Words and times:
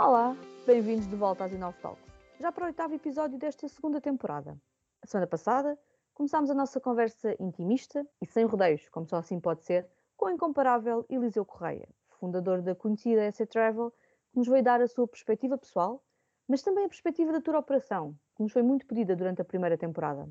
Olá, 0.00 0.36
bem-vindos 0.64 1.08
de 1.08 1.16
volta 1.16 1.44
às 1.44 1.52
Inov 1.52 1.76
Talks, 1.82 2.14
já 2.38 2.52
para 2.52 2.62
o 2.62 2.66
oitavo 2.68 2.94
episódio 2.94 3.36
desta 3.36 3.66
segunda 3.66 4.00
temporada. 4.00 4.56
A 5.02 5.06
semana 5.08 5.26
passada 5.26 5.76
começámos 6.14 6.48
a 6.50 6.54
nossa 6.54 6.80
conversa 6.80 7.34
intimista 7.40 8.06
e 8.22 8.26
sem 8.26 8.44
rodeios, 8.44 8.88
como 8.90 9.08
só 9.08 9.16
assim 9.16 9.40
pode 9.40 9.64
ser, 9.64 9.90
com 10.16 10.26
o 10.26 10.30
incomparável 10.30 11.04
Eliseu 11.10 11.44
Correia, 11.44 11.88
fundador 12.10 12.62
da 12.62 12.76
conhecida 12.76 13.28
SC 13.32 13.44
Travel, 13.46 13.90
que 14.30 14.38
nos 14.38 14.46
veio 14.46 14.62
dar 14.62 14.80
a 14.80 14.86
sua 14.86 15.08
perspectiva 15.08 15.58
pessoal, 15.58 16.00
mas 16.46 16.62
também 16.62 16.84
a 16.84 16.88
perspectiva 16.88 17.32
da 17.32 17.40
Tour 17.40 17.56
Operação, 17.56 18.16
que 18.36 18.44
nos 18.44 18.52
foi 18.52 18.62
muito 18.62 18.86
pedida 18.86 19.16
durante 19.16 19.42
a 19.42 19.44
primeira 19.44 19.76
temporada. 19.76 20.28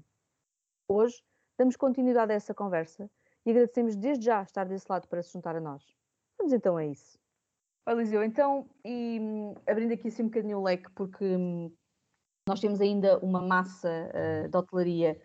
Hoje 0.88 1.21
damos 1.57 1.75
continuidade 1.75 2.32
a 2.32 2.36
essa 2.36 2.54
conversa 2.54 3.11
e 3.46 3.52
agradecemos 3.52 3.97
desde 3.97 4.28
já 4.28 4.42
estar 4.43 4.65
desse 4.65 4.86
lado 4.89 5.10
para 5.10 5.21
se 5.21 5.34
juntar 5.34 5.57
a 5.57 5.60
nós. 5.60 5.84
Vamos 6.38 6.54
então 6.54 6.78
a 6.78 6.86
isso. 6.86 7.20
Eliseu, 7.87 8.23
então, 8.23 8.69
e 8.83 9.19
hum, 9.19 9.55
abrindo 9.65 9.93
aqui 9.93 10.09
assim 10.09 10.23
um 10.23 10.27
bocadinho 10.27 10.59
o 10.59 10.64
leque, 10.64 10.89
porque 10.91 11.23
hum, 11.23 11.71
nós 12.47 12.60
temos 12.60 12.82
ainda 12.82 13.18
uma 13.19 13.41
massa 13.41 14.11
uh, 14.13 14.50
de 14.50 14.57
hotelaria 14.57 15.21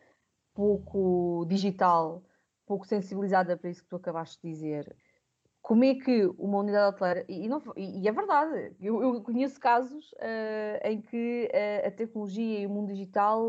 pouco 0.54 1.44
digital, 1.48 2.22
pouco 2.66 2.86
sensibilizada 2.86 3.56
para 3.56 3.70
isso 3.70 3.82
que 3.82 3.88
tu 3.88 3.96
acabaste 3.96 4.40
de 4.42 4.52
dizer. 4.52 4.96
Como 5.60 5.84
é 5.84 5.94
que 5.94 6.26
uma 6.38 6.58
unidade 6.58 6.94
hoteleira, 6.94 7.24
e, 7.28 7.48
não, 7.48 7.62
e 7.76 8.08
é 8.08 8.12
verdade, 8.12 8.74
eu, 8.80 9.02
eu 9.02 9.22
conheço 9.22 9.60
casos 9.60 10.12
uh, 10.12 10.86
em 10.86 11.00
que 11.00 11.48
uh, 11.52 11.86
a 11.86 11.90
tecnologia 11.90 12.60
e 12.60 12.66
o 12.66 12.70
mundo 12.70 12.88
digital 12.92 13.44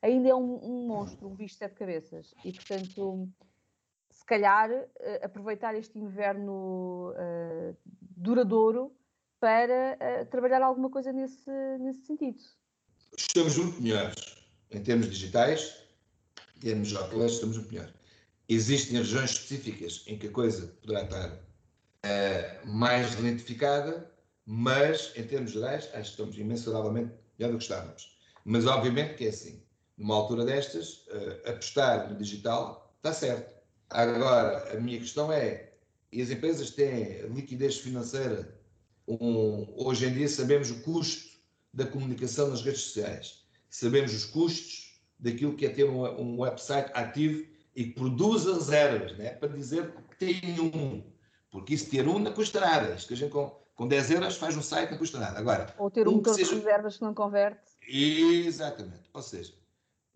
ainda 0.00 0.28
é 0.28 0.34
um, 0.34 0.58
um 0.62 0.86
monstro, 0.86 1.28
um 1.28 1.34
bicho 1.34 1.54
de 1.54 1.58
sete 1.58 1.74
cabeças, 1.74 2.34
e 2.44 2.52
portanto 2.52 3.28
se 4.10 4.24
calhar, 4.26 4.70
aproveitar 5.22 5.74
este 5.74 5.98
inverno 5.98 7.12
uh, 7.12 7.76
duradouro 8.20 8.94
para 9.40 9.96
uh, 9.96 10.26
trabalhar 10.26 10.62
alguma 10.62 10.90
coisa 10.90 11.12
nesse, 11.12 11.50
nesse 11.80 12.06
sentido. 12.06 12.38
Estamos 13.16 13.56
muito 13.56 13.80
melhores 13.80 14.36
em 14.70 14.82
termos 14.82 15.08
digitais, 15.10 15.82
em 16.56 16.60
termos 16.60 16.94
hoteleiros, 16.94 17.34
estamos 17.34 17.56
muito 17.56 17.72
melhores. 17.72 17.94
Existem 18.48 18.98
regiões 18.98 19.30
específicas 19.30 20.04
em 20.06 20.18
que 20.18 20.28
a 20.28 20.30
coisa 20.30 20.66
poderá 20.80 21.02
estar 21.02 21.40
mais 22.64 23.12
identificada, 23.18 24.10
mas 24.46 25.12
em 25.16 25.24
termos 25.24 25.52
gerais, 25.52 25.84
acho 25.86 25.92
que 25.92 26.10
estamos 26.10 26.38
imensuravelmente 26.38 27.12
melhor 27.38 27.52
do 27.52 27.58
que 27.58 27.64
estávamos. 27.64 28.18
Mas 28.44 28.66
obviamente 28.66 29.14
que 29.14 29.26
é 29.26 29.28
assim, 29.28 29.62
numa 29.96 30.14
altura 30.14 30.44
destas, 30.44 31.04
apostar 31.46 32.10
no 32.10 32.16
digital 32.16 32.92
está 32.98 33.12
certo 33.12 33.60
Agora, 33.90 34.72
a 34.72 34.80
minha 34.80 34.98
questão 34.98 35.32
é: 35.32 35.69
e 36.12 36.20
as 36.22 36.30
empresas 36.30 36.70
têm 36.70 37.26
liquidez 37.28 37.78
financeira? 37.78 38.58
Um, 39.06 39.66
hoje 39.76 40.06
em 40.06 40.12
dia 40.12 40.28
sabemos 40.28 40.70
o 40.70 40.82
custo 40.82 41.30
da 41.72 41.86
comunicação 41.86 42.48
nas 42.48 42.62
redes 42.62 42.82
sociais, 42.82 43.44
sabemos 43.68 44.12
os 44.14 44.24
custos 44.24 45.00
daquilo 45.18 45.54
que 45.54 45.66
é 45.66 45.68
ter 45.68 45.84
um, 45.84 46.02
um 46.20 46.40
website 46.40 46.90
ativo 46.94 47.46
e 47.74 47.84
que 47.84 47.92
produza 47.92 48.54
reservas, 48.54 49.16
né? 49.16 49.30
para 49.30 49.48
dizer 49.48 49.92
que 50.10 50.16
tem 50.16 50.60
um. 50.60 51.02
Porque 51.50 51.74
isso 51.74 51.90
ter 51.90 52.06
um 52.06 52.18
não 52.18 52.32
custa 52.32 52.60
nada. 52.60 52.94
Isto 52.94 53.08
que 53.08 53.14
a 53.14 53.16
gente 53.16 53.30
com, 53.30 53.50
com 53.74 53.88
10 53.88 54.10
euros 54.12 54.36
faz 54.36 54.56
um 54.56 54.62
site 54.62 54.90
não 54.90 54.98
custa 54.98 55.18
nada. 55.18 55.38
Agora, 55.38 55.74
Ou 55.78 55.90
ter 55.90 56.06
um, 56.06 56.12
um 56.12 56.14
motor 56.16 56.34
seja... 56.34 56.50
de 56.50 56.56
reservas 56.56 56.96
que 56.96 57.02
não 57.02 57.14
converte. 57.14 57.60
Exatamente. 57.86 59.08
Ou 59.12 59.22
seja, 59.22 59.52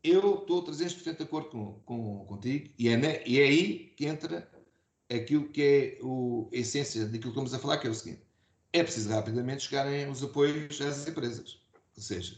eu 0.03 0.39
estou 0.41 0.65
300% 0.65 1.17
de 1.17 1.23
acordo 1.23 1.49
com, 1.49 1.81
com, 1.85 2.25
contigo 2.27 2.71
e 2.79 2.89
é, 2.89 3.23
e 3.27 3.41
é 3.41 3.45
aí 3.45 3.95
que 3.97 4.07
entra 4.07 4.49
aquilo 5.11 5.49
que 5.49 5.63
é 5.63 5.99
o, 6.03 6.49
a 6.53 6.57
essência 6.57 7.05
daquilo 7.05 7.23
que 7.23 7.29
estamos 7.29 7.55
a 7.55 7.59
falar, 7.59 7.79
que 7.79 7.87
é 7.87 7.91
o 7.91 7.95
seguinte: 7.95 8.23
é 8.73 8.83
preciso 8.83 9.11
rapidamente 9.11 9.65
chegarem 9.65 10.09
os 10.11 10.23
apoios 10.23 10.81
às 10.81 11.07
empresas. 11.07 11.61
Ou 11.97 12.03
seja, 12.03 12.37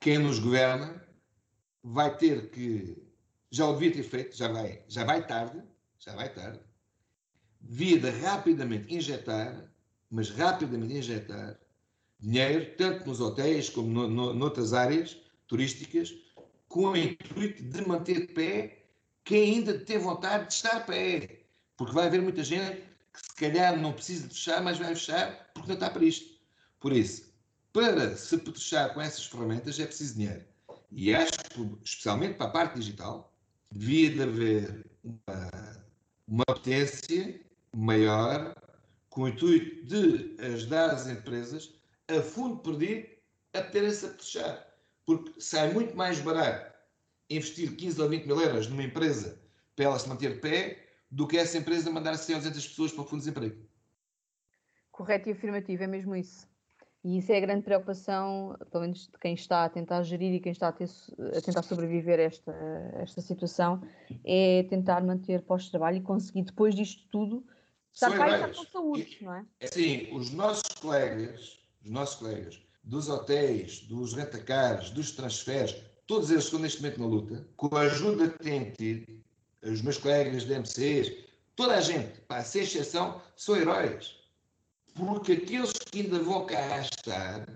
quem 0.00 0.18
nos 0.18 0.38
governa 0.38 1.02
vai 1.82 2.16
ter 2.16 2.50
que, 2.50 3.02
já 3.50 3.66
o 3.66 3.72
devia 3.72 3.92
ter 3.92 4.02
feito, 4.02 4.36
já 4.36 4.48
vai, 4.48 4.82
já 4.88 5.04
vai 5.04 5.26
tarde, 5.26 5.62
já 5.98 6.14
vai 6.14 6.32
tarde, 6.32 6.60
devia 7.60 7.98
de 7.98 8.10
rapidamente 8.10 8.94
injetar, 8.94 9.70
mas 10.10 10.30
rapidamente 10.30 10.94
injetar 10.94 11.58
dinheiro, 12.20 12.74
tanto 12.76 13.06
nos 13.06 13.20
hotéis 13.20 13.70
como 13.70 13.88
no, 13.88 14.08
no, 14.08 14.34
noutras 14.34 14.72
áreas 14.72 15.16
turísticas, 15.46 16.14
com 16.68 16.88
o 16.88 16.96
intuito 16.96 17.62
de 17.62 17.86
manter 17.86 18.26
de 18.26 18.32
pé 18.34 18.78
quem 19.24 19.56
ainda 19.56 19.78
tem 19.78 19.98
vontade 19.98 20.46
de 20.46 20.54
estar 20.54 20.86
pé. 20.86 21.37
Porque 21.78 21.94
vai 21.94 22.08
haver 22.08 22.20
muita 22.20 22.44
gente 22.44 22.82
que 23.12 23.20
se 23.20 23.34
calhar 23.34 23.80
não 23.80 23.94
precisa 23.94 24.28
de 24.28 24.34
fechar, 24.34 24.62
mas 24.62 24.78
vai 24.78 24.88
fechar 24.88 25.50
porque 25.54 25.68
não 25.68 25.74
está 25.74 25.88
para 25.88 26.04
isto. 26.04 26.38
Por 26.78 26.92
isso, 26.92 27.32
para 27.72 28.14
se 28.14 28.38
fechar 28.38 28.92
com 28.92 29.00
essas 29.00 29.24
ferramentas 29.24 29.80
é 29.80 29.86
preciso 29.86 30.16
dinheiro. 30.16 30.44
E 30.92 31.14
acho 31.14 31.32
que, 31.50 31.78
especialmente 31.82 32.34
para 32.34 32.48
a 32.48 32.50
parte 32.50 32.74
digital, 32.78 33.32
devia 33.72 34.10
de 34.10 34.22
haver 34.22 34.86
uma, 35.02 35.50
uma 36.26 36.44
potência 36.44 37.40
maior 37.74 38.54
com 39.08 39.22
o 39.22 39.28
intuito 39.28 39.86
de 39.86 40.36
ajudar 40.44 40.90
as 40.90 41.06
empresas 41.06 41.72
a 42.08 42.20
fundo 42.20 42.58
perdido 42.58 43.08
a 43.54 43.62
poderem-se 43.62 44.06
a 44.06 44.10
fechar 44.10 44.68
porque 45.08 45.40
sai 45.40 45.72
muito 45.72 45.96
mais 45.96 46.20
barato 46.20 46.70
investir 47.30 47.74
15 47.74 48.02
ou 48.02 48.08
20 48.10 48.26
mil 48.26 48.38
euros 48.38 48.66
numa 48.66 48.82
empresa 48.82 49.40
para 49.74 49.86
ela 49.86 49.98
se 49.98 50.06
manter 50.06 50.34
de 50.34 50.40
pé 50.40 50.87
do 51.10 51.26
que 51.26 51.38
essa 51.38 51.58
empresa 51.58 51.90
mandar 51.90 52.16
100 52.16 52.34
ou 52.34 52.40
200 52.40 52.68
pessoas 52.68 52.92
para 52.92 53.02
o 53.02 53.04
fundo 53.04 53.20
de 53.20 53.30
desemprego. 53.30 53.66
Correto 54.90 55.28
e 55.28 55.32
afirmativo, 55.32 55.82
é 55.82 55.86
mesmo 55.86 56.14
isso. 56.14 56.48
E 57.04 57.18
isso 57.18 57.30
é 57.30 57.38
a 57.38 57.40
grande 57.40 57.62
preocupação, 57.62 58.56
pelo 58.70 58.82
menos 58.82 59.06
de 59.06 59.18
quem 59.18 59.34
está 59.34 59.64
a 59.64 59.68
tentar 59.68 60.02
gerir 60.02 60.34
e 60.34 60.40
quem 60.40 60.52
está 60.52 60.68
a, 60.68 60.72
ter, 60.72 60.88
a 61.36 61.40
tentar 61.40 61.62
sobreviver 61.62 62.18
a 62.18 62.24
esta, 62.24 62.52
a 62.96 63.02
esta 63.02 63.20
situação, 63.20 63.80
é 64.24 64.64
tentar 64.64 65.02
manter 65.04 65.42
pós-trabalho 65.42 65.98
e 65.98 66.00
conseguir 66.00 66.42
depois 66.42 66.74
disto 66.74 67.08
tudo 67.10 67.46
estar 67.92 68.10
cá 68.16 68.28
e 68.28 68.34
estar 68.34 68.54
com 68.54 68.64
saúde, 68.70 69.18
não 69.22 69.32
é? 69.32 69.46
é? 69.60 69.66
Sim, 69.68 70.08
os 70.12 70.32
nossos 70.32 70.74
colegas, 70.80 71.60
os 71.84 71.90
nossos 71.90 72.16
colegas 72.16 72.60
dos 72.82 73.08
hotéis, 73.08 73.80
dos 73.80 74.14
rentacares, 74.14 74.90
dos 74.90 75.12
transferes, 75.12 75.76
todos 76.06 76.30
eles 76.30 76.44
estão 76.44 76.58
neste 76.58 76.82
momento 76.82 77.00
na 77.00 77.06
luta, 77.06 77.48
com 77.56 77.76
a 77.76 77.82
ajuda 77.82 78.30
que 78.30 78.38
têm 78.38 78.72
tido, 78.72 79.22
os 79.62 79.82
meus 79.82 79.98
colegas 79.98 80.44
de 80.44 80.54
MCs, 80.54 81.12
toda 81.56 81.76
a 81.76 81.80
gente, 81.80 82.20
pá, 82.22 82.42
sem 82.42 82.62
exceção, 82.62 83.20
são 83.36 83.56
heróis. 83.56 84.16
Porque 84.94 85.32
aqueles 85.32 85.72
que 85.72 86.00
ainda 86.00 86.18
vão 86.18 86.46
cá 86.46 86.80
estar 86.80 87.46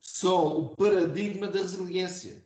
são 0.00 0.58
o 0.58 0.68
paradigma 0.76 1.46
da 1.48 1.60
resiliência. 1.60 2.42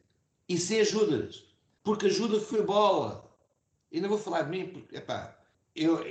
E 0.49 0.56
sem 0.59 0.81
ajudas. 0.81 1.44
Porque 1.82 2.06
ajuda 2.06 2.41
foi 2.41 2.62
bola. 2.62 3.28
E 3.91 4.00
não 4.00 4.09
vou 4.09 4.19
falar 4.19 4.43
de 4.43 4.50
mim, 4.50 4.69
porque, 4.69 4.97
epá, 4.97 5.38
eu, 5.75 6.05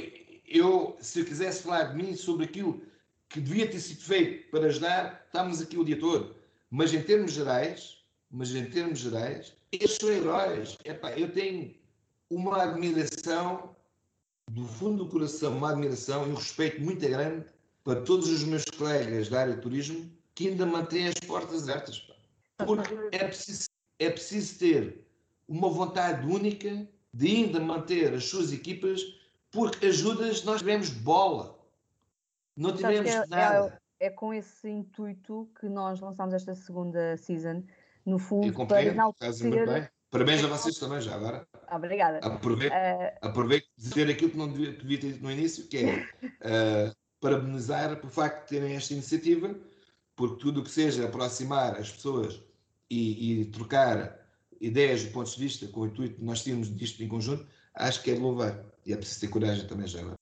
eu, 0.46 0.98
se 1.00 1.20
eu 1.20 1.26
quisesse 1.26 1.64
falar 1.64 1.86
de 1.86 1.96
mim 1.96 2.16
sobre 2.16 2.46
aquilo 2.46 2.82
que 3.30 3.40
devia 3.40 3.70
ter 3.70 3.80
sido 3.80 4.02
feito 4.02 4.50
para 4.50 4.68
ajudar, 4.68 5.24
estamos 5.26 5.62
aqui 5.62 5.78
o 5.78 5.84
dia 5.84 6.00
todo. 6.00 6.36
Mas 6.70 6.94
em 6.94 7.02
termos 7.02 7.34
gerais, 7.34 8.04
mas 8.32 8.54
em 8.56 8.66
termos 8.66 9.00
gerais, 9.00 9.54
eles 9.72 9.92
são 9.92 10.10
heróis. 10.10 10.78
Epá, 10.84 11.12
eu 11.18 11.32
tenho 11.32 11.76
uma 12.30 12.64
admiração 12.64 13.76
do 14.52 14.66
fundo 14.66 15.04
do 15.04 15.10
coração, 15.10 15.58
uma 15.58 15.72
admiração 15.72 16.28
e 16.28 16.32
um 16.32 16.36
respeito 16.36 16.82
muito 16.82 17.08
grande 17.08 17.46
para 17.84 18.02
todos 18.02 18.30
os 18.30 18.44
meus 18.44 18.66
colegas 18.66 19.30
da 19.30 19.42
área 19.42 19.56
de 19.56 19.62
turismo 19.62 20.10
que 20.34 20.50
ainda 20.50 20.66
mantêm 20.66 21.08
as 21.08 21.16
portas 21.16 21.68
abertas. 21.68 22.08
Porque 22.58 22.94
é 23.12 23.26
preciso, 23.26 23.70
é 24.00 24.10
preciso 24.10 24.60
ter 24.60 25.08
uma 25.48 25.70
vontade 25.70 26.26
única 26.28 26.88
de 27.14 27.28
ainda 27.28 27.60
manter 27.60 28.14
as 28.14 28.26
suas 28.26 28.52
equipas, 28.52 29.02
porque 29.52 29.88
ajudas 29.88 30.44
nós 30.44 30.60
tivemos 30.60 30.90
bola. 30.90 31.58
Não 32.56 32.76
tivemos 32.76 33.10
é, 33.10 33.26
nada. 33.28 33.80
É, 34.00 34.08
é, 34.08 34.10
com 34.10 34.34
esse 34.34 34.70
intuito 34.70 35.50
que 35.60 35.68
nós 35.68 36.00
lançámos 36.00 36.34
esta 36.34 36.56
segunda 36.56 37.18
season, 37.18 37.64
no 38.06 38.20
fundo, 38.20 38.68
para 38.68 38.84
enaltecer... 38.84 39.92
Parabéns 40.10 40.44
a 40.44 40.48
vocês 40.48 40.80
também, 40.80 41.02
já 41.02 41.16
agora. 41.16 41.46
Obrigada. 41.72 42.20
Aproveito, 42.20 42.72
uh... 42.72 43.18
aproveito 43.22 43.68
de 43.78 43.90
dizer 43.90 44.10
aquilo 44.10 44.32
que 44.32 44.38
não 44.38 44.52
devia, 44.52 44.72
devia 44.72 45.00
ter 45.00 45.12
dito 45.14 45.24
no 45.24 45.32
início, 45.32 45.68
que 45.68 45.78
é 45.78 45.96
uh, 45.98 46.96
parabenizar 47.20 47.98
pelo 47.98 48.12
facto 48.12 48.44
de 48.44 48.60
terem 48.60 48.76
esta 48.76 48.94
iniciativa, 48.94 49.54
porque 50.16 50.40
tudo 50.40 50.62
o 50.62 50.64
que 50.64 50.72
seja 50.72 51.06
aproximar 51.06 51.78
as 51.78 51.92
pessoas 51.92 52.42
e, 52.90 53.42
e, 53.42 53.46
trocar 53.46 54.18
ideias 54.62 55.04
e 55.04 55.10
pontos 55.10 55.36
de 55.36 55.44
vista 55.44 55.68
com 55.68 55.82
o 55.82 55.88
intuito 55.88 56.20
de 56.20 56.24
nós 56.24 56.42
termos 56.42 56.74
disto 56.76 57.04
em 57.04 57.08
conjunto, 57.08 57.46
acho 57.76 58.02
que 58.02 58.12
é 58.12 58.14
de 58.14 58.22
louvar. 58.22 58.64
E 58.86 58.94
é 58.94 58.96
preciso 58.96 59.22
ter 59.22 59.28
coragem 59.28 59.68
também 59.68 59.88
já 59.88 60.00
agora. 60.00 60.16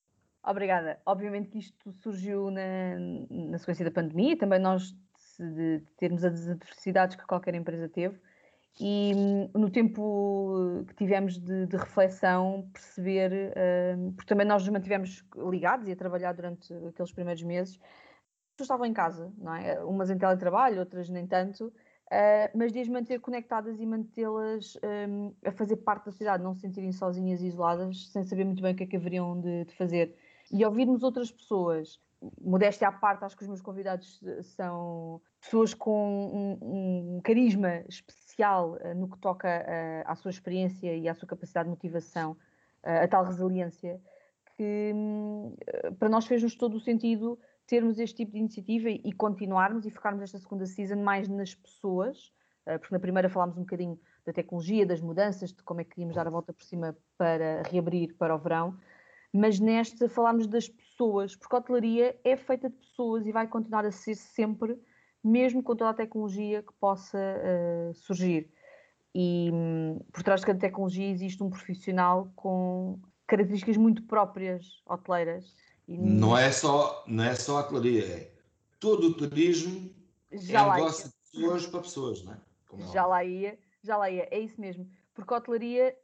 Obrigada. 0.43 0.99
Obviamente 1.05 1.49
que 1.49 1.59
isto 1.59 1.91
surgiu 2.01 2.49
na, 2.49 2.97
na 3.29 3.57
sequência 3.59 3.85
da 3.85 3.91
pandemia, 3.91 4.37
também 4.37 4.59
nós 4.59 4.95
de, 5.39 5.79
de 5.79 5.91
termos 5.97 6.23
as 6.23 6.47
adversidades 6.47 7.15
que 7.15 7.25
qualquer 7.25 7.53
empresa 7.53 7.87
teve 7.87 8.19
e 8.79 9.13
hum, 9.15 9.49
no 9.53 9.69
tempo 9.69 10.83
que 10.87 10.95
tivemos 10.95 11.37
de, 11.37 11.65
de 11.65 11.77
reflexão 11.77 12.69
perceber, 12.73 13.53
uh, 13.53 14.11
porque 14.13 14.27
também 14.27 14.45
nós 14.45 14.63
nos 14.63 14.71
mantivemos 14.71 15.25
ligados 15.49 15.87
e 15.87 15.91
a 15.91 15.95
trabalhar 15.95 16.33
durante 16.33 16.73
aqueles 16.73 17.11
primeiros 17.11 17.43
meses, 17.43 17.79
estavam 18.59 18.85
em 18.85 18.93
casa, 18.93 19.33
não 19.37 19.55
é? 19.55 19.81
Umas 19.83 20.09
em 20.09 20.17
teletrabalho, 20.17 20.79
outras 20.79 21.09
nem 21.09 21.25
tanto, 21.25 21.67
uh, 21.67 22.57
mas 22.57 22.73
de 22.73 22.79
as 22.79 22.87
manter 22.89 23.19
conectadas 23.19 23.79
e 23.79 23.85
mantê-las 23.85 24.77
um, 25.09 25.33
a 25.45 25.51
fazer 25.51 25.77
parte 25.77 26.05
da 26.05 26.11
sociedade, 26.11 26.43
não 26.43 26.53
se 26.53 26.61
sentirem 26.61 26.91
sozinhas 26.91 27.41
e 27.41 27.47
isoladas, 27.47 28.09
sem 28.09 28.23
saber 28.23 28.43
muito 28.43 28.61
bem 28.61 28.73
o 28.73 28.75
que 28.75 28.83
é 28.83 28.87
que 28.87 28.97
haveriam 28.97 29.39
de, 29.39 29.65
de 29.65 29.75
fazer. 29.75 30.15
E 30.51 30.65
ouvirmos 30.65 31.01
outras 31.01 31.31
pessoas, 31.31 31.99
modéstia 32.41 32.87
à 32.87 32.91
parte, 32.91 33.23
acho 33.23 33.35
que 33.35 33.43
os 33.43 33.47
meus 33.47 33.61
convidados 33.61 34.21
são 34.41 35.21
pessoas 35.41 35.73
com 35.73 36.57
um, 36.61 37.17
um 37.17 37.21
carisma 37.21 37.83
especial 38.35 38.77
uh, 38.81 38.93
no 38.93 39.09
que 39.09 39.17
toca 39.19 39.47
uh, 39.47 40.11
à 40.11 40.15
sua 40.15 40.29
experiência 40.29 40.95
e 40.95 41.07
à 41.07 41.13
sua 41.13 41.27
capacidade 41.27 41.65
de 41.65 41.71
motivação, 41.71 42.37
a 42.83 43.07
tal 43.07 43.23
resiliência, 43.23 43.99
que 44.55 44.93
para 45.97 46.07
nós 46.07 46.27
fez-nos 46.27 46.53
todo 46.53 46.77
o 46.77 46.79
sentido 46.79 47.39
termos 47.65 47.97
este 47.97 48.17
tipo 48.17 48.33
de 48.33 48.37
iniciativa 48.37 48.89
e 48.89 49.11
continuarmos 49.11 49.85
e 49.85 49.89
focarmos 49.89 50.21
esta 50.21 50.37
segunda 50.37 50.65
season 50.65 50.97
mais 50.97 51.27
nas 51.27 51.55
pessoas, 51.55 52.31
eh, 52.65 52.77
porque 52.77 52.93
na 52.93 52.99
primeira 52.99 53.27
falámos 53.27 53.57
um 53.57 53.61
bocadinho 53.61 53.99
da 54.25 54.31
tecnologia, 54.31 54.85
das 54.85 55.01
mudanças, 55.01 55.51
de 55.51 55.63
como 55.63 55.81
é 55.81 55.83
que 55.83 55.91
queríamos 55.91 56.15
dar 56.15 56.27
a 56.27 56.29
volta 56.29 56.53
por 56.53 56.63
cima 56.63 56.95
para 57.17 57.63
reabrir 57.63 58.15
para 58.17 58.35
o 58.35 58.37
verão, 58.37 58.77
mas 59.33 59.59
nesta 59.59 60.07
falámos 60.07 60.47
das 60.47 60.69
pessoas, 60.69 61.35
porque 61.35 61.55
a 61.55 61.59
hotelaria 61.59 62.15
é 62.23 62.35
feita 62.37 62.69
de 62.69 62.75
pessoas 62.75 63.25
e 63.25 63.31
vai 63.31 63.47
continuar 63.47 63.85
a 63.85 63.91
ser 63.91 64.15
sempre, 64.15 64.79
mesmo 65.27 65.63
com 65.63 65.75
toda 65.75 65.89
a 65.91 65.93
tecnologia 65.93 66.61
que 66.61 66.73
possa 66.79 67.17
uh, 67.17 67.93
surgir. 67.93 68.49
E 69.13 69.49
um, 69.51 69.99
por 70.11 70.23
trás 70.23 70.41
de 70.41 70.47
cada 70.47 70.59
tecnologia 70.59 71.09
existe 71.09 71.41
um 71.41 71.49
profissional 71.49 72.31
com 72.35 72.99
características 73.25 73.77
muito 73.77 74.03
próprias 74.03 74.81
hoteleiras 74.85 75.53
não 75.87 76.37
é 76.37 76.51
só, 76.51 77.03
não 77.07 77.23
é 77.23 77.35
só 77.35 77.57
a 77.57 77.61
hotelaria, 77.61 78.05
é 78.05 78.31
todo 78.79 79.07
o 79.07 79.13
turismo 79.13 79.93
já 80.31 80.65
é 80.65 80.73
negócio 80.73 81.09
de 81.09 81.15
pessoas 81.31 81.67
para 81.67 81.81
pessoas, 81.81 82.23
não 82.23 82.33
é? 82.33 82.37
Como 82.67 82.83
é 82.83 82.87
já 82.87 83.05
lá 83.05 83.23
ia, 83.23 83.59
já 83.83 83.95
lá 83.95 84.09
ia, 84.09 84.27
é 84.31 84.39
isso 84.39 84.59
mesmo. 84.59 84.89
Porque 85.13 85.33
a 85.33 85.37
hotelaria 85.37 85.95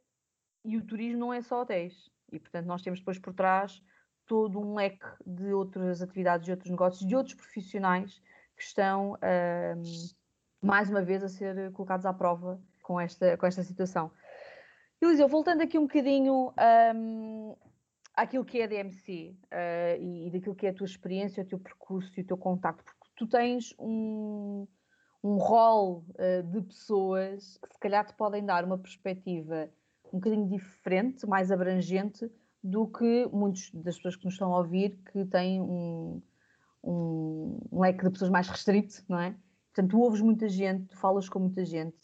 e 0.64 0.76
o 0.76 0.82
turismo 0.82 1.18
não 1.18 1.32
é 1.32 1.42
só 1.42 1.62
hotéis. 1.62 2.10
E 2.30 2.38
portanto 2.38 2.66
nós 2.66 2.82
temos 2.82 3.00
depois 3.00 3.18
por 3.18 3.34
trás 3.34 3.82
todo 4.24 4.58
um 4.60 4.74
leque 4.74 5.04
de 5.26 5.52
outras 5.52 6.00
atividades, 6.00 6.46
de 6.46 6.52
outros 6.52 6.70
negócios, 6.70 7.06
de 7.06 7.16
outros 7.16 7.34
profissionais 7.34 8.22
que 8.62 8.66
estão 8.68 9.14
um, 9.14 9.82
mais 10.64 10.88
uma 10.88 11.02
vez 11.02 11.24
a 11.24 11.28
ser 11.28 11.72
colocados 11.72 12.06
à 12.06 12.12
prova 12.12 12.60
com 12.80 13.00
esta, 13.00 13.36
com 13.36 13.44
esta 13.44 13.64
situação. 13.64 14.10
Eliseu, 15.00 15.26
voltando 15.26 15.62
aqui 15.62 15.76
um 15.76 15.82
bocadinho 15.82 16.54
um, 16.94 17.56
àquilo 18.14 18.44
que 18.44 18.60
é 18.60 18.64
a 18.64 18.66
DMC 18.68 19.36
uh, 19.46 20.00
e, 20.00 20.28
e, 20.28 20.30
daquilo 20.30 20.54
que 20.54 20.66
é 20.66 20.70
a 20.70 20.74
tua 20.74 20.86
experiência, 20.86 21.42
o 21.42 21.46
teu 21.46 21.58
percurso 21.58 22.12
e 22.16 22.22
o 22.22 22.26
teu 22.26 22.36
contacto, 22.36 22.84
porque 22.84 23.12
tu 23.16 23.26
tens 23.26 23.74
um, 23.80 24.68
um 25.24 25.36
rol 25.38 26.04
uh, 26.10 26.42
de 26.44 26.62
pessoas 26.62 27.58
que 27.58 27.74
se 27.74 27.80
calhar 27.80 28.06
te 28.06 28.14
podem 28.14 28.44
dar 28.44 28.64
uma 28.64 28.78
perspectiva 28.78 29.68
um 30.12 30.20
bocadinho 30.20 30.46
diferente, 30.46 31.26
mais 31.26 31.50
abrangente 31.50 32.30
do 32.62 32.86
que 32.86 33.26
muitas 33.32 33.70
das 33.74 33.96
pessoas 33.96 34.14
que 34.14 34.24
nos 34.24 34.34
estão 34.34 34.54
a 34.54 34.58
ouvir 34.58 35.00
que 35.10 35.24
têm 35.24 35.60
um, 35.60 36.22
um, 36.82 37.58
um 37.70 37.80
leque 37.80 38.04
de 38.04 38.10
pessoas 38.10 38.30
mais 38.30 38.48
restrito, 38.48 39.02
não 39.08 39.18
é? 39.18 39.34
Portanto, 39.74 39.90
tu 39.90 40.00
ouves 40.00 40.20
muita 40.20 40.48
gente, 40.48 40.86
tu 40.88 40.96
falas 40.96 41.28
com 41.28 41.38
muita 41.38 41.64
gente 41.64 41.96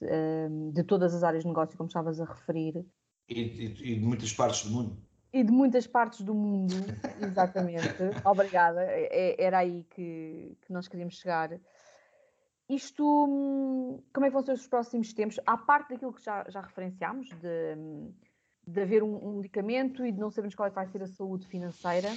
de 0.72 0.82
todas 0.84 1.14
as 1.14 1.22
áreas 1.22 1.42
de 1.42 1.48
negócio, 1.48 1.76
como 1.76 1.88
estavas 1.88 2.18
a 2.18 2.24
referir. 2.24 2.86
E, 3.28 3.40
e, 3.40 3.92
e 3.92 3.98
de 3.98 4.06
muitas 4.06 4.32
partes 4.32 4.64
do 4.64 4.70
mundo 4.70 4.96
e 5.32 5.44
de 5.44 5.52
muitas 5.52 5.86
partes 5.86 6.22
do 6.22 6.34
mundo, 6.34 6.74
exatamente. 7.22 7.86
Obrigada, 8.24 8.82
é, 8.82 9.08
é, 9.10 9.44
era 9.44 9.58
aí 9.58 9.84
que, 9.90 10.56
que 10.62 10.72
nós 10.72 10.88
queríamos 10.88 11.18
chegar. 11.18 11.50
Isto, 12.68 13.04
hum, 13.04 14.02
como 14.12 14.26
é 14.26 14.28
que 14.28 14.34
vão 14.34 14.42
ser 14.42 14.52
os 14.52 14.66
próximos 14.66 15.12
tempos? 15.12 15.38
À 15.46 15.56
parte 15.56 15.90
daquilo 15.90 16.12
que 16.12 16.22
já, 16.22 16.44
já 16.48 16.60
referenciámos, 16.60 17.28
de, 17.30 17.76
de 18.66 18.80
haver 18.80 19.02
um, 19.02 19.16
um 19.16 19.36
medicamento 19.36 20.04
e 20.04 20.12
de 20.12 20.18
não 20.18 20.30
sabermos 20.30 20.54
qual 20.54 20.66
é 20.66 20.70
que 20.70 20.76
vai 20.76 20.86
ser 20.86 21.02
a 21.02 21.06
saúde 21.06 21.46
financeira, 21.46 22.08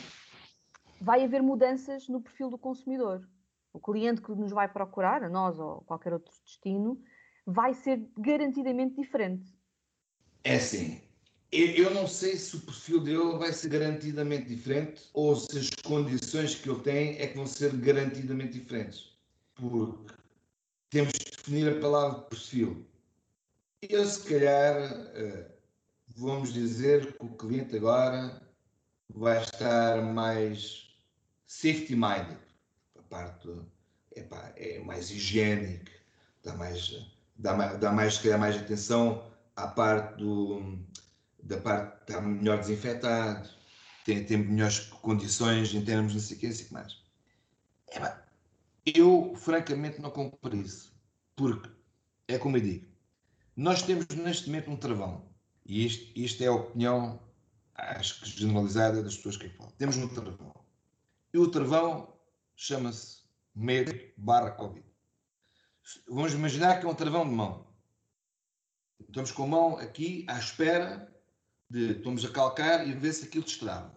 vai 1.01 1.23
haver 1.23 1.41
mudanças 1.41 2.07
no 2.07 2.21
perfil 2.21 2.49
do 2.51 2.59
consumidor. 2.59 3.27
O 3.73 3.79
cliente 3.79 4.21
que 4.21 4.31
nos 4.33 4.51
vai 4.51 4.71
procurar, 4.71 5.23
a 5.23 5.29
nós 5.29 5.57
ou 5.57 5.81
qualquer 5.81 6.13
outro 6.13 6.31
destino, 6.45 7.01
vai 7.45 7.73
ser 7.73 8.07
garantidamente 8.17 8.95
diferente. 8.95 9.51
É 10.43 10.59
sim, 10.59 11.01
eu 11.51 11.91
não 11.91 12.07
sei 12.07 12.35
se 12.35 12.55
o 12.55 12.61
perfil 12.61 12.99
dele 13.01 13.37
vai 13.37 13.51
ser 13.51 13.69
garantidamente 13.69 14.47
diferente 14.47 15.09
ou 15.13 15.35
se 15.35 15.57
as 15.57 15.69
condições 15.83 16.55
que 16.55 16.69
ele 16.69 16.81
tem 16.81 17.17
é 17.17 17.27
que 17.27 17.35
vão 17.35 17.47
ser 17.47 17.75
garantidamente 17.77 18.59
diferentes. 18.59 19.17
Porque 19.55 20.13
temos 20.89 21.13
de 21.13 21.31
definir 21.31 21.77
a 21.77 21.79
palavra 21.79 22.21
perfil. 22.21 22.85
Eu, 23.81 24.05
se 24.05 24.29
calhar, 24.29 24.77
eh, 25.15 25.51
vamos 26.15 26.53
dizer 26.53 27.17
que 27.17 27.25
o 27.25 27.35
cliente 27.35 27.75
agora 27.75 28.41
vai 29.09 29.41
estar 29.41 30.01
mais 30.03 30.90
safety 31.51 31.95
minded. 31.95 32.37
A 32.97 33.01
parte 33.09 33.49
epá, 34.15 34.53
é 34.55 34.79
mais 34.79 35.11
higiênico, 35.11 35.91
dá 36.43 36.55
mais, 36.55 37.11
dá 37.35 37.53
mais, 37.53 37.77
dá 37.77 37.91
mais, 37.91 38.23
mais 38.23 38.55
atenção 38.57 39.29
à 39.55 39.67
parte 39.67 40.17
do 40.17 40.79
da 41.43 41.57
parte 41.57 42.01
está 42.01 42.21
melhor 42.21 42.59
desinfetado, 42.59 43.49
tem, 44.05 44.23
tem 44.23 44.37
melhores 44.37 44.79
condições 44.79 45.73
em 45.73 45.83
termos 45.83 46.13
de 46.13 46.19
não 46.19 46.23
sei 46.23 46.37
o 46.37 46.39
que, 46.39 46.73
mais. 46.73 46.97
É, 47.87 48.15
eu, 48.85 49.33
francamente, 49.35 49.99
não 49.99 50.11
compro 50.11 50.55
isso. 50.55 50.93
Porque, 51.35 51.69
é 52.27 52.37
como 52.37 52.57
eu 52.57 52.61
digo, 52.61 52.85
nós 53.55 53.81
temos 53.81 54.05
neste 54.09 54.47
momento 54.47 54.71
um 54.71 54.77
travão. 54.77 55.25
E 55.65 55.85
isto, 55.85 56.17
isto 56.17 56.43
é 56.43 56.47
a 56.47 56.53
opinião, 56.53 57.19
acho 57.73 58.21
que 58.21 58.29
generalizada 58.29 59.03
das 59.03 59.17
pessoas 59.17 59.37
que 59.37 59.49
falam. 59.49 59.73
Temos 59.77 59.97
um 59.97 60.07
travão. 60.07 60.60
E 61.33 61.37
o 61.37 61.49
travão 61.49 62.13
chama-se 62.55 63.23
medo 63.55 63.93
barra 64.17 64.51
Covid. 64.51 64.85
Vamos 66.07 66.33
imaginar 66.33 66.79
que 66.79 66.85
é 66.85 66.89
um 66.89 66.95
travão 66.95 67.27
de 67.27 67.33
mão. 67.33 67.67
Estamos 69.07 69.31
com 69.31 69.43
a 69.43 69.47
mão 69.47 69.77
aqui 69.77 70.25
à 70.27 70.37
espera 70.37 71.11
de 71.69 71.93
estamos 71.93 72.25
a 72.25 72.29
calcar 72.29 72.87
e 72.87 72.93
ver 72.93 73.13
se 73.13 73.25
aquilo 73.25 73.45
destrava. 73.45 73.93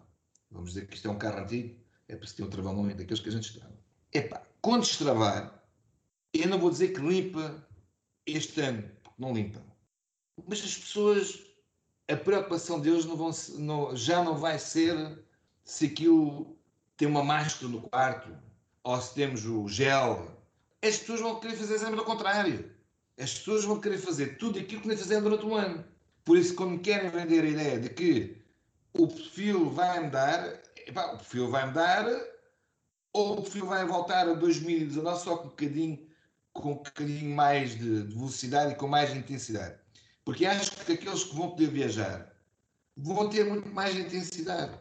Vamos 0.51 0.71
dizer 0.71 0.87
que 0.87 0.95
isto 0.95 1.09
é 1.09 1.11
um 1.11 1.19
carro 1.19 1.41
antigo, 1.41 1.77
é 2.09 2.17
para 2.17 2.27
se 2.27 2.37
ter 2.37 2.45
um 2.45 2.51
travão 2.51 2.75
muito 2.75 2.97
daqueles 2.97 3.21
que 3.21 3.29
a 3.29 3.33
gente 3.33 3.51
destrava. 3.51 3.77
Epá, 4.13 4.47
quando 4.61 4.83
destravar, 4.83 5.63
eu 6.33 6.49
não 6.49 6.59
vou 6.59 6.71
dizer 6.71 6.93
que 6.93 7.01
limpa 7.01 7.67
este 8.25 8.61
ano, 8.61 8.89
porque 9.03 9.21
não 9.21 9.33
limpa. 9.33 9.61
Mas 10.47 10.61
as 10.61 10.77
pessoas, 10.77 11.45
a 12.09 12.17
preocupação 12.17 12.81
deles 12.81 13.05
não 13.05 13.17
vão, 13.17 13.31
não, 13.59 13.97
já 13.97 14.23
não 14.23 14.37
vai 14.37 14.59
ser 14.59 15.25
se 15.65 15.87
aquilo 15.87 16.57
tem 16.97 17.09
uma 17.09 17.25
máscara 17.25 17.69
no 17.69 17.83
quarto 17.83 18.29
ou 18.83 19.01
se 19.01 19.15
temos 19.15 19.45
o 19.47 19.69
gel. 19.69 20.31
As 20.83 20.99
pessoas 20.99 21.21
vão 21.21 21.41
querer 21.41 21.57
fazer 21.57 21.75
exame 21.75 21.99
ao 21.99 22.05
contrário. 22.05 22.71
As 23.19 23.35
pessoas 23.35 23.65
vão 23.65 23.81
querer 23.81 23.99
fazer 23.99 24.39
tudo 24.39 24.59
aquilo 24.59 24.83
que 24.83 24.89
nem 24.89 24.97
fizeram 24.97 25.23
durante 25.23 25.47
um 25.47 25.55
ano. 25.55 25.85
Por 26.25 26.37
isso, 26.37 26.55
quando 26.55 26.81
querem 26.81 27.11
vender 27.11 27.45
a 27.45 27.49
ideia 27.49 27.81
de 27.81 27.89
que 27.89 28.43
o 28.93 29.09
perfil 29.09 29.71
vai 29.71 30.01
mudar, 30.01 30.61
epá, 30.87 31.13
o 31.13 31.17
perfil 31.19 31.51
vai 31.51 31.67
mudar, 31.67 32.07
ou 33.13 33.39
o 33.39 33.43
perfil 33.43 33.67
vai 33.67 33.85
voltar 33.85 34.29
a 34.29 34.35
2019 34.35 35.23
só 35.23 35.37
com 35.37 35.47
um 35.47 35.51
bocadinho, 35.51 36.09
com 36.53 36.73
um 36.73 36.75
bocadinho 36.75 37.35
mais 37.35 37.71
de, 37.79 38.05
de 38.05 38.15
velocidade 38.15 38.73
e 38.73 38.77
com 38.77 38.89
mais 38.89 39.15
intensidade. 39.15 39.79
Porque 40.25 40.47
acho 40.47 40.71
que 40.73 40.93
aqueles 40.93 41.25
que 41.25 41.35
vão 41.35 41.51
poder 41.51 41.69
viajar 41.69 42.35
vão 42.97 43.29
ter 43.29 43.45
muito 43.45 43.69
mais 43.69 43.97
intensidade. 43.97 44.79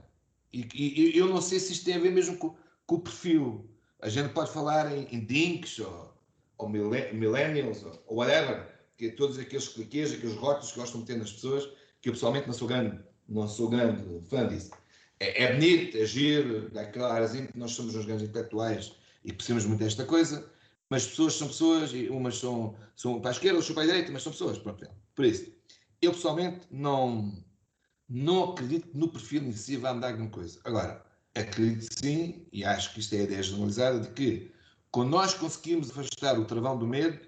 E, 0.53 0.67
e, 0.73 1.17
eu 1.17 1.27
não 1.27 1.41
sei 1.41 1.59
se 1.59 1.73
isto 1.73 1.85
tem 1.85 1.95
a 1.95 1.99
ver 1.99 2.11
mesmo 2.11 2.37
com, 2.37 2.55
com 2.85 2.95
o 2.95 3.01
perfil. 3.01 3.69
A 3.99 4.07
gente 4.07 4.33
pode 4.33 4.51
falar 4.51 4.95
em, 4.95 5.07
em 5.11 5.25
dinks 5.25 5.79
ou, 5.79 6.13
ou 6.57 6.69
millennials 6.69 7.83
ou, 7.83 8.03
ou 8.05 8.17
whatever 8.17 8.71
que 8.95 9.11
todos 9.11 9.39
aqueles 9.39 9.67
cliquês, 9.67 10.13
aqueles 10.13 10.35
rótulos 10.35 10.71
que 10.71 10.79
gostam 10.79 11.01
de 11.01 11.07
ter 11.07 11.17
nas 11.17 11.31
pessoas, 11.31 11.67
que 12.01 12.09
eu 12.09 12.13
pessoalmente 12.13 12.47
não 12.47 12.53
sou 12.53 12.67
grande, 12.67 12.99
não 13.27 13.47
sou 13.47 13.69
grande 13.69 14.21
fã 14.29 14.47
disso. 14.47 14.71
É, 15.19 15.43
é 15.43 15.53
bonito, 15.53 15.97
é 15.97 16.05
giro, 16.05 16.69
dá 16.69 16.81
aquela 16.81 17.13
arazinha 17.13 17.47
que 17.47 17.57
nós 17.57 17.71
somos 17.71 17.95
uns 17.95 18.05
grandes 18.05 18.27
intelectuais 18.27 18.93
e 19.23 19.33
precisamos 19.33 19.65
muito 19.65 19.79
desta 19.79 20.05
coisa, 20.05 20.49
mas 20.89 21.07
pessoas 21.07 21.33
são 21.33 21.47
pessoas, 21.47 21.93
e 21.93 22.09
umas 22.09 22.37
são, 22.37 22.75
são 22.95 23.19
para 23.19 23.31
a 23.31 23.33
esquerda, 23.33 23.57
outras 23.57 23.73
para 23.73 23.83
a 23.83 23.85
direita, 23.87 24.11
mas 24.11 24.21
são 24.21 24.31
pessoas. 24.31 24.57
Pronto, 24.57 24.85
por 25.15 25.25
isso, 25.25 25.51
eu 26.01 26.11
pessoalmente 26.11 26.67
não, 26.69 27.33
não 28.09 28.51
acredito 28.51 28.87
que 28.89 28.97
no 28.97 29.09
perfil 29.09 29.43
em 29.43 29.51
si 29.51 29.77
vá 29.77 29.93
mudar 29.93 30.09
alguma 30.09 30.29
coisa. 30.29 30.59
Agora, 30.63 31.03
acredito 31.35 31.87
sim, 31.99 32.45
e 32.51 32.63
acho 32.63 32.93
que 32.93 32.99
isto 32.99 33.13
é 33.15 33.19
a 33.19 33.23
ideia 33.23 33.43
generalizada, 33.43 33.99
de 33.99 34.09
que 34.09 34.51
quando 34.91 35.09
nós 35.09 35.33
conseguimos 35.33 35.89
afastar 35.89 36.39
o 36.39 36.45
travão 36.45 36.77
do 36.77 36.85
medo, 36.85 37.19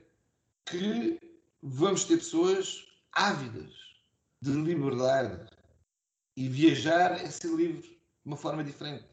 que 0.66 1.20
vamos 1.62 2.04
ter 2.06 2.18
pessoas 2.18 2.86
ávidas 3.12 3.74
de 4.42 4.52
liberdade 4.52 5.48
e 6.38 6.48
viajar 6.48 7.14
é 7.14 7.30
ser 7.30 7.56
livre 7.56 7.88
de 7.88 7.98
uma 8.26 8.38
forma 8.38 8.64
diferente. 8.64 9.06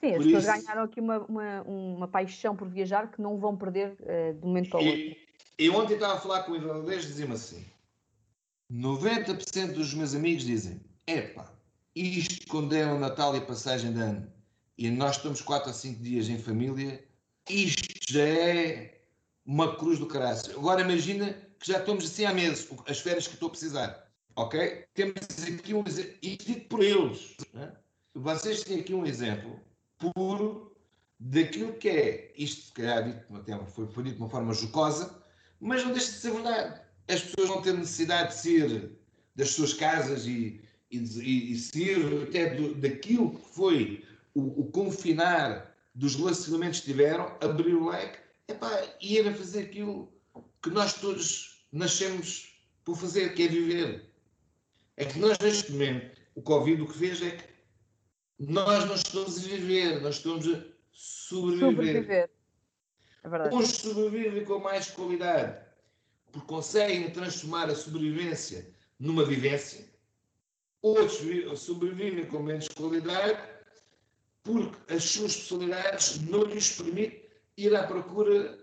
Sim, 0.00 0.14
as 0.14 0.24
pessoas 0.24 0.44
isso, 0.44 0.52
ganharam 0.52 0.82
aqui 0.82 1.00
uma, 1.00 1.18
uma, 1.24 1.62
uma, 1.62 2.08
paixão 2.08 2.54
por 2.54 2.68
viajar 2.68 3.10
que 3.10 3.20
não 3.20 3.38
vão 3.38 3.56
perder 3.56 3.96
uh, 4.00 4.34
de 4.34 4.44
um 4.44 4.48
momento 4.48 4.70
para 4.70 4.80
o 4.80 4.86
outro. 4.86 5.16
E 5.58 5.70
ontem 5.70 5.94
estava 5.94 6.14
a 6.14 6.20
falar 6.20 6.44
com 6.44 6.52
o 6.52 6.56
irlandês 6.56 7.04
e 7.04 7.08
dizia-me 7.08 7.34
assim: 7.34 7.66
90% 8.70 9.72
dos 9.72 9.92
meus 9.94 10.14
amigos 10.14 10.44
dizem, 10.44 10.80
epá, 11.08 11.52
isto 11.94 12.46
quando 12.48 12.74
é 12.74 12.86
o 12.86 12.98
Natal 12.98 13.34
e 13.34 13.38
a 13.38 13.42
passagem 13.42 13.92
de 13.92 14.00
ano 14.00 14.32
e 14.76 14.90
nós 14.90 15.16
estamos 15.16 15.40
4 15.40 15.70
a 15.70 15.72
5 15.72 16.02
dias 16.02 16.28
em 16.28 16.38
família, 16.38 17.04
isto 17.50 18.12
já 18.12 18.22
é 18.22 19.00
uma 19.44 19.74
cruz 19.76 19.98
do 19.98 20.06
caraço. 20.06 20.50
Agora 20.52 20.82
imagina 20.82 21.32
que 21.58 21.66
já 21.66 21.78
estamos 21.78 22.04
assim 22.04 22.24
há 22.24 22.32
meses, 22.32 22.68
as 22.86 23.00
férias 23.00 23.26
que 23.26 23.34
estou 23.34 23.48
a 23.48 23.50
precisar. 23.50 24.08
Ok? 24.36 24.84
Temos 24.94 25.16
aqui 25.42 25.74
um 25.74 25.82
exemplo, 25.84 26.14
isto 26.22 26.44
dito 26.44 26.68
por 26.68 26.80
eles. 26.80 27.34
Né? 27.52 27.72
Vocês 28.14 28.62
têm 28.62 28.80
aqui 28.80 28.94
um 28.94 29.04
exemplo 29.04 29.58
puro 29.98 30.76
daquilo 31.18 31.72
que 31.72 31.88
é, 31.88 32.32
isto 32.36 32.66
se 32.66 32.72
calhar 32.72 33.02
dito, 33.02 33.66
foi, 33.66 33.88
foi 33.88 34.04
dito 34.04 34.16
de 34.16 34.22
uma 34.22 34.30
forma 34.30 34.54
jocosa, 34.54 35.20
mas 35.58 35.82
não 35.82 35.92
deixa 35.92 36.12
de 36.12 36.18
ser 36.18 36.32
verdade. 36.32 36.80
As 37.08 37.22
pessoas 37.22 37.48
vão 37.48 37.62
ter 37.62 37.72
necessidade 37.72 38.28
de 38.28 38.34
sair 38.40 38.92
das 39.34 39.50
suas 39.50 39.72
casas 39.74 40.24
e, 40.26 40.60
e, 40.90 40.98
e, 40.98 41.54
e 41.54 42.22
até 42.22 42.54
do, 42.54 42.74
daquilo 42.74 43.38
que 43.38 43.48
foi 43.54 44.04
o, 44.34 44.62
o, 44.62 44.70
confinar 44.70 45.74
dos 45.94 46.14
relacionamentos 46.14 46.80
que 46.80 46.86
tiveram, 46.86 47.36
abrir 47.40 47.74
o 47.74 47.88
leque 47.88 48.18
epá, 48.46 48.70
e 49.00 49.16
ir 49.18 49.28
a 49.28 49.34
fazer 49.34 49.64
aquilo 49.64 50.10
que 50.62 50.70
nós 50.70 50.94
todos 50.94 51.64
nascemos 51.72 52.54
por 52.84 52.96
fazer, 52.96 53.34
que 53.34 53.42
é 53.42 53.48
viver. 53.48 54.10
É 54.96 55.04
que 55.04 55.18
nós, 55.18 55.38
neste 55.38 55.72
momento, 55.72 56.18
o 56.34 56.42
Covid 56.42 56.80
o 56.82 56.86
que 56.86 56.98
fez 56.98 57.22
é 57.22 57.30
que 57.32 57.44
nós 58.38 58.84
não 58.84 58.94
estamos 58.94 59.38
a 59.38 59.42
viver, 59.42 60.00
nós 60.00 60.16
estamos 60.16 60.46
a 60.46 60.64
sobreviver. 60.92 61.70
sobreviver. 61.70 62.30
É 63.24 63.28
verdade. 63.28 63.54
Uns 63.54 63.68
sobrevivem 63.68 64.44
com 64.44 64.58
mais 64.60 64.90
qualidade, 64.90 65.60
porque 66.32 66.46
conseguem 66.46 67.10
transformar 67.10 67.68
a 67.68 67.74
sobrevivência 67.74 68.72
numa 68.98 69.24
vivência. 69.24 69.87
Outros 70.80 71.20
sobrevivem 71.60 72.26
com 72.26 72.40
menos 72.40 72.68
qualidade, 72.68 73.38
porque 74.42 74.94
as 74.94 75.04
suas 75.04 75.32
especialidades 75.32 76.20
não 76.22 76.44
lhes 76.44 76.76
permitem 76.76 77.28
ir 77.56 77.74
à 77.74 77.82
procura 77.82 78.56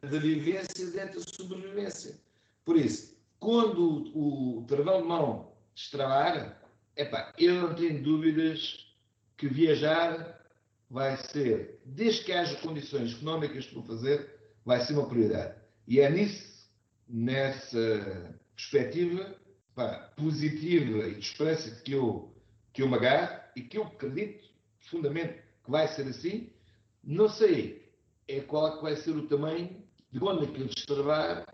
da 0.00 0.18
vivência 0.18 0.86
dentro 0.90 1.20
da 1.20 1.26
sobrevivência. 1.26 2.18
Por 2.64 2.76
isso, 2.76 3.16
quando 3.38 4.10
o, 4.14 4.60
o 4.60 4.66
travão 4.66 5.02
de 5.02 5.08
mão 5.08 5.52
destravar, 5.74 6.60
epá, 6.96 7.34
eu 7.38 7.54
não 7.54 7.74
tenho 7.74 8.02
dúvidas 8.02 8.88
que 9.36 9.46
viajar 9.46 10.42
vai 10.90 11.16
ser, 11.16 11.80
desde 11.84 12.24
que 12.24 12.32
haja 12.32 12.56
condições 12.56 13.14
económicas 13.14 13.66
para 13.66 13.82
fazer, 13.82 14.34
vai 14.64 14.80
ser 14.80 14.94
uma 14.94 15.08
prioridade. 15.08 15.54
E 15.86 16.00
é 16.00 16.10
nisso, 16.10 16.68
nessa 17.06 18.34
perspectiva 18.56 19.36
pá, 19.78 20.10
positiva 20.16 21.06
e 21.06 21.14
de 21.14 21.20
esperança 21.20 21.70
que 21.82 21.92
eu, 21.92 22.34
que 22.72 22.82
eu 22.82 22.88
me 22.88 22.96
agarro 22.96 23.40
e 23.54 23.62
que 23.62 23.78
eu 23.78 23.84
acredito 23.84 24.48
profundamente 24.80 25.34
que 25.64 25.70
vai 25.70 25.86
ser 25.86 26.02
assim. 26.08 26.50
Não 27.04 27.28
sei 27.28 27.88
é 28.26 28.40
qual 28.40 28.78
é 28.78 28.82
vai 28.82 28.96
ser 28.96 29.12
o 29.12 29.28
tamanho 29.28 29.80
de 30.10 30.18
quando 30.18 30.42
aquilo 30.42 30.68
destravar 30.68 31.46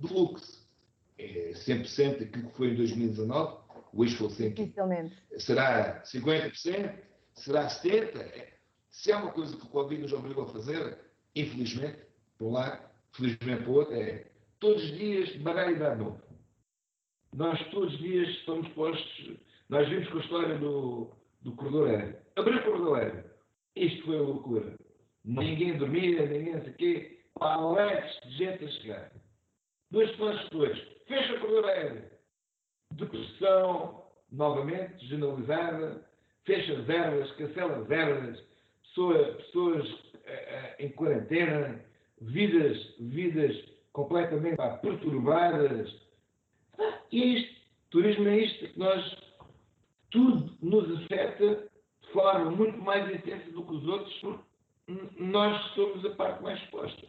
do 0.00 0.08
fluxo. 0.08 0.68
É 1.16 1.52
100% 1.52 2.24
aquilo 2.24 2.48
que 2.48 2.56
foi 2.56 2.70
em 2.70 2.74
2019, 2.74 3.58
o 3.92 4.02
wishful 4.02 4.28
thinking. 4.30 4.72
Será 5.38 6.02
50%? 6.02 6.98
Será 7.34 7.68
70%? 7.68 8.48
Se 8.90 9.12
há 9.12 9.18
uma 9.18 9.30
coisa 9.30 9.56
que 9.56 9.62
o 9.62 9.68
Covid 9.68 10.02
nos 10.02 10.12
obrigou 10.12 10.44
a 10.44 10.48
fazer, 10.48 10.98
infelizmente, 11.36 12.00
por 12.36 12.48
um 12.48 12.52
lado, 12.52 12.82
felizmente 13.12 13.62
por 13.62 13.78
outro, 13.78 13.94
é 13.94 14.26
todos 14.58 14.82
os 14.82 14.90
dias 14.90 15.36
baralho 15.36 15.76
e 15.76 15.78
dar 15.78 15.96
novo. 15.96 16.29
Nós 17.34 17.58
todos 17.70 17.92
os 17.94 17.98
dias 17.98 18.28
estamos 18.28 18.68
postos. 18.68 19.36
Nós 19.68 19.88
vimos 19.88 20.08
com 20.08 20.18
a 20.18 20.20
história 20.20 20.58
do, 20.58 21.10
do 21.42 21.52
corredor 21.52 21.88
aéreo. 21.88 22.16
Abriu 22.36 22.58
o 22.58 22.62
corredor 22.64 22.98
aéreo. 22.98 23.24
Isto 23.76 24.04
foi 24.04 24.16
a 24.18 24.22
loucura. 24.22 24.74
Ninguém 25.24 25.78
dormia, 25.78 26.26
ninguém 26.26 26.60
sei 26.60 26.70
o 26.70 26.74
quê. 26.74 27.20
Paletes 27.38 28.20
de 28.24 28.36
gente 28.36 28.64
a 28.64 28.68
chegar. 28.68 29.12
Duas 29.90 30.10
semanas 30.16 30.44
depois, 30.44 30.78
fecha 31.06 31.34
o 31.34 31.40
corredor 31.40 31.64
aéreo. 31.66 32.04
Depressão, 32.92 34.04
novamente, 34.30 35.06
generalizada. 35.06 36.04
Fecha 36.44 36.72
as 36.72 36.88
ervas, 36.88 37.30
cancela 37.32 37.76
as 37.78 37.90
ervas 37.90 38.50
pessoa, 38.90 39.34
pessoas 39.34 39.88
uh, 39.88 40.74
em 40.78 40.88
quarentena, 40.90 41.80
vidas, 42.20 42.94
vidas 42.98 43.56
completamente 43.92 44.56
pá, 44.56 44.76
perturbadas. 44.78 46.09
E 47.10 47.22
é 47.22 47.26
isto, 47.26 47.60
turismo 47.90 48.28
é 48.28 48.38
isto, 48.38 48.68
que 48.68 48.78
nós, 48.78 49.16
tudo 50.10 50.56
nos 50.62 51.02
afeta 51.02 51.68
de 52.02 52.12
forma 52.12 52.50
muito 52.50 52.78
mais 52.78 53.12
intensa 53.12 53.50
do 53.52 53.64
que 53.64 53.74
os 53.74 53.86
outros, 53.86 54.14
porque 54.20 54.42
nós 55.18 55.62
somos 55.74 56.04
a 56.04 56.10
parte 56.10 56.42
mais 56.42 56.60
exposta. 56.62 57.06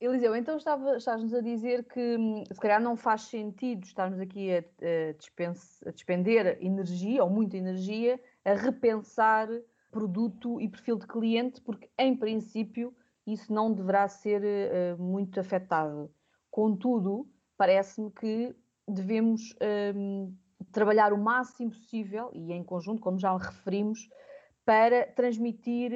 Eliseu, 0.00 0.34
então 0.34 0.56
estava, 0.56 0.96
estás-nos 0.96 1.32
a 1.32 1.40
dizer 1.40 1.84
que 1.84 2.16
hum, 2.16 2.42
se 2.50 2.60
calhar 2.60 2.82
não 2.82 2.96
faz 2.96 3.22
sentido 3.22 3.84
estarmos 3.84 4.18
aqui 4.18 4.50
a, 4.52 4.58
a, 4.58 5.88
a 5.88 5.90
despender 5.92 6.58
energia, 6.60 7.22
ou 7.22 7.30
muita 7.30 7.56
energia, 7.56 8.20
a 8.44 8.54
repensar 8.54 9.48
produto 9.92 10.60
e 10.60 10.68
perfil 10.68 10.98
de 10.98 11.06
cliente, 11.06 11.60
porque 11.60 11.88
em 11.96 12.16
princípio 12.16 12.92
isso 13.24 13.52
não 13.52 13.72
deverá 13.72 14.08
ser 14.08 14.42
uh, 14.42 15.00
muito 15.00 15.38
afetado. 15.38 16.10
Contudo, 16.50 17.28
parece-me 17.56 18.10
que 18.10 18.52
devemos 18.92 19.54
um, 19.94 20.34
trabalhar 20.70 21.12
o 21.12 21.18
máximo 21.18 21.70
possível 21.70 22.30
e 22.32 22.52
em 22.52 22.62
conjunto, 22.62 23.00
como 23.00 23.18
já 23.18 23.36
referimos, 23.36 24.08
para 24.64 25.06
transmitir, 25.06 25.92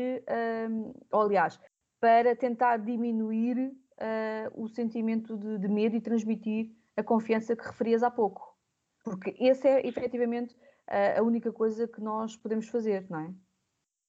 um, 0.68 0.92
ou, 1.12 1.22
aliás, 1.22 1.60
para 2.00 2.34
tentar 2.34 2.78
diminuir 2.78 3.56
uh, 3.58 4.62
o 4.62 4.68
sentimento 4.68 5.36
de, 5.36 5.58
de, 5.58 5.68
medo 5.68 5.96
e 5.96 6.00
transmitir 6.00 6.72
a 6.96 7.02
confiança 7.02 7.54
que 7.54 7.64
referias 7.64 8.02
há 8.02 8.10
pouco. 8.10 8.56
Porque 9.04 9.36
essa 9.38 9.68
é 9.68 9.86
efetivamente 9.86 10.56
a 10.88 11.22
única 11.22 11.52
coisa 11.52 11.86
que 11.86 12.00
nós 12.00 12.36
podemos 12.36 12.68
fazer, 12.68 13.06
não 13.10 13.20
é? 13.20 13.34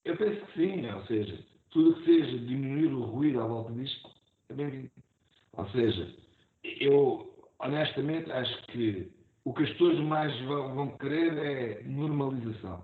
Eu 0.06 0.16
penso 0.16 0.46
que 0.46 0.54
sim, 0.54 0.90
ou 0.90 1.06
seja, 1.06 1.44
tudo 1.70 1.96
que 1.96 2.06
seja 2.06 2.38
diminuir 2.40 2.94
o 2.94 3.04
ruído 3.06 3.42
à 3.42 3.48
volta 3.48 3.74
disto 3.74 4.10
é 4.50 4.54
bem-vindo. 4.54 4.92
Ou 5.54 5.68
seja, 5.70 6.16
eu 6.64 7.37
honestamente 7.60 8.32
acho 8.32 8.62
que 8.68 9.12
o 9.44 9.54
que 9.54 9.64
as 9.64 9.70
pessoas 9.72 10.00
mais 10.00 10.38
vão 10.42 10.90
querer 10.98 11.38
é 11.38 11.84
normalização. 11.84 12.84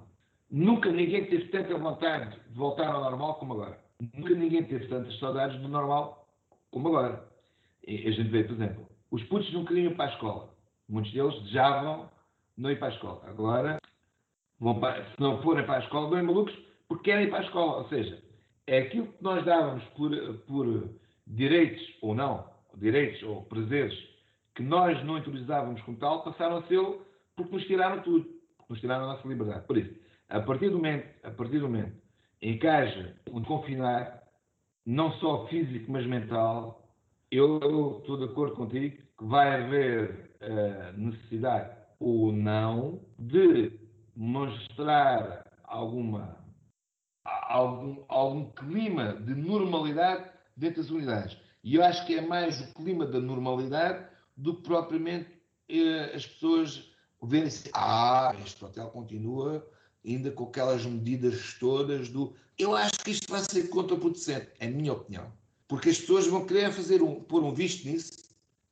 Nunca 0.50 0.92
ninguém 0.92 1.26
teve 1.26 1.48
tanta 1.50 1.78
vontade 1.78 2.38
de 2.50 2.58
voltar 2.58 2.88
ao 2.88 3.04
normal 3.04 3.36
como 3.36 3.54
agora. 3.54 3.80
Nunca 4.14 4.34
ninguém 4.36 4.64
teve 4.64 4.88
tantas 4.88 5.18
saudades 5.20 5.60
do 5.62 5.68
normal 5.68 6.28
como 6.72 6.90
agora. 6.90 7.28
E 7.86 8.08
a 8.08 8.12
gente 8.12 8.30
vê, 8.30 8.44
por 8.44 8.54
exemplo, 8.54 8.88
os 9.12 9.24
putos 9.24 9.52
não 9.52 9.66
queriam 9.66 9.92
ir 9.92 9.96
para 9.96 10.12
a 10.12 10.14
escola. 10.14 10.50
Muitos 10.88 11.12
deles 11.12 11.34
desejavam 11.42 12.10
não 12.58 12.72
ir 12.72 12.80
para 12.80 12.90
a 12.90 12.96
escola. 12.96 13.22
Agora, 13.28 13.80
para, 14.80 15.04
se 15.04 15.20
não 15.20 15.42
forem 15.42 15.66
para 15.66 15.78
a 15.78 15.84
escola, 15.84 16.10
vão 16.10 16.24
malucos 16.24 16.56
porque 16.88 17.12
querem 17.12 17.26
ir 17.26 17.30
para 17.30 17.40
a 17.40 17.44
escola. 17.44 17.78
Ou 17.78 17.90
seja, 17.90 18.24
é 18.68 18.80
aquilo 18.80 19.08
que 19.08 19.24
nós 19.24 19.44
dávamos 19.44 19.84
por, 19.96 20.12
por 20.48 20.90
direitos 21.28 21.82
ou 22.02 22.16
não, 22.16 22.48
direitos 22.76 23.22
ou 23.24 23.44
prazeres, 23.44 24.13
que 24.56 24.64
nós 24.64 25.04
não 25.04 25.16
autorizávamos 25.16 25.82
como 25.82 25.98
tal, 25.98 26.24
passaram 26.24 26.58
a 26.58 26.64
ser 26.64 26.80
porque 27.36 27.56
nos 27.56 27.66
tiraram 27.66 28.02
tudo, 28.04 28.26
porque 28.58 28.74
nos 28.74 28.80
tiraram 28.80 29.06
a 29.06 29.14
nossa 29.14 29.28
liberdade. 29.28 29.66
Por 29.66 29.78
isso, 29.78 29.94
a 30.30 30.40
partir 30.40 30.70
do 30.70 30.78
momento, 30.78 31.08
a 31.24 31.32
partir 31.32 31.60
do 31.60 31.68
momento 31.68 31.96
em 32.42 32.58
que 32.58 32.68
haja 32.68 33.16
um 33.32 33.44
confinar, 33.44 34.24
não 34.86 35.12
só 35.14 35.48
físico, 35.48 35.92
mas 35.92 36.06
mental, 36.06 36.84
eu, 37.32 37.60
eu 37.62 38.00
estou 38.00 38.18
de 38.18 38.26
acordo 38.26 38.56
contigo 38.56 38.98
que 39.18 39.26
vai 39.26 39.64
haver 39.64 40.36
uh, 40.42 40.98
necessidade 41.00 41.76
ou 42.00 42.32
não 42.32 43.02
de 43.18 43.80
mostrar 44.16 45.44
alguma 45.64 46.38
algum, 47.26 48.04
algum 48.10 48.52
clima 48.52 49.14
de 49.14 49.34
normalidade 49.34 50.30
dentro 50.56 50.82
das 50.82 50.92
unidades. 50.92 51.38
E 51.64 51.76
eu 51.76 51.84
acho 51.84 52.06
que 52.06 52.18
é 52.18 52.22
mais 52.22 52.60
o 52.62 52.74
clima 52.74 53.06
da 53.06 53.20
normalidade 53.20 54.06
do 54.36 54.56
que 54.56 54.64
propriamente 54.64 55.30
eh, 55.70 56.12
as 56.16 56.26
pessoas 56.26 56.92
verem 57.22 57.48
assim, 57.48 57.70
ah, 57.74 58.36
este 58.46 58.64
hotel 58.64 58.90
continua 58.90 59.68
ainda 60.06 60.32
com 60.32 60.46
aquelas 60.46 60.86
medidas 60.86 61.56
todas 61.60 62.10
do. 62.10 62.36
Eu 62.58 62.76
acho 62.76 63.00
que 63.00 63.12
isto 63.12 63.32
vai 63.32 63.42
ser 63.42 63.70
contraproducente, 63.70 64.50
é 64.60 64.68
a 64.68 64.72
minha 64.72 64.94
opinião. 64.94 65.32
Porque 65.68 65.90
as 65.90 66.00
pessoas 66.00 66.28
vão 66.28 66.46
querer 66.46 66.72
fazer 66.72 67.02
um, 67.02 67.22
pôr 67.22 67.44
um 67.44 67.54
visto 67.54 67.88
nisso 67.88 68.12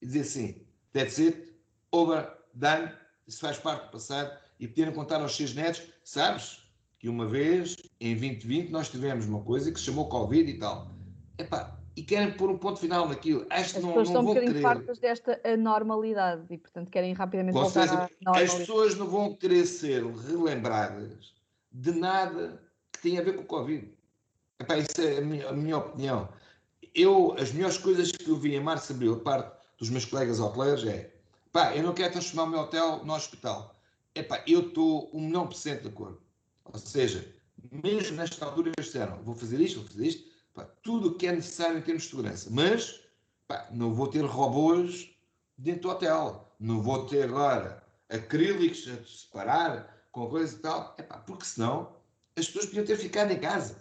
e 0.01 0.05
dizer 0.05 0.21
assim, 0.21 0.65
that's 0.91 1.19
it, 1.19 1.55
over, 1.91 2.31
done, 2.53 2.91
isso 3.27 3.39
faz 3.39 3.57
parte 3.57 3.85
do 3.85 3.91
passado, 3.91 4.37
e 4.59 4.67
poderem 4.67 4.93
contar 4.93 5.21
aos 5.21 5.35
seus 5.35 5.53
netos, 5.53 5.81
sabes? 6.03 6.61
que 7.01 7.09
uma 7.09 7.25
vez, 7.25 7.75
em 7.99 8.15
2020, 8.15 8.69
nós 8.69 8.87
tivemos 8.87 9.25
uma 9.25 9.41
coisa 9.41 9.71
que 9.71 9.79
se 9.79 9.87
chamou 9.87 10.07
Covid 10.07 10.51
e 10.51 10.59
tal. 10.59 10.95
Epá, 11.35 11.80
e 11.95 12.03
querem 12.03 12.31
pôr 12.33 12.49
um 12.49 12.57
ponto 12.57 12.79
final 12.79 13.07
naquilo. 13.07 13.45
Acho 13.49 13.77
As 13.77 13.83
não, 13.83 13.89
pessoas 13.89 13.95
não 13.95 14.01
estão 14.03 14.21
um 14.21 14.25
vão 14.25 14.33
bocadinho 14.33 14.53
querer. 14.53 14.63
fartas 14.63 14.99
desta 14.99 15.41
anormalidade 15.43 16.45
e, 16.49 16.57
portanto, 16.57 16.89
querem 16.89 17.13
rapidamente 17.13 17.53
Com 17.53 17.63
voltar 17.63 17.87
certeza, 17.87 18.09
à 18.25 18.39
as 18.39 18.53
pessoas 18.53 18.97
não 18.97 19.07
vão 19.07 19.35
querer 19.35 19.65
ser 19.65 20.05
relembradas 20.05 21.33
de 21.71 21.91
nada 21.91 22.61
que 22.91 23.01
tenha 23.01 23.21
a 23.21 23.23
ver 23.23 23.35
com 23.35 23.41
o 23.43 23.45
Covid. 23.45 23.91
Epá, 24.59 24.77
isso 24.77 25.01
é 25.01 25.17
a 25.17 25.21
minha, 25.21 25.49
a 25.49 25.53
minha 25.53 25.77
opinião. 25.77 26.29
Eu, 26.93 27.35
as 27.39 27.51
melhores 27.51 27.77
coisas 27.77 28.11
que 28.11 28.29
eu 28.29 28.35
vi 28.35 28.55
em 28.55 28.59
março, 28.59 28.93
abril, 28.93 29.13
a 29.13 29.19
parte 29.19 29.51
dos 29.77 29.89
meus 29.89 30.05
colegas 30.05 30.39
hoteleiros 30.39 30.85
é 30.85 31.11
pá, 31.51 31.75
eu 31.75 31.83
não 31.83 31.93
quero 31.93 32.11
transformar 32.11 32.43
o 32.43 32.47
meu 32.47 32.59
hotel 32.61 33.03
no 33.03 33.13
hospital. 33.13 33.75
Epá, 34.13 34.43
eu 34.47 34.67
estou 34.67 35.09
um 35.13 35.21
milhão 35.21 35.47
por 35.47 35.55
cento 35.55 35.83
de 35.83 35.87
acordo. 35.87 36.21
Ou 36.65 36.79
seja, 36.79 37.33
mesmo 37.71 38.15
nesta 38.17 38.45
altura 38.45 38.71
eles 38.75 38.85
disseram, 38.87 39.21
vou 39.23 39.35
fazer 39.35 39.59
isto, 39.59 39.79
vou 39.79 39.87
fazer 39.89 40.07
isto, 40.07 40.30
pá, 40.53 40.65
tudo 40.83 41.09
o 41.09 41.15
que 41.15 41.27
é 41.27 41.31
necessário 41.31 41.77
em 41.77 41.81
termos 41.81 42.03
de 42.03 42.09
segurança. 42.09 42.49
Mas 42.51 43.01
pá, 43.47 43.67
não 43.71 43.93
vou 43.93 44.07
ter 44.07 44.25
robôs 44.25 45.09
dentro 45.57 45.83
do 45.83 45.89
hotel. 45.89 46.53
Não 46.59 46.81
vou 46.81 47.05
ter 47.05 47.23
agora 47.23 47.83
acrílicos 48.09 48.87
a 48.87 49.03
separar 49.05 50.05
com 50.11 50.27
coisa 50.27 50.55
e 50.55 50.59
tal. 50.59 50.95
Epá, 50.97 51.17
porque 51.19 51.45
senão 51.45 51.95
as 52.35 52.47
pessoas 52.47 52.65
podiam 52.65 52.85
ter 52.85 52.97
ficado 52.97 53.31
em 53.31 53.39
casa. 53.39 53.75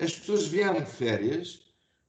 As 0.00 0.18
pessoas 0.18 0.46
vieram 0.46 0.80
de 0.80 0.90
férias 0.90 1.60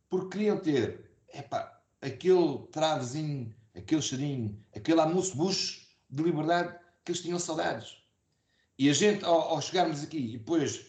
porque 0.10 0.38
queriam 0.38 0.58
ter 0.58 1.12
epá, 1.34 1.82
aquele 2.01 2.60
travezinho, 2.72 3.54
aquele 3.75 4.01
cheirinho, 4.01 4.63
aquele 4.75 5.01
almoço-bucho 5.01 5.86
de 6.10 6.24
liberdade 6.24 6.77
que 7.04 7.12
eles 7.12 7.22
tinham 7.22 7.39
saudades. 7.39 7.98
E 8.80 8.89
a 8.89 8.94
gente, 8.94 9.25
ao, 9.25 9.42
ao 9.42 9.62
chegarmos 9.62 10.04
aqui 10.04 10.18
e 10.18 10.38
depois 10.38 10.86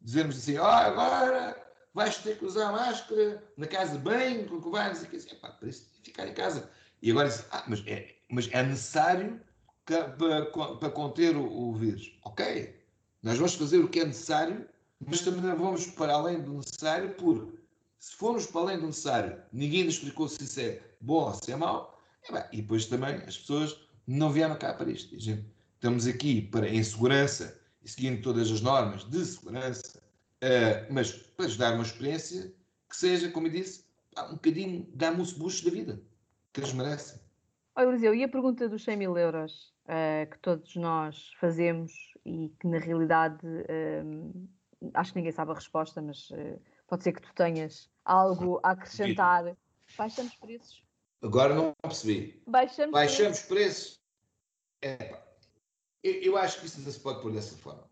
dizermos 0.00 0.36
assim, 0.36 0.56
ah, 0.56 0.86
agora 0.86 1.67
vais 1.98 2.16
ter 2.18 2.38
que 2.38 2.44
usar 2.44 2.70
máscara 2.70 3.42
na 3.56 3.66
casa 3.66 3.98
de 3.98 3.98
banho, 3.98 4.46
que 4.46 4.70
vais, 4.70 5.02
assim, 5.02 5.16
epá, 5.32 5.50
para 5.50 5.68
isso 5.68 5.90
ficar 6.04 6.28
em 6.28 6.32
casa. 6.32 6.70
E 7.02 7.10
agora 7.10 7.28
dizem, 7.28 7.44
ah, 7.50 7.64
mas 7.66 7.82
é, 7.88 8.14
mas 8.28 8.48
é 8.52 8.62
necessário 8.62 9.40
para, 9.84 10.46
para 10.46 10.90
conter 10.90 11.36
o, 11.36 11.44
o 11.44 11.74
vírus. 11.74 12.16
Ok, 12.22 12.72
nós 13.20 13.36
vamos 13.36 13.56
fazer 13.56 13.78
o 13.78 13.88
que 13.88 13.98
é 13.98 14.04
necessário, 14.04 14.64
mas 15.04 15.22
também 15.22 15.40
não 15.40 15.56
vamos 15.56 15.86
para 15.86 16.12
além 16.12 16.40
do 16.40 16.54
necessário, 16.54 17.10
porque 17.14 17.58
se 17.98 18.14
formos 18.14 18.46
para 18.46 18.60
além 18.60 18.78
do 18.78 18.86
necessário, 18.86 19.36
ninguém 19.52 19.82
nos 19.82 19.94
explicou 19.94 20.28
se 20.28 20.44
isso 20.44 20.60
é 20.60 20.80
bom 21.00 21.24
ou 21.24 21.34
se 21.34 21.50
é 21.50 21.56
mau, 21.56 22.00
é 22.28 22.32
bem, 22.32 22.44
e 22.52 22.62
depois 22.62 22.86
também 22.86 23.16
as 23.26 23.36
pessoas 23.36 23.76
não 24.06 24.30
vieram 24.30 24.56
cá 24.56 24.72
para 24.72 24.88
isto. 24.88 25.16
E, 25.16 25.18
gente, 25.18 25.44
estamos 25.74 26.06
aqui 26.06 26.42
para, 26.42 26.68
em 26.68 26.82
segurança 26.82 27.60
e 27.82 27.88
seguindo 27.88 28.22
todas 28.22 28.52
as 28.52 28.60
normas 28.60 29.02
de 29.02 29.24
segurança, 29.24 30.00
eh, 30.40 30.86
mas 30.90 31.12
para 31.12 31.46
nos 31.46 31.56
dar 31.56 31.74
uma 31.74 31.82
experiência 31.82 32.52
que 32.88 32.96
seja, 32.96 33.30
como 33.30 33.46
eu 33.46 33.52
disse, 33.52 33.84
um 34.30 34.34
bocadinho 34.34 34.86
da 34.94 35.12
bucho 35.12 35.64
da 35.64 35.70
vida, 35.70 36.00
que 36.52 36.60
eles 36.60 36.72
merecem. 36.72 37.20
Olha, 37.76 37.88
Eliseu, 37.88 38.14
e 38.14 38.24
a 38.24 38.28
pergunta 38.28 38.68
dos 38.68 38.82
100 38.82 38.96
mil 38.96 39.16
euros 39.16 39.72
eh, 39.86 40.26
que 40.30 40.38
todos 40.38 40.74
nós 40.76 41.32
fazemos 41.40 41.92
e 42.24 42.52
que 42.60 42.66
na 42.66 42.78
realidade 42.78 43.38
eh, 43.68 44.02
acho 44.94 45.12
que 45.12 45.18
ninguém 45.18 45.32
sabe 45.32 45.52
a 45.52 45.54
resposta, 45.54 46.02
mas 46.02 46.28
pode 46.86 47.04
ser 47.04 47.12
que 47.12 47.22
tu 47.22 47.32
tenhas 47.34 47.88
algo 48.04 48.60
a 48.62 48.70
acrescentar. 48.70 49.56
Baixamos 49.96 50.34
preços? 50.36 50.82
Agora 51.22 51.54
não 51.54 51.74
percebi. 51.82 52.42
Baixamos, 52.46 52.92
preços? 52.92 52.92
Baixamos 52.92 53.42
preços. 53.42 54.00
Epá, 54.80 55.22
eu, 56.02 56.12
eu 56.14 56.36
acho 56.36 56.60
que 56.60 56.66
isso 56.66 56.80
não 56.80 56.90
se 56.90 57.00
pode 57.00 57.20
pôr 57.20 57.32
dessa 57.32 57.56
forma. 57.56 57.88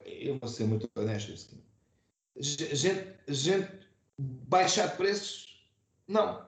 Eu 0.00 0.38
vou 0.38 0.48
ser 0.48 0.66
muito 0.66 0.88
honesto. 0.94 1.32
Assim. 1.32 1.62
Gente, 2.38 3.18
gente 3.28 3.86
baixar 4.18 4.96
preços, 4.96 5.68
não. 6.06 6.46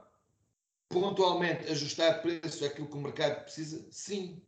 Pontualmente 0.88 1.70
ajustar 1.70 2.22
preços 2.22 2.62
àquilo 2.62 2.88
que 2.88 2.96
o 2.96 3.00
mercado 3.00 3.42
precisa, 3.42 3.86
sim. 3.90 4.42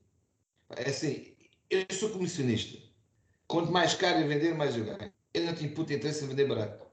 É 0.71 0.89
assim, 0.89 1.35
eu 1.69 1.85
sou 1.91 2.11
comissionista. 2.11 2.79
Quanto 3.47 3.73
mais 3.73 3.95
caro 3.95 4.21
eu 4.21 4.29
vender, 4.29 4.55
mais 4.55 4.77
eu 4.77 4.85
ganho. 4.85 5.13
Eu 5.35 5.45
não 5.45 5.55
tenho 5.55 5.75
puta 5.75 5.93
interesse 5.93 6.25
em 6.25 6.29
vender 6.29 6.47
barato. 6.47 6.87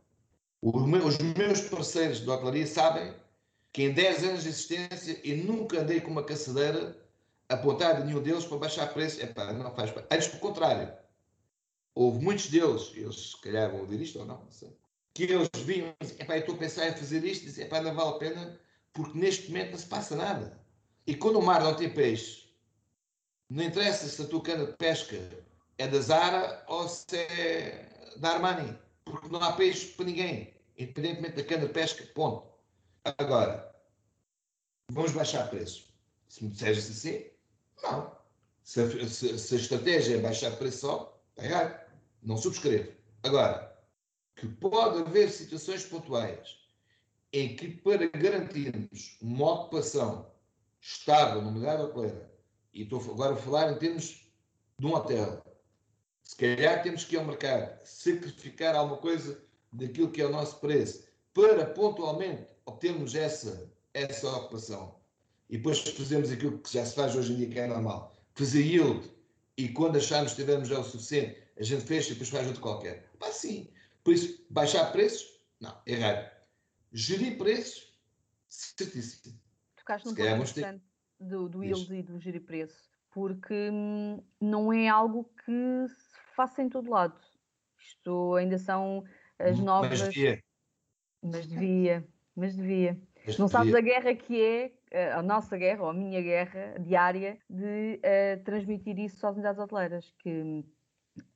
Os 0.62 1.17
meus 1.17 1.62
parceiros 1.69 2.19
de 2.19 2.29
hotelaria 2.29 2.65
sabem 2.65 3.13
que 3.71 3.83
em 3.83 3.93
10 3.93 4.23
anos 4.23 4.43
de 4.43 4.49
existência 4.49 5.21
eu 5.23 5.38
nunca 5.45 5.79
andei 5.79 6.01
com 6.01 6.10
uma 6.10 6.23
caçadeira 6.23 6.97
apontada 7.47 8.01
a 8.01 8.05
nenhum 8.05 8.21
deles 8.21 8.45
para 8.45 8.57
baixar 8.57 8.91
preço. 8.91 9.21
Epá, 9.21 9.53
não 9.53 9.73
faz 9.75 9.93
Antes, 10.12 10.27
pelo 10.27 10.41
contrário. 10.41 10.91
Houve 11.99 12.23
muitos 12.23 12.45
deles, 12.51 12.91
eles 12.93 13.31
se 13.31 13.41
calhar 13.41 13.71
vão 13.71 13.79
ouvir 13.79 13.99
isto 13.99 14.19
ou 14.19 14.25
não, 14.25 14.38
não 14.38 14.51
sei, 14.51 14.71
que 15.15 15.23
eles 15.23 15.49
vinham 15.65 15.95
e 15.99 16.21
epá, 16.21 16.36
eu 16.36 16.41
estou 16.41 16.53
a 16.53 16.57
pensar 16.60 16.88
em 16.88 16.93
fazer 16.93 17.23
isto, 17.23 17.41
e 17.41 17.45
dizem, 17.47 17.67
não 17.67 17.95
vale 17.95 18.10
a 18.10 18.19
pena, 18.19 18.60
porque 18.93 19.17
neste 19.17 19.47
momento 19.47 19.71
não 19.71 19.79
se 19.79 19.88
passa 19.88 20.15
nada. 20.15 20.62
E 21.07 21.15
quando 21.15 21.39
o 21.39 21.41
mar 21.41 21.63
não 21.63 21.75
tem 21.75 21.91
peixe, 21.91 22.53
não 23.49 23.63
interessa 23.63 24.07
se 24.07 24.21
a 24.21 24.27
tua 24.27 24.43
cana 24.43 24.67
de 24.67 24.73
pesca 24.73 25.17
é 25.79 25.88
da 25.88 25.99
Zara 25.99 26.63
ou 26.67 26.88
se 26.88 27.17
é 27.17 28.13
da 28.17 28.33
Armani, 28.33 28.77
porque 29.03 29.29
não 29.29 29.41
há 29.41 29.53
peixe 29.53 29.88
para 29.88 30.05
ninguém, 30.05 30.53
independentemente 30.77 31.38
da 31.38 31.43
cana 31.45 31.65
de 31.65 31.73
pesca, 31.73 32.05
ponto. 32.13 32.47
Agora, 33.17 33.75
vamos 34.91 35.13
baixar 35.13 35.49
preço. 35.49 35.91
Se 36.29 36.43
me 36.43 36.51
disseres 36.51 36.91
assim, 36.91 37.25
não. 37.81 38.15
Se 38.62 38.81
a, 38.81 39.10
se, 39.10 39.39
se 39.39 39.55
a, 39.55 39.57
estratégia 39.57 40.17
é 40.17 40.21
baixar 40.21 40.55
preço 40.57 40.81
só, 40.81 41.19
errado. 41.38 41.87
Não 42.21 42.38
subscrevo. 42.38 42.91
Agora, 43.23 43.75
que 44.36 44.47
pode 44.47 44.99
haver 44.99 45.30
situações 45.30 45.86
pontuais 45.86 46.58
em 47.34 47.56
que, 47.56 47.69
para 47.69 48.08
garantirmos 48.10 49.17
uma 49.21 49.53
ocupação 49.53 50.32
estável 50.80 51.41
no 51.41 51.51
mercado 51.51 51.86
hoteleira, 51.86 52.32
e 52.73 52.84
estou 52.84 52.99
agora 53.01 53.34
a 53.34 53.38
falar 53.38 53.71
em 53.71 53.77
termos 53.77 54.32
de 54.80 54.86
um 54.86 54.93
hotel, 54.93 55.43
se 56.21 56.36
calhar 56.36 56.84
temos 56.84 57.03
que 57.03 57.15
ir 57.15 57.19
ao 57.19 57.25
mercado 57.25 57.80
sacrificar 57.86 58.75
alguma 58.75 58.97
coisa 58.97 59.41
daquilo 59.71 60.12
que 60.12 60.21
é 60.21 60.25
o 60.25 60.32
nosso 60.32 60.60
preço 60.60 61.08
para 61.34 61.65
pontualmente 61.65 62.47
obtermos 62.65 63.15
essa, 63.15 63.71
essa 63.93 64.30
ocupação. 64.30 64.95
E 65.49 65.58
depois 65.58 65.80
fazemos 65.80 66.32
aquilo 66.32 66.60
que 66.60 66.73
já 66.73 66.86
se 66.86 66.95
faz 66.95 67.15
hoje 67.15 67.34
em 67.34 67.36
dia, 67.38 67.49
que 67.49 67.60
é 67.60 67.67
normal. 67.67 68.13
Fazer 68.36 68.62
yield. 68.62 69.10
E 69.58 69.70
quando 69.70 69.98
acharmos 69.98 70.34
que 70.34 70.41
tivermos 70.41 70.67
já 70.67 70.80
o 70.80 70.84
suficiente, 70.84 71.41
a 71.58 71.63
gente 71.63 71.84
fecha 71.84 72.10
e 72.10 72.12
depois 72.12 72.30
faz 72.30 72.46
outro 72.46 72.62
qualquer. 72.62 73.10
Pá, 73.17 73.32
sim. 73.32 73.70
Por 74.04 74.13
isso, 74.13 74.46
baixar 74.50 74.91
preços? 74.91 75.28
Não, 75.60 75.76
errado. 75.86 76.30
Gerir 76.93 77.38
preços? 77.38 77.98
Certíssimo. 78.48 79.39
Tocaste 79.76 80.08
num 80.08 80.15
ponto 80.15 80.28
interessante 80.28 80.84
do, 81.20 81.50
do 81.50 81.63
yield 81.63 81.93
e 81.93 82.04
do 82.04 82.20
gerir 82.20 82.46
preço. 82.46 82.89
Porque 83.12 83.72
hum, 83.72 84.24
não 84.39 84.72
é 84.72 84.88
algo 84.88 85.30
que 85.43 85.88
se 85.88 86.36
faça 86.36 86.62
em 86.62 86.70
todo 86.70 86.91
lado. 86.91 87.20
Isto 87.80 88.36
ainda 88.36 88.60
são 88.60 89.04
as 89.39 89.58
novas... 89.60 90.02
Mas 90.02 90.13
devia. 90.13 90.43
Mas 91.24 91.48
devia. 91.48 92.08
Mas 92.36 92.56
devia. 92.56 93.02
Mas 93.26 93.38
não 93.39 93.48
sabes 93.48 93.74
a 93.74 93.82
guerra 93.82 94.13
que 94.13 94.39
é, 94.39 94.72
a 94.91 95.21
nossa 95.21 95.58
guerra, 95.58 95.84
ou 95.84 95.89
a 95.89 95.93
minha 95.93 96.21
guerra 96.21 96.76
diária, 96.80 97.38
de 97.50 98.00
uh, 98.00 98.43
transmitir 98.43 98.97
isso 99.00 99.26
às 99.26 99.36
unidades 99.36 99.60
hoteleiras. 99.60 100.13
Que, 100.19 100.63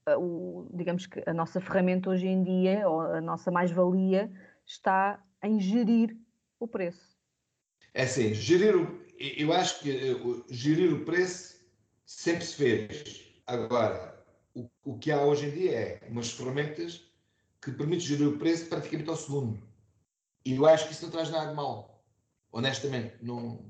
uh, 0.07 0.17
o, 0.17 0.69
digamos 0.73 1.07
que 1.07 1.21
a 1.25 1.33
nossa 1.33 1.59
ferramenta 1.59 2.09
hoje 2.09 2.27
em 2.27 2.43
dia, 2.43 2.87
ou 2.87 3.01
a 3.01 3.21
nossa 3.21 3.51
mais-valia, 3.51 4.31
está 4.65 5.23
em 5.43 5.59
gerir 5.59 6.15
o 6.59 6.67
preço. 6.67 7.17
É 7.93 8.03
assim, 8.03 8.33
gerir 8.33 8.75
o, 8.75 9.01
eu 9.19 9.51
acho 9.51 9.81
que 9.81 10.11
uh, 10.13 10.45
gerir 10.49 10.93
o 10.93 11.03
preço 11.03 11.59
sempre 12.05 12.45
se 12.45 12.55
fez. 12.55 13.41
Agora, 13.45 14.23
o, 14.55 14.69
o 14.83 14.97
que 14.97 15.11
há 15.11 15.21
hoje 15.21 15.47
em 15.47 15.51
dia 15.51 15.71
é 15.71 15.99
umas 16.07 16.31
ferramentas 16.31 17.09
que 17.61 17.71
permitem 17.71 17.99
gerir 17.99 18.27
o 18.27 18.37
preço 18.37 18.67
praticamente 18.67 19.09
ao 19.09 19.15
segundo. 19.15 19.61
E 20.43 20.55
eu 20.55 20.65
acho 20.65 20.87
que 20.87 20.93
isso 20.93 21.03
não 21.03 21.11
traz 21.11 21.29
nada 21.29 21.49
de 21.49 21.55
mal. 21.55 21.90
Honestamente, 22.51 23.15
não. 23.21 23.65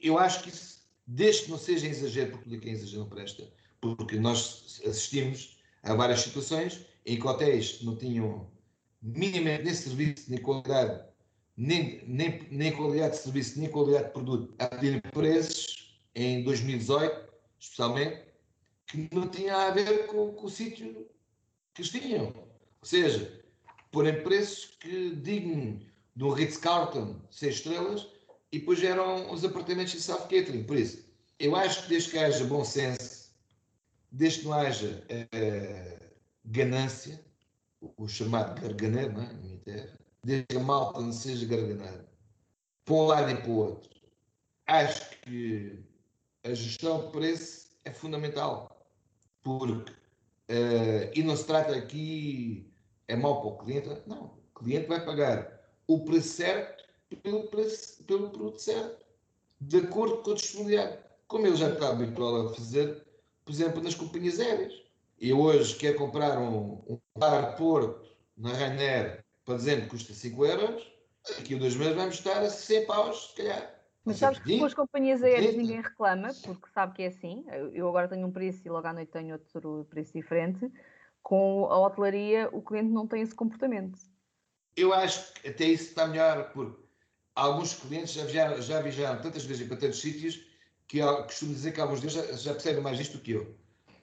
Eu 0.00 0.18
acho 0.18 0.42
que 0.42 0.48
isso, 0.48 0.88
desde 1.06 1.44
que 1.44 1.50
não 1.50 1.58
seja 1.58 1.86
exagero, 1.86 2.32
porque 2.32 2.48
tudo 2.48 2.60
que 2.60 2.68
é 2.68 2.72
exagero 2.72 3.00
não 3.00 3.08
presta, 3.08 3.48
porque 3.80 4.18
nós 4.18 4.80
assistimos 4.86 5.58
a 5.82 5.94
várias 5.94 6.20
situações 6.20 6.84
em 7.04 7.18
que 7.18 7.26
hotéis 7.26 7.82
não 7.82 7.96
tinham 7.96 8.50
minimamente 9.00 9.64
nem 9.64 9.74
serviço, 9.74 10.30
nem 10.30 10.40
qualidade, 10.40 11.04
nem, 11.56 12.02
nem, 12.06 12.46
nem 12.50 12.72
qualidade 12.72 13.16
de 13.16 13.22
serviço, 13.22 13.60
nem 13.60 13.70
qualidade 13.70 14.06
de 14.06 14.12
produto, 14.12 14.54
a 14.58 14.66
pedir 14.66 15.00
preços 15.12 16.00
em 16.14 16.42
2018, 16.42 17.32
especialmente, 17.60 18.24
que 18.86 19.08
não 19.12 19.28
tinha 19.28 19.54
a 19.54 19.70
ver 19.70 20.06
com, 20.06 20.32
com 20.32 20.46
o 20.46 20.50
sítio 20.50 21.08
que 21.74 21.82
tinham. 21.82 22.26
Ou 22.80 22.86
seja, 22.86 23.44
porem 23.90 24.22
preços 24.22 24.76
que 24.80 25.14
digno 25.16 25.80
um 26.24 26.30
Ritz-Carlton, 26.30 27.20
seis 27.30 27.56
estrelas, 27.56 28.08
e 28.50 28.58
depois 28.58 28.82
eram 28.82 29.30
os 29.30 29.44
apartamentos 29.44 29.92
de 29.92 30.00
South 30.00 30.28
Catering. 30.28 30.64
Por 30.64 30.76
isso, 30.76 31.04
eu 31.38 31.54
acho 31.54 31.82
que 31.82 31.88
desde 31.90 32.10
que 32.10 32.18
haja 32.18 32.44
bom 32.44 32.64
senso, 32.64 33.30
desde 34.10 34.40
que 34.40 34.46
não 34.46 34.54
haja 34.54 35.04
uh, 35.10 36.14
ganância, 36.44 37.22
o 37.80 38.08
chamado 38.08 38.60
garganeiro, 38.60 39.12
não 39.12 39.22
é? 39.22 39.58
terra, 39.64 39.98
desde 40.24 40.46
que 40.46 40.56
a 40.56 40.60
malta 40.60 41.00
não 41.00 41.12
seja 41.12 41.46
garganeiro, 41.46 42.06
para 42.84 42.94
um 42.94 43.06
lado 43.06 43.30
e 43.30 43.36
para 43.36 43.50
o 43.50 43.56
outro. 43.56 43.90
Acho 44.66 45.10
que 45.20 45.84
a 46.44 46.54
gestão 46.54 47.06
de 47.06 47.12
preço 47.12 47.68
é 47.84 47.92
fundamental, 47.92 48.88
porque, 49.42 49.92
uh, 49.92 51.10
e 51.14 51.22
não 51.22 51.36
se 51.36 51.44
trata 51.44 51.76
aqui, 51.76 52.72
é 53.06 53.14
mau 53.14 53.40
para 53.40 53.50
o 53.50 53.58
cliente, 53.58 54.02
não, 54.06 54.24
o 54.24 54.58
cliente 54.58 54.88
vai 54.88 55.04
pagar 55.04 55.55
o 55.86 56.04
preço 56.04 56.28
certo 56.28 56.84
pelo, 57.22 57.44
preço, 57.48 58.02
pelo 58.04 58.30
produto 58.30 58.58
certo, 58.58 59.04
de 59.60 59.78
acordo 59.78 60.18
com 60.18 60.32
a 60.32 60.34
disponibilidade, 60.34 60.98
como 61.26 61.46
ele 61.46 61.56
já 61.56 61.70
está 61.70 61.90
habituado 61.90 62.48
a 62.48 62.54
fazer, 62.54 63.04
por 63.44 63.52
exemplo, 63.52 63.82
nas 63.82 63.94
companhias 63.94 64.40
aéreas. 64.40 64.74
Eu 65.20 65.40
hoje 65.40 65.76
quero 65.76 65.96
comprar 65.96 66.38
um, 66.38 66.82
um 66.88 67.00
aeroporto 67.22 68.08
na 68.36 68.52
Ryanair, 68.52 69.24
para 69.44 69.56
dizer 69.56 69.82
que 69.82 69.90
custa 69.90 70.12
5 70.12 70.44
euros, 70.44 70.92
daqui 71.36 71.54
a 71.54 71.58
dois 71.58 71.76
meses 71.76 71.94
vamos 71.94 72.14
estar 72.16 72.42
a 72.42 72.50
100 72.50 72.86
paus, 72.86 73.28
se 73.28 73.36
calhar. 73.36 73.76
Mas 74.04 74.18
sabes 74.18 74.38
que 74.38 74.58
com 74.58 74.64
as 74.64 74.74
companhias 74.74 75.22
aéreas 75.22 75.56
ninguém 75.56 75.80
reclama, 75.80 76.28
porque 76.44 76.68
sabe 76.72 76.94
que 76.94 77.02
é 77.02 77.06
assim. 77.06 77.44
Eu 77.72 77.88
agora 77.88 78.06
tenho 78.06 78.26
um 78.26 78.30
preço 78.30 78.62
e 78.64 78.70
logo 78.70 78.86
à 78.86 78.92
noite 78.92 79.10
tenho 79.10 79.32
outro 79.32 79.84
preço 79.90 80.12
diferente. 80.12 80.70
Com 81.22 81.66
a 81.66 81.78
hotelaria, 81.78 82.48
o 82.52 82.62
cliente 82.62 82.90
não 82.90 83.04
tem 83.06 83.22
esse 83.22 83.34
comportamento. 83.34 83.98
Eu 84.76 84.92
acho 84.92 85.32
que 85.34 85.48
até 85.48 85.64
isso 85.64 85.84
está 85.84 86.06
melhor, 86.06 86.50
porque 86.52 86.82
alguns 87.34 87.74
clientes 87.74 88.12
já 88.12 88.24
viajaram, 88.24 88.62
já 88.62 88.80
viajaram 88.80 89.22
tantas 89.22 89.44
vezes 89.44 89.66
para 89.66 89.76
tantos 89.76 90.00
sítios 90.00 90.46
que 90.86 90.98
eu 90.98 91.24
costumo 91.24 91.54
dizer 91.54 91.72
que 91.72 91.80
alguns 91.80 92.00
deles 92.00 92.14
já, 92.14 92.32
já 92.32 92.52
percebem 92.52 92.82
mais 92.82 93.00
isto 93.00 93.16
do 93.16 93.22
que 93.22 93.32
eu. 93.32 93.42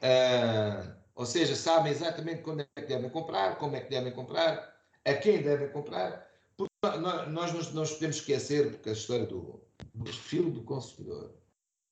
Uh, 0.02 0.94
ou 1.16 1.26
seja, 1.26 1.56
sabem 1.56 1.92
exatamente 1.92 2.42
quando 2.42 2.62
é 2.62 2.82
que 2.82 2.88
devem 2.88 3.10
comprar, 3.10 3.58
como 3.58 3.76
é 3.76 3.82
que 3.82 3.90
devem 3.90 4.12
comprar, 4.12 4.76
a 5.06 5.14
quem 5.14 5.42
devem 5.42 5.70
comprar. 5.70 6.28
Porque 6.58 6.74
nós, 6.84 7.54
não 7.72 7.82
nos 7.82 7.92
podemos 7.94 8.18
esquecer, 8.18 8.72
porque 8.72 8.90
a 8.90 8.94
história 8.94 9.26
do, 9.26 9.62
do 9.94 10.04
perfil 10.04 10.50
do 10.52 10.64
consumidor. 10.64 11.34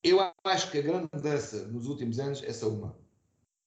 Eu 0.04 0.20
acho 0.44 0.72
que 0.72 0.80
a 0.80 0.82
grande 0.82 1.08
mudança 1.14 1.68
nos 1.68 1.88
últimos 1.88 2.20
anos 2.20 2.44
é 2.44 2.52
só 2.52 2.70
uma, 2.70 2.98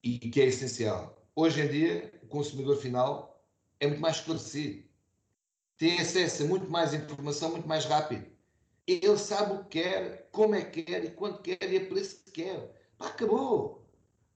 e 0.03 0.19
que 0.19 0.41
é 0.41 0.45
essencial. 0.45 1.25
Hoje 1.35 1.61
em 1.61 1.67
dia, 1.67 2.13
o 2.21 2.27
consumidor 2.27 2.77
final 2.77 3.41
é 3.79 3.87
muito 3.87 4.01
mais 4.01 4.17
esclarecido, 4.17 4.84
tem 5.77 5.99
acesso 5.99 6.43
a 6.43 6.47
muito 6.47 6.69
mais 6.69 6.93
informação, 6.93 7.51
muito 7.51 7.67
mais 7.67 7.85
rápido. 7.85 8.25
Ele 8.87 9.17
sabe 9.17 9.53
o 9.53 9.63
que 9.65 9.81
quer, 9.81 10.29
como 10.31 10.55
é 10.55 10.63
que 10.63 10.83
quer 10.83 11.03
e 11.03 11.11
quando 11.11 11.41
quer 11.41 11.71
e 11.71 11.77
a 11.77 11.85
preço 11.85 12.23
que 12.25 12.43
quer. 12.43 12.71
Pá, 12.97 13.07
acabou. 13.07 13.89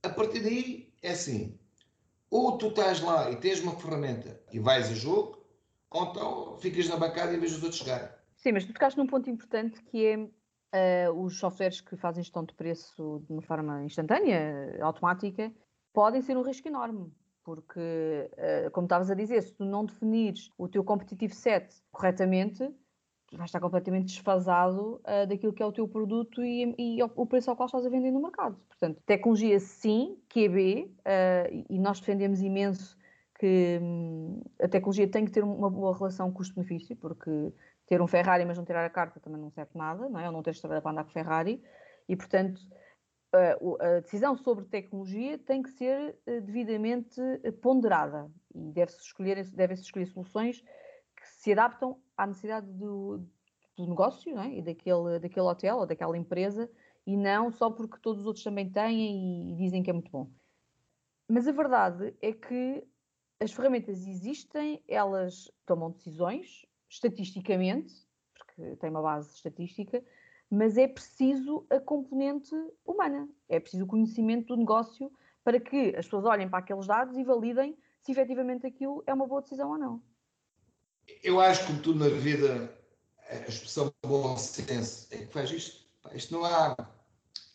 A 0.03 0.09
partir 0.09 0.41
daí 0.41 0.93
é 1.01 1.11
assim: 1.11 1.57
ou 2.29 2.57
tu 2.57 2.67
estás 2.67 3.01
lá 3.01 3.31
e 3.31 3.35
tens 3.35 3.59
uma 3.61 3.75
ferramenta 3.75 4.41
e 4.51 4.59
vais 4.59 4.89
a 4.89 4.93
jogo, 4.93 5.43
ou 5.89 6.03
então 6.03 6.57
ficas 6.57 6.87
na 6.87 6.97
bancada 6.97 7.33
e 7.33 7.37
vês 7.37 7.55
os 7.55 7.63
outros 7.63 7.81
chegar. 7.81 8.19
Sim, 8.35 8.53
mas 8.53 8.65
tu 8.65 8.73
tocaste 8.73 8.97
num 8.97 9.07
ponto 9.07 9.29
importante 9.29 9.81
que 9.83 10.05
é 10.05 11.07
uh, 11.07 11.23
os 11.23 11.37
softwares 11.37 11.81
que 11.81 11.95
fazem 11.95 12.23
gestão 12.23 12.43
de 12.43 12.53
preço 12.53 13.23
de 13.25 13.33
uma 13.33 13.41
forma 13.41 13.83
instantânea, 13.83 14.77
automática, 14.81 15.51
podem 15.93 16.21
ser 16.21 16.37
um 16.37 16.41
risco 16.41 16.67
enorme. 16.67 17.11
Porque, 17.49 17.79
uh, 17.79 18.69
como 18.69 18.85
estavas 18.85 19.09
a 19.09 19.15
dizer, 19.15 19.41
se 19.41 19.55
tu 19.55 19.65
não 19.65 19.83
definires 19.83 20.51
o 20.55 20.67
teu 20.67 20.83
competitivo 20.83 21.33
set 21.33 21.67
corretamente, 21.91 22.59
vais 23.31 23.47
estar 23.47 23.59
completamente 23.59 24.05
desfasado 24.05 25.01
uh, 25.01 25.25
daquilo 25.27 25.51
que 25.51 25.63
é 25.63 25.65
o 25.65 25.71
teu 25.71 25.87
produto 25.87 26.43
e, 26.43 26.75
e, 26.77 27.01
o 27.01 27.25
preço 27.25 27.49
ao 27.49 27.55
qual 27.55 27.65
estás 27.65 27.83
a 27.87 27.89
vender 27.89 28.11
no 28.11 28.21
mercado. 28.21 28.55
Portanto, 28.67 29.01
tecnologia 29.03 29.59
sim, 29.59 30.15
QB, 30.29 30.93
uh, 30.99 31.65
e 31.67 31.79
nós 31.79 31.99
defendemos 31.99 32.39
imenso 32.39 32.95
que 33.39 33.79
hum, 33.81 34.43
a 34.61 34.67
tecnologia 34.67 35.07
tem 35.07 35.25
que 35.25 35.31
ter 35.31 35.43
uma 35.43 35.71
boa 35.71 35.97
relação 35.97 36.31
custo-benefício, 36.31 36.95
porque 36.97 37.51
ter 37.87 37.99
um 37.99 38.05
Ferrari 38.05 38.45
mas 38.45 38.59
não 38.59 38.65
tirar 38.65 38.85
a 38.85 38.91
carta 38.91 39.19
também 39.19 39.41
não 39.41 39.49
serve 39.49 39.71
nada, 39.73 40.07
não 40.07 40.19
é? 40.19 40.27
Ou 40.27 40.31
não 40.31 40.43
ter 40.43 40.51
estrada 40.51 40.83
para 40.83 40.91
andar 40.91 41.03
com 41.03 41.09
Ferrari. 41.09 41.63
E, 42.07 42.15
portanto, 42.15 42.61
a 43.31 43.99
decisão 43.99 44.35
sobre 44.35 44.65
tecnologia 44.65 45.37
tem 45.37 45.61
que 45.61 45.69
ser 45.69 46.17
eh, 46.25 46.41
devidamente 46.41 47.21
eh, 47.43 47.51
ponderada 47.51 48.31
e 48.55 48.71
deve-se 48.71 49.01
escolher, 49.01 49.43
devem 49.51 49.77
-se 49.77 49.83
escolher 49.83 50.07
soluções 50.07 50.61
que 50.61 51.27
se 51.27 51.51
adaptam 51.51 52.01
à 52.17 52.25
necessidade 52.25 52.65
do, 52.71 53.23
do 53.77 53.87
negócio 53.87 54.37
é? 54.39 54.57
e 54.57 54.61
daquele, 54.61 55.19
daquele 55.19 55.45
hotel 55.45 55.77
ou 55.77 55.85
daquela 55.85 56.17
empresa 56.17 56.69
e 57.05 57.15
não 57.15 57.51
só 57.51 57.69
porque 57.69 57.99
todos 58.01 58.21
os 58.21 58.27
outros 58.27 58.43
também 58.43 58.69
têm 58.69 58.97
e, 58.99 59.53
e 59.53 59.55
dizem 59.55 59.83
que 59.83 59.89
é 59.89 59.93
muito 59.93 60.11
bom. 60.11 60.31
Mas 61.27 61.47
a 61.47 61.51
verdade 61.51 62.15
é 62.21 62.33
que 62.33 62.83
as 63.39 63.51
ferramentas 63.51 64.07
existem, 64.07 64.83
elas 64.87 65.49
tomam 65.65 65.91
decisões, 65.91 66.65
estatisticamente, 66.89 67.93
porque 68.33 68.75
tem 68.77 68.89
uma 68.89 69.01
base 69.01 69.33
estatística, 69.35 70.03
mas 70.49 70.77
é 70.77 70.87
preciso 70.87 71.65
a 71.69 71.79
componente 71.79 72.55
humana, 72.85 73.29
é 73.47 73.59
preciso 73.59 73.83
o 73.83 73.87
conhecimento 73.87 74.47
do 74.47 74.57
negócio 74.57 75.11
para 75.43 75.59
que 75.59 75.95
as 75.95 76.05
pessoas 76.05 76.25
olhem 76.25 76.49
para 76.49 76.59
aqueles 76.59 76.87
dados 76.87 77.17
e 77.17 77.23
validem 77.23 77.77
se 78.01 78.11
efetivamente 78.11 78.65
aquilo 78.65 79.03
é 79.05 79.13
uma 79.13 79.27
boa 79.27 79.41
decisão 79.41 79.71
ou 79.71 79.77
não. 79.77 80.01
Eu 81.23 81.39
acho 81.39 81.65
que, 81.65 81.79
tudo 81.81 81.99
na 81.99 82.09
vida, 82.09 82.73
a 83.29 83.35
expressão 83.47 83.93
bom 84.05 84.37
senso 84.37 85.07
é 85.11 85.17
que 85.17 85.27
faz 85.27 85.51
isto. 85.51 85.87
Isto 86.13 86.33
não 86.33 86.45
há. 86.45 86.75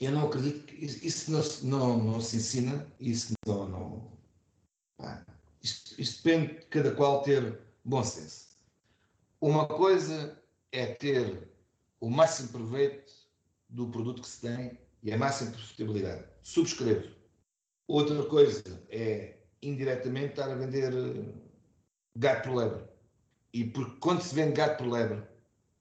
Eu 0.01 0.13
não 0.13 0.27
acredito 0.27 0.65
que 0.67 0.85
isso 0.85 1.31
não, 1.31 1.41
não, 1.63 1.99
não 1.99 2.21
se 2.21 2.37
ensina, 2.37 2.87
isso 3.01 3.33
não. 3.47 3.69
não 3.69 4.13
isto, 5.63 6.01
isto 6.01 6.23
depende 6.23 6.61
de 6.61 6.67
cada 6.67 6.95
qual 6.95 7.23
ter 7.23 7.59
bom 7.85 8.03
senso. 8.03 8.59
Uma 9.41 9.67
coisa 9.67 10.39
é 10.73 10.87
ter 10.87 11.54
o 12.01 12.11
máximo 12.11 12.49
proveito 12.49 13.13
do 13.69 13.89
produto 13.89 14.23
que 14.23 14.29
se 14.29 14.41
tem 14.41 14.79
e 15.03 15.13
a 15.13 15.19
máxima 15.19 15.53
profitabilidade. 15.53 16.25
Subscrevo. 16.43 17.15
Outra 17.87 18.25
coisa 18.25 18.63
é, 18.89 19.39
indiretamente, 19.63 20.31
estar 20.31 20.51
a 20.51 20.55
vender 20.55 20.93
eh, 20.93 21.35
gato 22.17 22.49
por 22.49 22.57
lebre. 22.57 22.85
E 23.53 23.65
porque 23.65 23.99
quando 24.01 24.23
se 24.23 24.35
vende 24.35 24.53
gato 24.53 24.79
por 24.79 24.91
lebre 24.91 25.23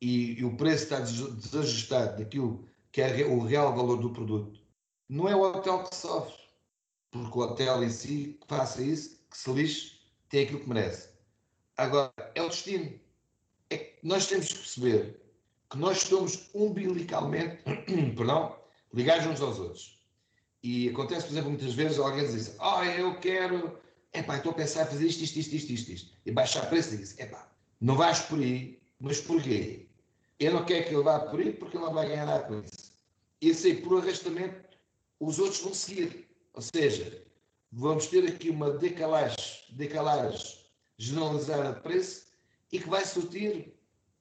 e, 0.02 0.40
e 0.40 0.46
o 0.46 0.58
preço 0.58 0.84
está 0.84 1.00
desajustado 1.00 2.18
daquilo 2.18 2.68
que 2.92 3.02
é 3.02 3.26
o 3.26 3.40
real 3.40 3.76
valor 3.76 3.98
do 3.98 4.12
produto, 4.12 4.60
não 5.10 5.28
é 5.28 5.36
o 5.36 5.42
hotel 5.42 5.84
que 5.84 5.96
sofre. 5.96 6.44
Porque 7.12 7.38
o 7.38 7.42
hotel 7.42 7.84
em 7.84 7.90
si, 7.90 8.38
que 8.42 8.48
faça 8.48 8.82
isso, 8.82 9.20
que 9.30 9.38
se 9.38 9.52
lixe, 9.52 10.00
tem 10.30 10.44
aquilo 10.44 10.60
que 10.60 10.70
merece. 10.70 11.10
Agora, 11.78 12.14
é 12.36 12.42
o 12.42 12.50
destino 12.50 13.00
é 13.70 13.78
que 13.78 14.00
nós 14.04 14.28
temos 14.28 14.50
que 14.50 14.60
perceber 14.60 15.23
que 15.74 15.80
nós 15.80 16.04
estamos 16.04 16.50
umbilicalmente 16.54 17.64
perdão, 18.16 18.56
ligados 18.94 19.26
uns 19.26 19.42
aos 19.42 19.58
outros. 19.58 20.00
E 20.62 20.88
acontece, 20.90 21.26
por 21.26 21.34
exemplo, 21.34 21.50
muitas 21.50 21.74
vezes 21.74 21.98
alguém 21.98 22.28
diz: 22.28 22.56
Ah, 22.60 22.80
oh, 22.80 22.84
eu 22.84 23.20
quero, 23.20 23.80
epá, 24.14 24.38
estou 24.38 24.52
a 24.52 24.56
pensar 24.56 24.84
em 24.84 24.92
fazer 24.92 25.08
isto, 25.08 25.24
isto, 25.24 25.40
isto, 25.40 25.56
isto, 25.56 25.72
isto, 25.74 25.92
isto. 25.92 26.14
e 26.28 26.32
baixar 26.32 26.70
preço 26.70 26.94
e 26.94 26.98
diz: 26.98 27.18
Epá, 27.18 27.52
não 27.82 27.96
vais 27.96 28.20
por 28.20 28.38
aí, 28.38 28.80
mas 29.00 29.20
porquê? 29.20 29.88
Eu 30.40 30.54
não 30.54 30.64
quero 30.64 30.86
que 30.86 30.94
ele 30.94 31.04
vá 31.04 31.20
por 31.22 31.40
aí 31.40 31.52
porque 31.54 31.76
ele 31.76 31.86
não 31.86 31.94
vai 31.94 32.08
ganhar 32.08 32.28
nada 32.28 32.44
com 32.44 32.60
isso. 32.60 32.94
E 33.42 33.52
sei, 33.56 33.82
por 33.82 34.00
arrastamento, 34.00 34.78
os 35.20 35.40
outros 35.40 35.60
vão 35.62 35.74
seguir. 35.74 36.30
Ou 36.54 36.62
seja, 36.62 37.26
vamos 37.72 38.06
ter 38.08 38.28
aqui 38.28 38.52
uma 38.52 38.70
decalagem, 38.70 39.36
decalagem 39.72 40.40
generalizada 41.00 41.74
de 41.74 41.82
preço 41.82 42.28
e 42.72 42.80
que 42.80 42.88
vai 42.88 43.04
surtir 43.04 43.74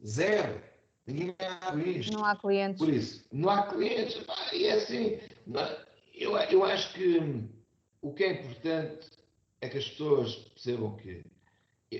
zero. 0.04 0.71
Ninguém 1.12 2.00
isto. 2.00 2.12
Não 2.12 2.24
há 2.24 2.34
clientes. 2.34 2.78
Por 2.78 2.88
isso, 2.88 3.24
não 3.30 3.50
há 3.50 3.66
clientes. 3.66 4.20
E 4.52 4.66
é 4.66 4.72
assim, 4.72 5.18
eu, 6.14 6.36
eu 6.36 6.64
acho 6.64 6.92
que 6.94 7.48
o 8.00 8.12
que 8.12 8.24
é 8.24 8.32
importante 8.32 9.08
é 9.60 9.68
que 9.68 9.78
as 9.78 9.88
pessoas 9.88 10.34
percebam 10.34 10.96
que 10.96 11.22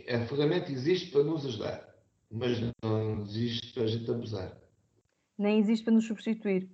a 0.08 0.26
ferramenta 0.26 0.72
existe 0.72 1.10
para 1.10 1.22
nos 1.22 1.44
ajudar, 1.44 1.86
mas 2.30 2.58
não 2.82 3.22
existe 3.22 3.72
para 3.74 3.84
a 3.84 3.86
gente 3.86 4.10
abusar. 4.10 4.56
Nem 5.38 5.58
existe 5.58 5.84
para 5.84 5.92
nos 5.92 6.06
substituir. 6.06 6.68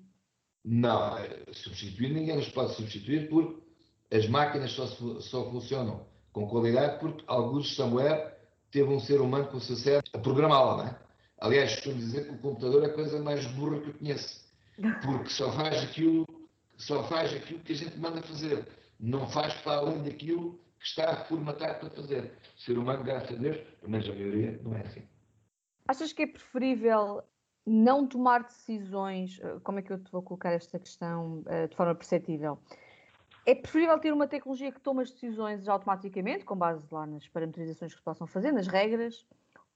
Não, 0.65 1.17
substituir 1.53 2.11
ninguém 2.11 2.37
nos 2.37 2.49
pode 2.49 2.75
substituir 2.75 3.29
porque 3.29 3.63
as 4.11 4.29
máquinas 4.29 4.73
só, 4.73 4.87
só 4.87 5.51
funcionam 5.51 6.07
com 6.33 6.47
qualidade 6.47 7.01
porque 7.01 7.25
alguns 7.27 7.75
somewhere 7.75 8.35
teve 8.71 8.89
um 8.89 9.01
ser 9.01 9.21
humano 9.21 9.49
com 9.49 9.59
sucesso 9.59 10.05
a 10.13 10.19
programá-la, 10.19 10.77
não 10.77 10.85
é? 10.85 11.08
Aliás, 11.41 11.75
costumo 11.75 11.97
dizer 11.97 12.25
que 12.25 12.35
o 12.35 12.39
computador 12.39 12.83
é 12.83 12.87
a 12.87 12.95
coisa 12.95 13.23
mais 13.23 13.47
burra 13.53 13.81
que 13.81 13.89
eu 13.89 13.95
conheço, 13.95 14.45
porque 15.05 15.31
só 15.31 15.53
faz 15.53 15.83
aquilo, 15.85 16.27
só 16.77 17.05
faz 17.05 17.33
aquilo 17.33 17.61
que 17.61 17.73
a 17.73 17.77
gente 17.77 17.97
manda 17.99 18.21
fazer, 18.23 18.67
não 18.99 19.29
faz 19.29 19.55
para 19.55 19.77
além 19.79 20.03
daquilo 20.03 20.59
que 20.81 20.87
está 20.87 21.25
formatado 21.25 21.79
para 21.81 21.91
fazer. 21.91 22.33
O 22.57 22.61
ser 22.61 22.77
humano, 22.77 23.05
graças 23.05 23.37
a 23.37 23.41
Deus, 23.41 23.57
pelo 23.81 23.93
menos 23.93 24.09
a 24.09 24.13
maioria, 24.13 24.61
não 24.65 24.77
é 24.77 24.81
assim. 24.81 25.03
Achas 25.87 26.13
que 26.13 26.23
é 26.23 26.27
preferível 26.27 27.23
não 27.65 28.07
tomar 28.07 28.43
decisões? 28.43 29.41
Eh, 29.41 29.59
como 29.63 29.79
é 29.79 29.83
que 29.83 29.93
eu 29.93 30.03
te 30.03 30.11
vou 30.11 30.23
colocar 30.23 30.53
esta 30.53 30.79
questão 30.79 31.45
uh, 31.47 31.69
de 31.69 31.77
forma 31.77 31.95
perceptível? 31.95 32.59
É 33.47 33.55
preferível 33.55 33.99
ter 33.99 34.13
uma 34.13 34.27
tecnologia 34.27 34.73
que 34.73 34.81
toma 34.81 35.03
as 35.03 35.11
decisões 35.11 35.69
automaticamente, 35.69 36.45
com 36.45 36.57
base 36.57 36.87
lá 36.93 37.07
nas 37.07 37.27
parametrizações 37.29 37.93
que 37.93 37.99
se 37.99 38.05
possam 38.05 38.27
fazer, 38.27 38.53
nas 38.53 38.67
regras, 38.67 39.27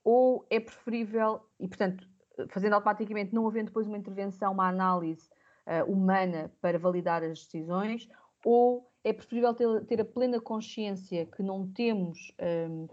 ou 0.04 0.46
é 0.50 0.58
preferível, 0.60 1.40
e 1.58 1.68
portanto, 1.68 2.06
fazendo 2.48 2.74
automaticamente, 2.74 3.34
não 3.34 3.46
havendo 3.46 3.66
depois 3.66 3.86
uma 3.86 3.98
intervenção, 3.98 4.52
uma 4.52 4.68
análise 4.68 5.28
uh, 5.66 5.90
humana 5.90 6.52
para 6.60 6.78
validar 6.78 7.22
as 7.22 7.44
decisões, 7.44 8.08
ou 8.44 8.90
é 9.04 9.12
preferível 9.12 9.54
ter, 9.54 9.84
ter 9.86 10.00
a 10.00 10.04
plena 10.04 10.40
consciência 10.40 11.26
que 11.26 11.42
não 11.42 11.68
temos 11.68 12.32
um, 12.70 12.88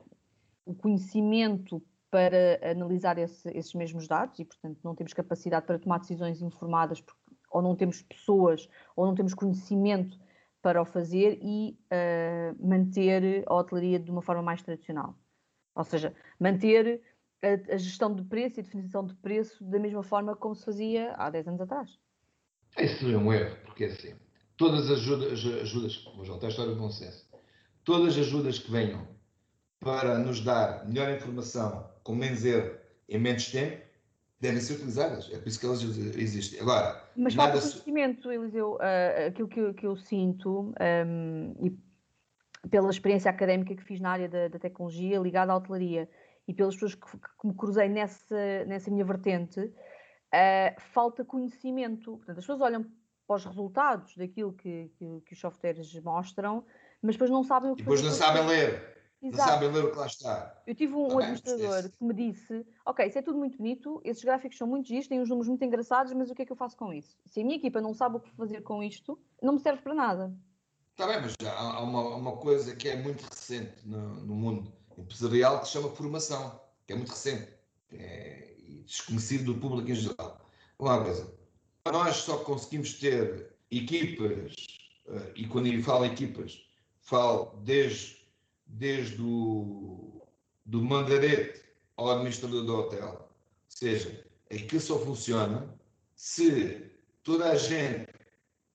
o 0.65 0.75
conhecimento 0.75 1.81
para 2.11 2.59
analisar 2.71 3.17
esse, 3.17 3.49
esses 3.51 3.73
mesmos 3.73 4.07
dados 4.07 4.39
e, 4.39 4.45
portanto, 4.45 4.79
não 4.83 4.95
temos 4.95 5.13
capacidade 5.13 5.65
para 5.65 5.77
tomar 5.77 5.99
decisões 5.99 6.41
informadas, 6.41 6.99
porque, 7.01 7.19
ou 7.51 7.61
não 7.61 7.75
temos 7.75 8.01
pessoas, 8.01 8.67
ou 8.95 9.05
não 9.05 9.13
temos 9.13 9.33
conhecimento 9.33 10.19
para 10.61 10.81
o 10.81 10.85
fazer 10.85 11.39
e 11.41 11.77
uh, 11.91 12.67
manter 12.67 13.43
a 13.47 13.53
hotelaria 13.53 13.99
de 13.99 14.11
uma 14.11 14.21
forma 14.21 14.41
mais 14.41 14.61
tradicional. 14.61 15.15
Ou 15.79 15.85
seja, 15.85 16.13
manter 16.37 17.01
a, 17.41 17.73
a, 17.73 17.77
gestão 17.77 18.13
de 18.13 18.21
preço 18.23 18.59
e 18.59 18.61
a 18.61 18.63
definição 18.63 19.05
de 19.05 19.15
preço 19.15 19.63
da 19.63 19.79
mesma 19.79 20.03
forma 20.03 20.35
como 20.35 20.53
se 20.53 20.65
fazia 20.65 21.13
há 21.13 21.29
10 21.29 21.47
anos 21.47 21.61
atrás. 21.61 21.97
Isso 22.77 23.07
não 23.07 23.13
é 23.13 23.17
um 23.17 23.33
erro, 23.33 23.57
porque 23.63 23.85
é 23.85 23.87
assim, 23.87 24.13
todas 24.57 24.91
as 24.91 24.99
ajudas, 24.99 25.31
ajudas 25.61 26.03
vou 26.17 26.25
já 26.25 26.33
a 26.33 26.49
história 26.49 26.73
do 26.73 26.77
bom 26.77 26.91
senso, 26.91 27.29
todas 27.85 28.17
as 28.17 28.27
ajudas 28.27 28.59
que 28.59 28.69
venham 28.69 29.07
para 29.79 30.19
nos 30.19 30.41
dar 30.41 30.85
melhor 30.85 31.09
informação 31.15 31.89
com 32.03 32.13
menos 32.13 32.43
erro 32.43 32.75
em 33.07 33.17
menos 33.17 33.49
tempo, 33.49 33.81
devem 34.41 34.59
ser 34.59 34.73
utilizadas. 34.73 35.29
É 35.31 35.37
por 35.37 35.47
isso 35.47 35.61
que 35.61 35.65
elas 35.65 35.81
existem. 35.81 36.59
Agora, 36.59 37.09
mas 37.15 37.33
falta 37.33 37.55
nada... 37.55 37.61
conhecimento, 37.61 38.29
Eliseu, 38.29 38.73
uh, 38.73 39.27
aquilo 39.29 39.47
que 39.47 39.59
eu, 39.61 39.73
que 39.73 39.87
eu 39.87 39.95
sinto 39.95 40.73
um, 41.07 41.55
e 41.65 41.88
pela 42.69 42.89
experiência 42.89 43.29
académica 43.29 43.75
que 43.75 43.83
fiz 43.83 43.99
na 43.99 44.11
área 44.11 44.27
da, 44.27 44.47
da 44.47 44.59
tecnologia 44.59 45.19
ligada 45.19 45.53
à 45.53 45.55
hotelaria 45.55 46.09
e 46.47 46.53
pelas 46.53 46.73
pessoas 46.73 46.95
que, 46.95 47.17
que 47.17 47.47
me 47.47 47.53
cruzei 47.53 47.87
nessa, 47.87 48.65
nessa 48.65 48.89
minha 48.89 49.05
vertente, 49.05 49.59
uh, 49.59 50.81
falta 50.91 51.23
conhecimento. 51.23 52.17
Portanto, 52.17 52.39
as 52.39 52.43
pessoas 52.43 52.61
olham 52.61 52.85
para 53.27 53.35
os 53.35 53.45
resultados 53.45 54.17
daquilo 54.17 54.53
que, 54.53 54.91
que, 54.97 55.21
que 55.21 55.33
os 55.33 55.39
softwares 55.39 55.93
mostram, 56.01 56.65
mas 57.01 57.15
depois 57.15 57.29
não 57.29 57.43
sabem 57.43 57.71
o 57.71 57.75
que 57.75 57.83
Depois 57.83 58.01
não 58.01 58.11
sabem 58.11 58.45
ler. 58.47 58.97
Exato. 59.21 59.37
Não 59.37 59.53
sabem 59.53 59.71
ler 59.71 59.85
o 59.85 59.91
que 59.91 59.97
lá 59.97 60.05
está. 60.07 60.61
Eu 60.65 60.73
tive 60.73 60.93
um, 60.93 61.13
um 61.13 61.19
administrador 61.19 61.89
que 61.91 62.03
me 62.03 62.13
disse: 62.13 62.65
Ok, 62.85 63.05
isso 63.05 63.19
é 63.19 63.21
tudo 63.21 63.37
muito 63.37 63.57
bonito, 63.57 64.01
esses 64.03 64.23
gráficos 64.23 64.57
são 64.57 64.67
muito 64.67 64.87
giros, 64.87 65.07
têm 65.07 65.21
uns 65.21 65.29
números 65.29 65.49
muito 65.49 65.63
engraçados, 65.63 66.13
mas 66.13 66.31
o 66.31 66.35
que 66.35 66.41
é 66.41 66.45
que 66.45 66.51
eu 66.51 66.55
faço 66.55 66.77
com 66.77 66.91
isso? 66.91 67.17
Se 67.25 67.41
a 67.41 67.43
minha 67.43 67.57
equipa 67.57 67.81
não 67.81 67.93
sabe 67.93 68.15
o 68.15 68.19
que 68.19 68.31
fazer 68.31 68.61
com 68.61 68.81
isto, 68.81 69.19
não 69.41 69.53
me 69.53 69.59
serve 69.59 69.81
para 69.81 69.93
nada. 69.93 70.33
Está 70.99 71.13
bem, 71.13 71.21
mas 71.21 71.33
há 71.47 71.81
uma, 71.81 72.13
uma 72.17 72.35
coisa 72.35 72.75
que 72.75 72.89
é 72.89 72.97
muito 72.97 73.23
recente 73.23 73.71
no, 73.85 74.15
no 74.15 74.35
mundo 74.35 74.73
empresarial 74.97 75.61
que 75.61 75.67
se 75.67 75.71
chama 75.71 75.95
formação, 75.95 76.59
que 76.85 76.91
é 76.91 76.95
muito 76.97 77.11
recente 77.11 77.53
é, 77.93 78.53
e 78.57 78.83
desconhecido 78.85 79.45
do 79.45 79.61
público 79.61 79.89
em 79.89 79.95
geral. 79.95 80.45
Uma 80.77 81.01
coisa, 81.01 81.33
nós 81.89 82.17
só 82.17 82.39
conseguimos 82.39 82.95
ter 82.95 83.49
equipas, 83.71 84.53
uh, 85.05 85.31
e 85.37 85.47
quando 85.47 85.67
eu 85.67 85.81
falo 85.81 86.03
equipas, 86.03 86.67
falo 86.99 87.57
desde 87.63 88.19
desde 88.67 89.21
o 89.21 90.21
do 90.65 90.83
mandarete 90.83 91.61
ao 91.95 92.11
administrador 92.11 92.65
do 92.65 92.75
hotel. 92.75 93.19
Ou 93.21 93.29
seja, 93.69 94.25
aquilo 94.51 94.81
só 94.81 94.99
funciona 94.99 95.73
se 96.13 96.91
toda 97.23 97.51
a 97.51 97.55
gente, 97.55 98.11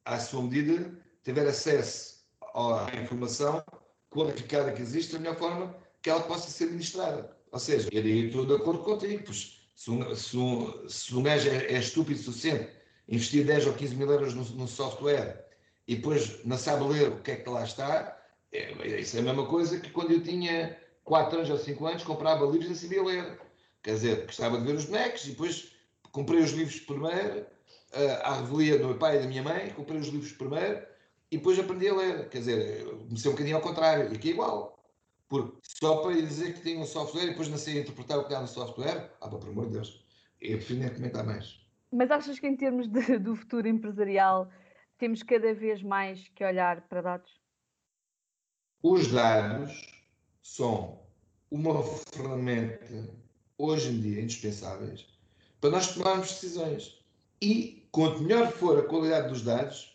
à 0.06 0.18
sua 0.18 0.42
medida, 0.42 1.04
tiver 1.22 1.46
acesso 1.46 2.13
à 2.54 2.88
informação 3.02 3.64
qualificada 4.10 4.72
que 4.72 4.80
existe 4.80 5.12
da 5.12 5.18
melhor 5.18 5.36
forma 5.36 5.76
que 6.00 6.08
ela 6.08 6.22
possa 6.22 6.48
ser 6.48 6.64
administrada. 6.64 7.36
Ou 7.50 7.58
seja, 7.58 7.88
eu 7.92 8.02
estou 8.02 8.46
de 8.46 8.54
acordo 8.54 8.82
contigo, 8.84 9.24
pois 9.24 9.60
se 9.74 9.90
um, 9.90 10.14
se 10.14 10.36
um, 10.36 10.88
se 10.88 11.14
um 11.14 11.22
gajo 11.22 11.48
é, 11.48 11.72
é 11.72 11.78
estúpido 11.78 12.20
o 12.20 12.22
suficiente, 12.22 12.70
investir 13.08 13.44
10 13.44 13.66
ou 13.66 13.72
15 13.74 13.96
mil 13.96 14.10
euros 14.10 14.34
no, 14.34 14.68
software 14.68 15.44
e 15.86 15.96
depois 15.96 16.44
não 16.44 16.56
sabe 16.56 16.84
ler 16.84 17.08
o 17.08 17.20
que 17.20 17.32
é 17.32 17.36
que 17.36 17.50
lá 17.50 17.64
está, 17.64 18.18
é, 18.52 19.00
isso 19.00 19.16
é 19.16 19.20
a 19.20 19.22
mesma 19.22 19.46
coisa 19.46 19.80
que 19.80 19.90
quando 19.90 20.12
eu 20.12 20.22
tinha 20.22 20.78
4 21.02 21.38
anos 21.38 21.50
ou 21.50 21.58
5 21.58 21.86
anos, 21.86 22.02
comprava 22.04 22.46
livros 22.46 22.66
e 22.66 22.68
não 22.68 22.76
sabia 22.76 23.02
ler. 23.02 23.40
Quer 23.82 23.94
dizer, 23.94 24.26
gostava 24.26 24.58
de 24.58 24.64
ver 24.64 24.76
os 24.76 24.84
bonecos 24.86 25.24
e 25.26 25.30
depois 25.30 25.72
comprei 26.12 26.40
os 26.40 26.52
livros 26.52 26.80
primeiro, 26.80 27.40
uh, 27.40 28.22
à 28.22 28.40
revelia 28.40 28.78
do 28.78 28.86
meu 28.86 28.96
pai 28.96 29.16
e 29.16 29.20
da 29.20 29.26
minha 29.26 29.42
mãe, 29.42 29.70
comprei 29.70 29.98
os 29.98 30.08
livros 30.08 30.32
primeiro 30.32 30.93
e 31.34 31.36
depois 31.36 31.58
aprendi 31.58 31.88
a 31.88 31.94
ler. 31.94 32.28
Quer 32.28 32.38
dizer, 32.38 32.84
comecei 33.08 33.28
um 33.28 33.34
bocadinho 33.34 33.56
ao 33.56 33.62
contrário, 33.62 34.12
e 34.12 34.16
aqui 34.16 34.28
é 34.28 34.32
igual. 34.32 34.78
Porque 35.28 35.58
só 35.62 35.96
para 35.96 36.14
dizer 36.14 36.54
que 36.54 36.60
tenho 36.60 36.80
um 36.80 36.86
software 36.86 37.24
e 37.24 37.30
depois 37.30 37.48
não 37.48 37.58
sei 37.58 37.80
interpretar 37.80 38.18
o 38.18 38.24
que 38.24 38.32
há 38.32 38.40
no 38.40 38.46
software, 38.46 39.12
ah, 39.20 39.28
pá, 39.28 39.36
por 39.36 39.48
amor 39.48 39.66
de 39.66 39.72
Deus, 39.72 40.04
eu 40.40 40.58
prefiro 40.58 40.78
nem 40.78 40.94
comentar 40.94 41.24
mais. 41.24 41.60
Mas 41.90 42.08
achas 42.08 42.38
que 42.38 42.46
em 42.46 42.56
termos 42.56 42.86
de, 42.86 43.18
do 43.18 43.34
futuro 43.34 43.66
empresarial 43.66 44.48
temos 44.96 45.24
cada 45.24 45.52
vez 45.52 45.82
mais 45.82 46.28
que 46.36 46.44
olhar 46.44 46.82
para 46.82 47.02
dados? 47.02 47.40
Os 48.80 49.10
dados 49.10 50.04
são 50.40 51.00
uma 51.50 51.82
ferramenta, 51.82 53.10
hoje 53.58 53.88
em 53.88 54.00
dia, 54.00 54.20
indispensáveis 54.20 55.04
para 55.60 55.70
nós 55.70 55.94
tomarmos 55.94 56.28
decisões. 56.28 57.02
E 57.42 57.88
quanto 57.90 58.22
melhor 58.22 58.52
for 58.52 58.78
a 58.78 58.82
qualidade 58.82 59.30
dos 59.30 59.42
dados, 59.42 59.93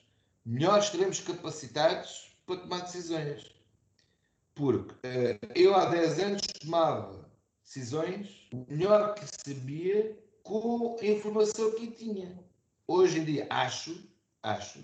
melhor 0.49 0.79
estaremos 0.79 1.19
capacitados 1.19 2.35
para 2.45 2.57
tomar 2.57 2.79
decisões. 2.79 3.53
Porque 4.55 4.95
uh, 4.95 5.39
eu 5.53 5.75
há 5.75 5.85
10 5.85 6.19
anos 6.19 6.41
tomava 6.59 7.29
decisões 7.63 8.47
o 8.51 8.65
melhor 8.67 9.13
que 9.13 9.25
sabia 9.47 10.17
com 10.41 10.97
a 10.99 11.05
informação 11.05 11.71
que 11.75 11.91
tinha. 11.91 12.43
Hoje 12.87 13.19
em 13.19 13.25
dia 13.25 13.47
acho, 13.51 13.95
acho, 14.41 14.83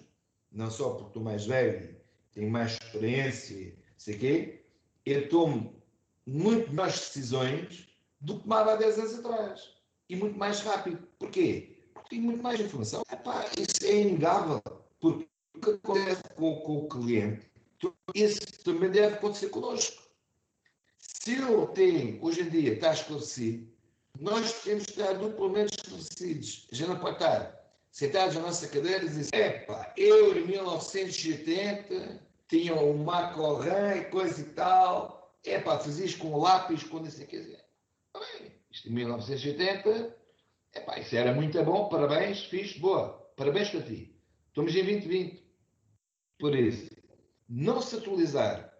não 0.52 0.70
só 0.70 0.92
porque 0.92 1.08
estou 1.08 1.24
mais 1.24 1.48
velho, 1.48 1.96
tenho 2.32 2.52
mais 2.52 2.74
experiência 2.74 3.76
sei 3.98 4.20
quê, 4.20 4.66
eu 5.04 5.28
tomo 5.30 5.82
muito 6.28 6.72
mais 6.72 6.94
decisões 6.94 7.90
do 8.22 8.36
que 8.36 8.44
tomava 8.44 8.74
há 8.74 8.76
10 8.76 9.00
anos 9.00 9.20
atrás. 9.20 9.76
E 10.08 10.16
muito 10.16 10.38
mais 10.38 10.60
rápido. 10.60 11.08
Porquê? 11.18 11.76
Porque 11.92 12.10
tenho 12.10 12.24
muito 12.24 12.44
mais 12.44 12.60
informação. 12.60 13.02
Epá, 13.12 13.46
isso 13.58 13.84
é 13.84 14.02
inegável. 14.02 14.62
Porque 15.00 15.28
o 15.56 15.60
que 15.60 15.70
acontece 15.72 16.24
com, 16.36 16.56
com 16.62 16.78
o 16.78 16.90
cliente, 16.90 17.46
isso 18.14 18.40
também 18.64 18.90
deve 18.90 19.16
acontecer 19.16 19.50
connosco. 19.50 20.04
Se 20.98 21.34
ele 21.34 21.68
tem, 21.74 22.20
hoje 22.22 22.42
em 22.42 22.50
dia, 22.50 22.74
está 22.74 22.94
esclarecido, 22.94 23.68
nós 24.20 24.64
temos 24.64 24.86
que 24.86 24.92
estar 24.92 25.14
duplamente 25.14 25.76
esclarecidos. 25.78 26.68
Já 26.72 26.88
não 26.88 27.00
pode 27.00 27.16
estar 27.16 27.66
sentados 27.92 28.36
na 28.36 28.42
nossa 28.42 28.68
cadeira 28.68 29.06
e 29.06 29.10
dizer: 29.10 29.34
epá, 29.34 29.94
eu 29.98 30.38
em 30.38 30.46
1980 30.46 32.22
tinham 32.48 32.92
um 32.92 33.04
macro 33.04 33.56
RAM 33.56 33.98
e 33.98 34.06
coisa 34.06 34.42
e 34.42 34.46
tal. 34.46 35.36
É 35.46 35.60
pá, 35.60 35.80
fazias 35.80 36.16
com 36.16 36.38
lápis, 36.38 36.84
com 36.84 37.00
não 37.00 37.10
sei 37.10 37.26
o 37.26 37.28
que 37.28 37.40
dizer. 37.40 37.64
Bem, 38.14 38.52
isto 38.72 38.90
em 38.90 38.94
1980, 38.94 40.18
é 40.74 40.80
pá, 40.80 41.00
isso 41.00 41.16
era 41.16 41.34
muito 41.34 41.62
bom, 41.64 41.88
parabéns, 41.88 42.46
fixe, 42.46 42.80
boa, 42.80 43.32
parabéns 43.36 43.70
para 43.70 43.84
ti. 43.84 44.16
Estamos 44.48 44.76
em 44.76 44.84
2020. 44.84 45.45
Por 46.40 46.56
isso, 46.56 46.90
não 47.48 47.82
se 47.82 47.96
atualizar, 47.96 48.74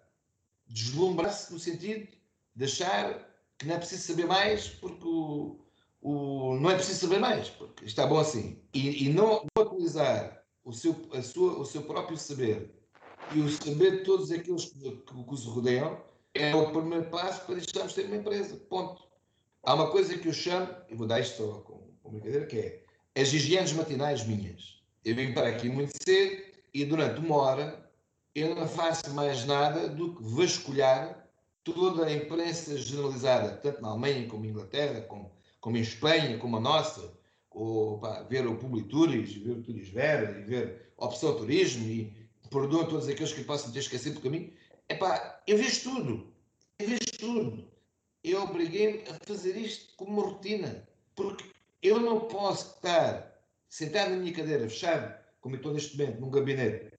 deslumbrar-se 0.66 1.52
no 1.52 1.58
sentido 1.58 2.08
de 2.54 2.64
achar 2.64 3.26
que 3.58 3.66
não 3.66 3.74
é 3.74 3.78
preciso 3.78 4.02
saber 4.02 4.26
mais 4.26 4.68
porque 4.68 5.06
o, 5.06 5.58
o, 6.00 6.54
não 6.56 6.70
é 6.70 6.74
preciso 6.74 7.06
saber 7.06 7.18
mais, 7.18 7.48
porque 7.50 7.84
está 7.84 8.06
bom 8.06 8.18
assim. 8.18 8.60
E, 8.74 9.06
e 9.06 9.08
não, 9.08 9.46
atualizar 9.58 10.44
o 10.64 10.72
seu, 10.72 10.94
a 11.12 11.22
sua, 11.22 11.58
o 11.58 11.64
seu 11.64 11.82
próprio 11.82 12.16
saber 12.16 12.74
e 13.34 13.40
o 13.40 13.48
saber 13.48 13.98
de 13.98 14.04
todos 14.04 14.30
aqueles 14.30 14.66
que, 14.66 14.90
que, 14.90 15.24
que 15.24 15.34
os 15.34 15.44
rodeiam 15.44 16.00
é 16.34 16.54
o 16.54 16.70
primeiro 16.70 17.08
passo 17.10 17.44
para 17.46 17.54
deixarmos 17.54 17.94
de 17.94 18.02
ter 18.02 18.06
uma 18.06 18.16
empresa. 18.16 18.56
Ponto. 18.68 19.02
Há 19.62 19.74
uma 19.74 19.90
coisa 19.90 20.16
que 20.16 20.28
eu 20.28 20.32
chamo, 20.32 20.68
e 20.88 20.94
vou 20.94 21.06
dar 21.06 21.20
isto 21.20 21.42
com, 21.66 21.90
com 22.02 22.10
brincadeira, 22.10 22.46
que 22.46 22.58
é 22.58 22.84
as 23.20 23.32
higienes 23.32 23.72
matinais 23.72 24.24
minhas. 24.26 24.82
Eu 25.04 25.14
vim 25.16 25.32
para 25.32 25.48
aqui 25.48 25.68
muito 25.68 25.92
cedo 26.04 26.45
e 26.76 26.84
durante 26.84 27.20
uma 27.20 27.36
hora 27.36 27.90
eu 28.34 28.54
não 28.54 28.68
faço 28.68 29.10
mais 29.14 29.46
nada 29.46 29.88
do 29.88 30.14
que 30.14 30.22
vasculhar 30.22 31.26
toda 31.64 32.04
a 32.04 32.12
imprensa 32.12 32.76
generalizada, 32.76 33.56
tanto 33.56 33.80
na 33.80 33.88
Alemanha 33.88 34.28
como 34.28 34.44
na 34.44 34.50
Inglaterra, 34.50 35.00
como, 35.00 35.32
como 35.58 35.78
em 35.78 35.80
Espanha, 35.80 36.36
como 36.36 36.58
a 36.58 36.60
nossa, 36.60 37.14
ou, 37.50 37.98
ver 38.28 38.46
o 38.46 38.58
Publituris, 38.58 39.34
ver 39.36 39.52
o 39.52 39.62
Turisver, 39.62 40.38
e 40.38 40.42
ver 40.42 40.92
a 40.98 41.06
Opção 41.06 41.34
Turismo, 41.34 41.88
e, 41.88 42.14
perdoa 42.50 42.86
todos 42.86 43.08
aqueles 43.08 43.32
que 43.32 43.42
possam 43.42 43.72
ter 43.72 43.78
esquecido 43.78 44.16
do 44.16 44.20
caminho. 44.20 44.52
É 44.86 44.94
pá, 44.94 45.42
eu 45.46 45.56
vejo 45.56 45.82
tudo. 45.82 46.32
Eu 46.78 46.88
vejo 46.88 47.18
tudo. 47.18 47.64
Eu 48.22 48.42
obriguei-me 48.42 49.02
a 49.08 49.14
fazer 49.26 49.56
isto 49.56 49.94
como 49.96 50.12
uma 50.12 50.28
rotina. 50.30 50.86
Porque 51.14 51.44
eu 51.82 51.98
não 51.98 52.20
posso 52.20 52.76
estar 52.76 53.34
sentado 53.66 54.10
na 54.10 54.16
minha 54.16 54.34
cadeira, 54.34 54.68
fechado, 54.68 55.15
como 55.46 55.54
eu 55.54 55.58
estou 55.58 55.72
neste 55.72 55.96
momento, 55.96 56.20
num 56.20 56.28
gabinete, 56.28 56.92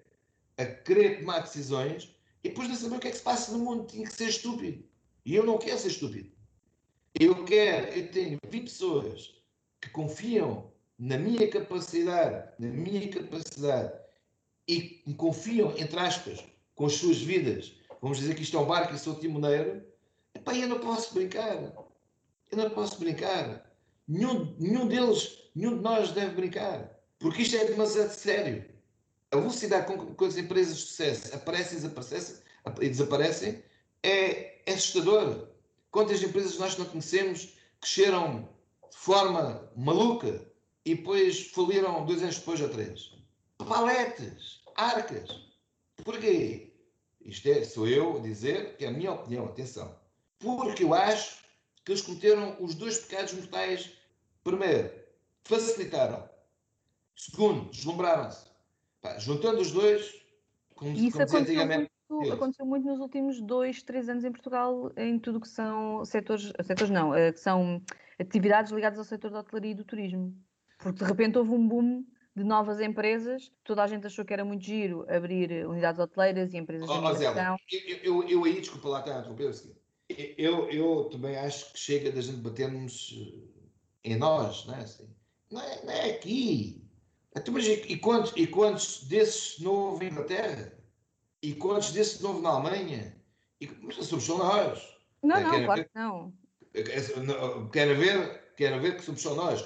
a 0.58 0.66
querer 0.66 1.20
tomar 1.20 1.40
decisões 1.40 2.16
e 2.42 2.48
depois 2.48 2.70
de 2.70 2.78
saber 2.78 2.96
o 2.96 3.00
que 3.00 3.10
é 3.10 3.12
que 3.12 3.18
se 3.18 3.24
passa 3.24 3.52
no 3.52 3.60
mundo. 3.60 3.86
Tinha 3.88 4.08
que 4.08 4.14
ser 4.14 4.30
estúpido. 4.30 4.86
E 5.26 5.36
eu 5.36 5.46
não 5.46 5.58
quero 5.58 5.78
ser 5.78 5.90
estúpido. 5.90 6.32
Eu 7.20 7.44
quero, 7.44 7.88
eu 7.88 8.10
tenho 8.10 8.40
20 8.48 8.64
pessoas 8.64 9.36
que 9.82 9.90
confiam 9.90 10.72
na 10.98 11.18
minha 11.18 11.46
capacidade, 11.50 12.50
na 12.58 12.70
minha 12.70 13.10
capacidade 13.10 13.94
e 14.66 15.04
me 15.06 15.14
confiam, 15.16 15.78
entre 15.78 16.00
aspas, 16.00 16.42
com 16.74 16.86
as 16.86 16.94
suas 16.94 17.18
vidas. 17.18 17.74
Vamos 18.02 18.20
dizer 18.20 18.34
que 18.34 18.44
isto 18.44 18.56
é 18.56 18.62
um 18.62 18.66
barco 18.66 18.96
e 18.96 18.98
sou 18.98 19.20
timoneiro. 19.20 19.84
Epá, 20.34 20.56
eu 20.56 20.70
não 20.70 20.80
posso 20.80 21.14
brincar. 21.14 21.54
Eu 22.50 22.58
não 22.58 22.70
posso 22.70 22.98
brincar. 22.98 23.70
Nenhum, 24.08 24.56
nenhum 24.58 24.88
deles, 24.88 25.38
nenhum 25.54 25.76
de 25.76 25.84
nós 25.84 26.12
deve 26.14 26.34
brincar. 26.34 26.97
Porque 27.20 27.42
isto 27.42 27.56
é 27.56 27.66
demasiado 27.66 28.12
sério. 28.12 28.66
A 29.32 29.38
velocidade 29.38 29.88
com 29.88 30.16
que 30.16 30.26
as 30.26 30.38
empresas 30.38 30.78
de 30.78 30.84
sucesso 30.84 31.36
aparecem 31.36 31.80
e 32.82 32.90
desaparecem, 32.90 33.64
é, 34.04 34.62
é 34.66 34.74
assustador. 34.74 35.50
Quantas 35.92 36.22
empresas 36.22 36.58
nós 36.58 36.78
não 36.78 36.86
conhecemos 36.86 37.58
cresceram 37.82 38.48
de 38.90 38.98
forma 38.98 39.70
maluca 39.76 40.46
e 40.86 40.96
depois 40.96 41.48
faliram 41.52 42.06
dois 42.06 42.22
anos 42.22 42.38
depois 42.38 42.62
ou 42.62 42.70
três? 42.70 43.14
Paletes, 43.58 44.62
arcas. 44.76 45.30
Porquê? 46.04 46.74
Isto 47.22 47.50
é, 47.50 47.64
sou 47.66 47.88
eu 47.88 48.18
a 48.18 48.22
dizer 48.22 48.78
que 48.78 48.86
é 48.86 48.88
a 48.88 48.92
minha 48.92 49.12
opinião, 49.12 49.46
atenção. 49.46 50.00
Porque 50.40 50.84
eu 50.84 50.94
acho 50.94 51.40
que 51.84 51.92
eles 51.92 52.02
cometeram 52.02 52.56
os 52.60 52.76
dois 52.76 53.00
pecados 53.00 53.34
mortais. 53.34 53.90
Primeiro, 54.44 54.92
facilitaram. 55.44 56.30
Segundo, 57.18 57.70
deslumbraram-se. 57.72 58.46
Juntando 59.18 59.60
os 59.60 59.72
dois, 59.72 60.14
como, 60.76 60.92
Isso 60.92 61.12
como 61.14 61.24
aconteceu 61.24 61.68
muito, 62.10 62.34
aconteceu 62.34 62.66
muito 62.66 62.86
nos 62.86 63.00
últimos 63.00 63.42
dois, 63.42 63.82
três 63.82 64.08
anos 64.08 64.24
em 64.24 64.32
Portugal, 64.32 64.92
em 64.96 65.18
tudo 65.18 65.42
que 65.42 65.48
são 65.48 66.06
setores, 66.06 66.54
setores 66.64 66.90
não, 66.90 67.14
eh, 67.16 67.34
que 67.34 67.40
são 67.40 67.82
atividades 68.20 68.72
ligadas 68.72 69.00
ao 69.00 69.06
setor 69.06 69.32
da 69.32 69.40
hotelaria 69.40 69.72
e 69.72 69.76
do 69.76 69.84
turismo. 69.84 70.34
Porque 70.78 71.00
de 71.00 71.06
repente 71.06 71.38
houve 71.38 71.52
um 71.52 71.68
boom 71.68 72.06
de 72.36 72.44
novas 72.44 72.80
empresas, 72.80 73.52
toda 73.64 73.84
a 73.84 73.88
gente 73.88 74.06
achou 74.06 74.24
que 74.24 74.34
era 74.34 74.46
muito 74.46 74.64
giro 74.64 75.06
abrir 75.10 75.68
unidades 75.68 76.00
hoteleiras 76.00 76.54
e 76.54 76.58
empresas 76.58 76.88
oh, 76.88 76.94
de 76.94 77.26
eu, 77.26 77.98
eu, 78.04 78.30
eu, 78.30 78.44
aí, 78.44 78.62
desculpa 78.62 78.90
lá, 78.90 79.00
está 79.00 79.16
a 79.16 79.20
interromper 79.20 79.46
o 79.46 79.54
seguinte, 79.54 79.82
eu, 80.38 80.70
eu 80.70 81.10
também 81.12 81.36
acho 81.36 81.74
que 81.74 81.80
chega 81.80 82.12
da 82.12 82.22
gente 82.22 82.38
batermos 82.38 83.16
eh, 84.04 84.12
em 84.12 84.18
nós, 84.18 84.68
não 84.68 84.76
é 84.76 84.82
assim? 84.82 85.10
Não 85.50 85.62
é, 85.62 85.84
não 85.84 85.94
é 85.94 86.12
aqui. 86.12 86.87
Então, 87.38 87.54
mas 87.54 87.66
e, 87.66 87.74
e, 87.88 87.98
quantos, 87.98 88.34
e 88.36 88.48
quantos 88.48 89.04
desses 89.04 89.60
não 89.60 89.72
houve 89.72 90.06
em 90.06 90.10
Inglaterra? 90.10 90.74
E 91.42 91.54
quantos 91.54 91.92
desses 91.92 92.20
não 92.22 92.32
houve 92.32 92.42
na 92.42 92.50
Alemanha? 92.50 93.16
E, 93.62 93.70
mas 93.82 93.96
somos 94.06 94.26
só 94.26 94.38
nós. 94.38 94.98
Não, 95.24 95.42
não, 95.42 95.66
claro 95.66 95.84
que 95.84 95.92
não. 95.96 96.34
Quero 97.72 97.96
ver, 97.98 98.54
quero 98.56 98.80
ver 98.80 98.98
que 98.98 99.04
somos 99.04 99.22
só 99.22 99.34
nós. 99.36 99.66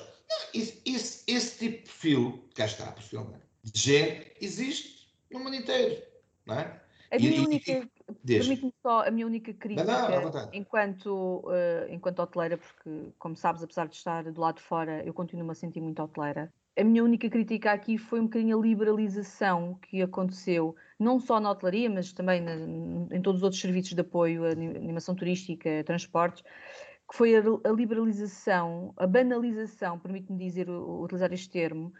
Esse, 0.54 0.82
esse, 0.86 1.24
esse 1.28 1.58
tipo 1.58 1.78
de 1.78 1.84
perfil, 1.84 2.50
cá 2.56 2.66
está, 2.66 2.92
perfil, 2.92 3.34
de 3.64 3.80
gente, 3.80 4.32
existe 4.40 5.14
no 5.30 5.40
mundo 5.40 5.56
inteiro. 5.56 6.02
Não 6.46 6.56
é? 6.56 6.82
A 7.12 7.18
minha 7.18 7.36
e, 7.36 7.40
única, 7.42 7.90
permite-me 8.26 8.74
só 8.82 9.06
a 9.06 9.12
minha 9.12 9.28
única 9.28 9.54
crítica 9.54 9.84
não, 9.84 10.32
não, 10.32 10.50
enquanto, 10.54 11.44
uh, 11.46 11.86
enquanto 11.90 12.20
hoteleira, 12.20 12.58
porque, 12.58 13.12
como 13.20 13.36
sabes, 13.36 13.62
apesar 13.62 13.88
de 13.88 13.96
estar 13.96 14.24
do 14.24 14.40
lado 14.40 14.56
de 14.56 14.62
fora, 14.62 15.04
eu 15.06 15.14
continuo 15.14 15.52
a 15.52 15.56
sentir 15.56 15.82
muito 15.82 16.02
hoteleira. 16.02 16.52
A 16.78 16.84
minha 16.86 17.04
única 17.04 17.30
crítica 17.30 17.74
aqui 17.74 17.98
foi 17.98 18.22
um 18.22 18.24
bocadinho 18.24 18.58
a 18.58 18.62
liberalização 18.62 19.78
que 19.82 20.02
aconteceu, 20.02 20.74
não 20.98 21.20
só 21.20 21.38
na 21.40 21.52
hotelaria, 21.52 21.90
mas 21.90 22.14
também 22.14 22.40
na, 22.40 22.54
em 23.16 23.22
todos 23.22 23.40
os 23.40 23.44
outros 23.44 23.62
serviços 23.62 23.94
de 23.94 24.00
apoio, 24.00 24.46
animação 24.46 25.14
turística, 25.14 25.84
transportes, 25.84 26.42
que 26.42 27.18
foi 27.18 27.36
a, 27.36 27.42
a 27.66 27.72
liberalização, 27.72 28.94
a 28.96 29.06
banalização, 29.06 30.00
permite-me 30.00 30.38
dizer, 30.38 30.70
utilizar 30.70 31.34
este 31.34 31.50
termo, 31.50 31.94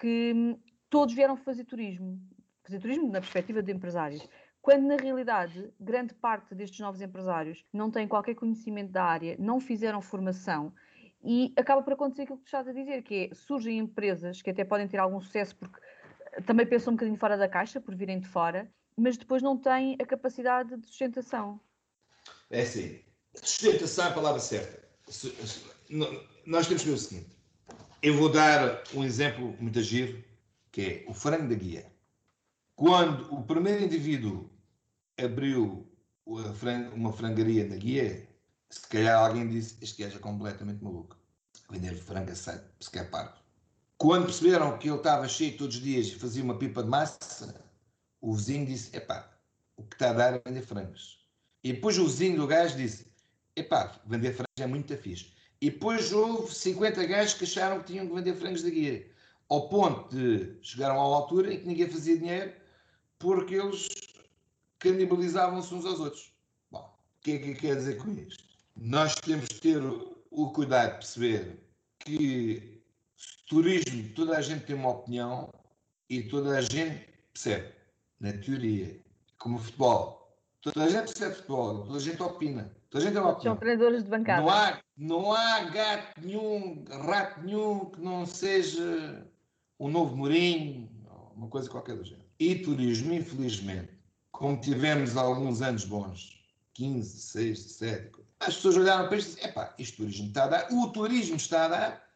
que 0.00 0.32
hum, 0.34 0.58
todos 0.90 1.14
vieram 1.14 1.36
fazer 1.36 1.64
turismo, 1.64 2.20
fazer 2.64 2.80
turismo 2.80 3.06
na 3.06 3.20
perspectiva 3.20 3.62
de 3.62 3.70
empresários, 3.70 4.28
quando 4.60 4.88
na 4.88 4.96
realidade 4.96 5.72
grande 5.78 6.12
parte 6.14 6.52
destes 6.52 6.80
novos 6.80 7.00
empresários 7.00 7.64
não 7.72 7.92
têm 7.92 8.08
qualquer 8.08 8.34
conhecimento 8.34 8.90
da 8.90 9.04
área, 9.04 9.36
não 9.38 9.60
fizeram 9.60 10.02
formação 10.02 10.72
e 11.22 11.52
acaba 11.56 11.82
por 11.82 11.94
acontecer 11.94 12.22
aquilo 12.22 12.38
que 12.38 12.44
tu 12.44 12.46
estás 12.46 12.68
a 12.68 12.72
dizer, 12.72 13.02
que 13.02 13.30
é, 13.30 13.34
surgem 13.34 13.78
empresas 13.78 14.42
que 14.42 14.50
até 14.50 14.64
podem 14.64 14.88
ter 14.88 14.98
algum 14.98 15.20
sucesso 15.20 15.56
porque 15.56 15.80
eh, 16.32 16.40
também 16.42 16.66
pensam 16.66 16.92
um 16.92 16.96
bocadinho 16.96 17.18
fora 17.18 17.36
da 17.36 17.48
caixa, 17.48 17.80
por 17.80 17.94
virem 17.94 18.20
de 18.20 18.28
fora, 18.28 18.70
mas 18.96 19.16
depois 19.16 19.42
não 19.42 19.56
têm 19.56 19.96
a 20.00 20.06
capacidade 20.06 20.76
de 20.76 20.86
sustentação. 20.86 21.60
É 22.50 22.62
assim, 22.62 23.00
Sustentação 23.42 24.06
é 24.06 24.08
a 24.08 24.12
palavra 24.12 24.40
certa. 24.40 24.88
Nós 26.46 26.66
temos 26.66 26.82
que 26.82 26.88
ver 26.88 26.94
o 26.94 26.98
seguinte. 26.98 27.36
Eu 28.02 28.16
vou 28.16 28.30
dar 28.30 28.82
um 28.94 29.04
exemplo 29.04 29.54
muito 29.60 29.80
giro, 29.82 30.22
que 30.72 30.80
é 30.80 31.04
o 31.06 31.14
frango 31.14 31.48
da 31.48 31.54
guia. 31.54 31.86
Quando 32.74 33.32
o 33.32 33.42
primeiro 33.42 33.84
indivíduo 33.84 34.50
abriu 35.18 35.86
uma 36.24 37.12
frangaria 37.12 37.66
na 37.66 37.76
guia, 37.76 38.25
se 38.70 38.88
calhar 38.88 39.22
alguém 39.22 39.48
disse, 39.48 39.76
este 39.80 40.02
gajo 40.02 40.16
é 40.16 40.20
completamente 40.20 40.82
maluco. 40.82 41.16
Vender 41.70 41.94
frango 41.94 42.34
sai 42.34 42.62
se 42.80 42.90
quer 42.90 43.10
parvo. 43.10 43.34
Quando 43.98 44.26
perceberam 44.26 44.78
que 44.78 44.88
ele 44.88 44.98
estava 44.98 45.26
cheio 45.28 45.56
todos 45.56 45.76
os 45.76 45.82
dias 45.82 46.08
e 46.08 46.16
fazia 46.16 46.44
uma 46.44 46.58
pipa 46.58 46.82
de 46.82 46.88
massa, 46.88 47.64
o 48.20 48.34
vizinho 48.34 48.66
disse, 48.66 48.94
epá, 48.94 49.30
o 49.76 49.82
que 49.82 49.94
está 49.94 50.10
a 50.10 50.12
dar 50.12 50.34
é 50.34 50.42
vender 50.44 50.62
frangos. 50.62 51.26
E 51.64 51.72
depois 51.72 51.98
o 51.98 52.04
vizinho 52.04 52.36
do 52.36 52.46
gajo 52.46 52.76
disse, 52.76 53.10
epá, 53.54 54.00
vender 54.06 54.32
frangos 54.32 54.60
é 54.60 54.66
muito 54.66 54.96
fixe. 54.98 55.32
E 55.60 55.70
depois 55.70 56.12
houve 56.12 56.54
50 56.54 57.06
gajos 57.06 57.34
que 57.34 57.44
acharam 57.44 57.80
que 57.80 57.86
tinham 57.86 58.06
que 58.06 58.14
vender 58.14 58.34
frangos 58.34 58.62
da 58.62 58.70
guia. 58.70 59.10
Ao 59.48 59.68
ponto 59.68 60.14
de 60.14 60.58
chegaram 60.60 61.00
à 61.00 61.02
altura 61.02 61.54
em 61.54 61.60
que 61.60 61.66
ninguém 61.66 61.88
fazia 61.88 62.18
dinheiro 62.18 62.52
porque 63.18 63.54
eles 63.54 63.88
canibalizavam-se 64.78 65.74
uns 65.74 65.86
aos 65.86 66.00
outros. 66.00 66.32
Bom, 66.70 66.80
o 66.80 67.20
que 67.22 67.32
é 67.32 67.38
que 67.38 67.54
quer 67.54 67.76
dizer 67.76 67.96
com 67.96 68.10
isto? 68.12 68.45
Nós 68.76 69.14
temos 69.14 69.48
que 69.48 69.60
ter 69.60 69.82
o 70.30 70.50
cuidado 70.50 70.92
de 70.92 70.96
perceber 70.98 71.58
que 72.00 72.82
turismo, 73.48 74.08
toda 74.14 74.36
a 74.36 74.42
gente 74.42 74.66
tem 74.66 74.76
uma 74.76 74.90
opinião 74.90 75.52
e 76.10 76.22
toda 76.24 76.58
a 76.58 76.60
gente 76.60 77.08
percebe, 77.32 77.72
na 78.20 78.32
teoria, 78.32 79.00
como 79.38 79.58
futebol. 79.58 80.38
Toda 80.60 80.84
a 80.84 80.88
gente 80.88 81.06
percebe 81.06 81.34
futebol, 81.36 81.84
toda 81.84 81.96
a 81.96 82.00
gente 82.00 82.22
opina. 82.22 82.76
Toda 82.90 83.02
a 83.02 83.06
gente 83.06 83.14
tem 83.14 83.22
uma 83.22 83.32
opinião. 83.32 83.54
São 83.54 83.60
treinadores 83.60 84.04
de 84.04 84.10
bancada. 84.10 84.42
Não 84.42 84.50
há, 84.50 84.80
não 84.96 85.32
há 85.32 85.60
gato 85.64 86.20
nenhum, 86.20 86.84
rato 86.88 87.42
nenhum 87.42 87.86
que 87.86 88.00
não 88.00 88.26
seja 88.26 89.26
um 89.78 89.88
novo 89.88 90.16
Mourinho, 90.16 90.88
uma 91.34 91.48
coisa 91.48 91.68
qualquer 91.70 91.96
do 91.96 92.04
género. 92.04 92.26
E 92.38 92.56
turismo, 92.56 93.12
infelizmente, 93.14 93.90
como 94.32 94.60
tivemos 94.60 95.16
alguns 95.16 95.62
anos 95.62 95.84
bons, 95.84 96.42
15, 96.74 97.20
6, 97.20 97.58
7, 97.58 98.25
as 98.40 98.56
pessoas 98.56 98.76
olharam 98.76 99.08
para 99.08 99.16
isto 99.16 99.30
e 99.30 99.34
disseram, 99.34 99.50
epá, 99.50 99.74
isto 99.78 99.96
turismo 99.96 100.26
está 100.28 100.44
a 100.44 100.48
dar, 100.48 100.68
o 100.72 100.88
turismo 100.88 101.36
está 101.36 101.64
a 101.64 101.68
dar, 101.68 102.08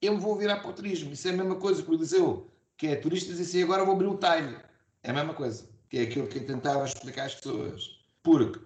eu 0.00 0.18
vou 0.18 0.36
virar 0.36 0.56
para 0.60 0.70
o 0.70 0.72
turismo. 0.72 1.12
Isso 1.12 1.28
é 1.28 1.30
a 1.30 1.36
mesma 1.36 1.56
coisa 1.56 1.82
que 1.82 1.90
o 1.90 1.94
Eliseu, 1.94 2.50
que 2.76 2.88
é 2.88 2.96
turista, 2.96 3.32
disse 3.32 3.42
assim, 3.42 3.62
agora 3.62 3.84
vou 3.84 3.94
abrir 3.94 4.08
o 4.08 4.18
talho. 4.18 4.60
É 5.02 5.10
a 5.10 5.14
mesma 5.14 5.34
coisa, 5.34 5.68
que 5.88 5.98
é 5.98 6.02
aquilo 6.02 6.26
que 6.26 6.38
eu 6.38 6.46
tentava 6.46 6.84
explicar 6.84 7.26
às 7.26 7.34
pessoas. 7.34 8.00
Porque 8.22 8.60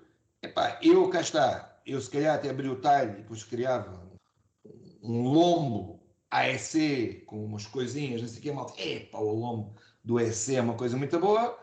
Epá, 0.46 0.78
eu 0.80 1.08
cá 1.08 1.20
está, 1.22 1.80
eu 1.84 2.00
se 2.00 2.08
calhar 2.08 2.36
até 2.36 2.50
abri 2.50 2.68
o 2.68 2.76
talho 2.76 3.14
e 3.14 3.22
depois 3.22 3.42
criava 3.42 4.00
um 5.02 5.22
lombo 5.22 6.00
AEC 6.30 7.24
com 7.26 7.44
umas 7.44 7.66
coisinhas, 7.66 8.22
não 8.22 8.28
sei 8.28 8.38
o 8.38 8.42
que, 8.42 8.52
mal. 8.52 8.72
Epá, 8.78 9.18
o 9.18 9.32
lombo 9.32 9.74
do 10.04 10.18
AEC 10.18 10.54
é 10.54 10.60
uma 10.60 10.74
coisa 10.74 10.96
muito 10.96 11.18
boa. 11.18 11.58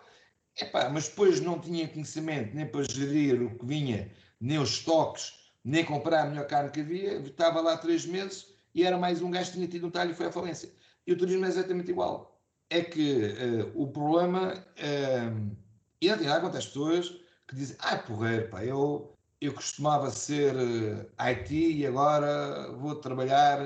Epá, 0.59 0.89
mas 0.89 1.07
depois 1.07 1.39
não 1.39 1.59
tinha 1.59 1.88
conhecimento 1.88 2.53
nem 2.53 2.65
para 2.65 2.84
gerir 2.84 3.41
o 3.41 3.57
que 3.57 3.65
vinha, 3.65 4.11
nem 4.44 4.60
os 4.60 4.72
estoques, 4.72 5.39
nem 5.64 5.86
comprar 5.86 6.24
a 6.24 6.26
melhor 6.26 6.46
carne 6.46 6.70
que 6.70 6.82
havia. 6.82 7.14
Estava 7.20 7.62
lá 7.62 7.78
três 7.78 8.06
meses 8.06 8.54
e 8.76 8.84
era 8.84 8.98
mais 8.98 9.22
um 9.22 9.32
gajo 9.32 9.52
que 9.52 9.56
tinha 9.56 9.68
tido 9.70 9.88
um 9.88 9.89
talho 9.89 10.12
e 10.12 10.14
foi 10.14 10.26
à 10.26 10.32
falência. 10.32 10.70
E 11.08 11.14
o 11.14 11.18
turismo 11.18 11.46
é 11.46 11.48
exatamente 11.48 11.91
igual. 11.91 12.41
É 12.70 12.82
que 12.82 13.22
uh, 13.24 13.82
o 13.82 13.88
problema, 13.88 14.54
uh, 14.54 15.58
e 16.02 16.10
não 16.10 16.18
tem 16.18 16.28
nada 16.28 16.41
contra 16.41 16.60
as 16.60 16.68
pessoas 16.68 17.10
que 17.48 17.56
dizem, 17.56 17.78
ah, 17.80 17.96
porreiro, 17.98 18.50
pá, 18.50 18.66
eu, 18.66 19.16
eu 19.39 19.54
costumava 19.54 20.10
ser 20.10 20.56
eh, 20.56 21.30
IT 21.32 21.54
e 21.54 21.86
agora 21.86 22.72
vou 22.72 22.96
trabalhar 22.96 23.60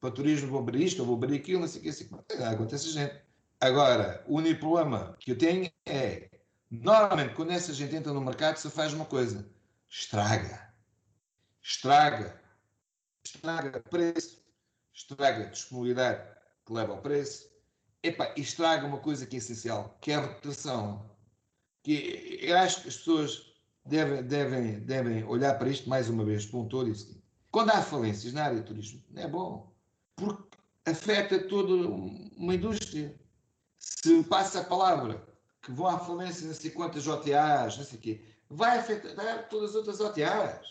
para 0.00 0.10
turismo, 0.10 0.48
vou 0.48 0.60
abrir 0.60 0.84
isto, 0.84 1.04
vou 1.04 1.16
abrir 1.16 1.36
aquilo, 1.36 1.60
não 1.60 1.68
sei 1.68 1.80
o 1.80 1.82
que, 1.84 1.88
assim, 1.90 2.08
acontece 2.50 2.90
gente. 2.90 3.14
Agora, 3.60 4.24
o 4.26 4.36
único 4.36 4.60
problema 4.60 5.14
que 5.20 5.32
eu 5.32 5.38
tenho 5.38 5.70
é, 5.86 6.30
normalmente, 6.70 7.34
quando 7.34 7.50
essa 7.50 7.74
gente 7.74 7.94
entra 7.94 8.12
no 8.12 8.22
mercado, 8.22 8.56
se 8.56 8.70
faz 8.70 8.94
uma 8.94 9.04
coisa, 9.04 9.46
estraga. 9.90 10.72
Estraga. 11.60 12.40
Estraga 13.22 13.80
preço, 13.80 14.42
estraga 14.94 15.50
disponibilidade 15.50 16.26
que 16.64 16.72
leva 16.72 16.92
ao 16.92 17.02
preço, 17.02 17.50
Epa, 18.02 18.32
estraga 18.36 18.86
uma 18.86 18.98
coisa 18.98 19.26
que 19.26 19.36
é 19.36 19.38
essencial, 19.38 19.98
que 20.00 20.10
é 20.10 20.14
a 20.14 20.22
reputação. 20.22 21.10
que 21.82 22.38
eu 22.40 22.56
acho 22.56 22.82
que 22.82 22.88
as 22.88 22.96
pessoas 22.96 23.52
devem, 23.84 24.22
devem, 24.22 24.80
devem 24.80 25.24
olhar 25.24 25.58
para 25.58 25.68
isto 25.68 25.88
mais 25.88 26.08
uma 26.08 26.24
vez, 26.24 26.44
e 26.44 26.94
seguinte. 26.94 27.22
Quando 27.50 27.70
há 27.70 27.82
falências 27.82 28.32
na 28.32 28.44
área 28.44 28.60
do 28.60 28.64
turismo, 28.64 29.02
não 29.10 29.22
é 29.22 29.28
bom, 29.28 29.74
porque 30.16 30.56
afeta 30.86 31.46
toda 31.46 31.88
uma 31.88 32.54
indústria. 32.54 33.14
Se 33.78 34.22
passa 34.24 34.60
a 34.60 34.64
palavra 34.64 35.26
que 35.62 35.72
vão 35.72 35.88
à 35.88 35.98
falência 35.98 36.46
não 36.46 36.54
sei 36.54 36.70
quantas 36.70 37.06
OTAs, 37.06 37.76
não 37.76 37.84
sei 37.84 37.98
o 37.98 38.00
quê, 38.00 38.29
vai 38.50 38.78
afetar 38.78 39.48
todas 39.48 39.70
as 39.70 39.76
outras 39.76 40.00
OTAs. 40.00 40.66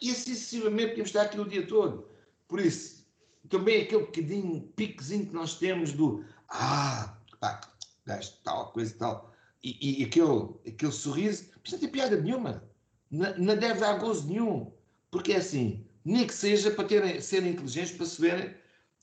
E 0.00 0.12
sucessivamente 0.12 0.90
podemos 0.90 1.08
estar 1.08 1.22
aqui 1.22 1.40
o 1.40 1.48
dia 1.48 1.66
todo. 1.66 2.08
Por 2.48 2.60
isso, 2.60 3.06
também 3.48 3.82
aquele 3.82 4.06
bocadinho, 4.06 4.62
piquezinho 4.76 5.26
que 5.26 5.34
nós 5.34 5.58
temos 5.58 5.92
do 5.92 6.24
ah, 6.48 7.16
pá, 7.40 7.60
gajo 8.04 8.32
tal, 8.44 8.72
coisa 8.72 8.94
tal, 8.98 9.32
e, 9.62 10.02
e 10.02 10.04
aquele, 10.04 10.48
aquele 10.66 10.92
sorriso, 10.92 11.46
não 11.70 11.78
tem 11.78 11.88
piada 11.88 12.20
nenhuma. 12.20 12.62
Não, 13.10 13.38
não 13.38 13.56
deve 13.56 13.80
dar 13.80 13.98
gozo 13.98 14.26
nenhum. 14.26 14.72
Porque 15.10 15.32
é 15.32 15.36
assim, 15.36 15.86
nem 16.04 16.26
que 16.26 16.34
seja 16.34 16.70
para 16.70 16.84
terem, 16.84 17.20
serem 17.20 17.52
inteligentes 17.52 17.96
para 17.96 18.06
saberem 18.06 18.54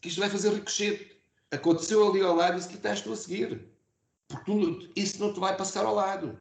que 0.02 0.10
isto 0.10 0.20
vai 0.20 0.30
fazer 0.30 0.54
ricochete. 0.54 1.18
Aconteceu 1.52 2.08
ali 2.08 2.22
ao 2.22 2.36
lado, 2.36 2.60
isso 2.60 2.68
que 2.68 2.76
estás 2.76 3.02
tu 3.02 3.14
a 3.14 3.16
seguir. 3.16 3.66
Porque 4.28 4.46
tu, 4.46 4.92
isso 4.96 5.20
não 5.20 5.34
te 5.34 5.40
vai 5.40 5.56
passar 5.56 5.86
ao 5.86 5.96
lado. 5.96 6.40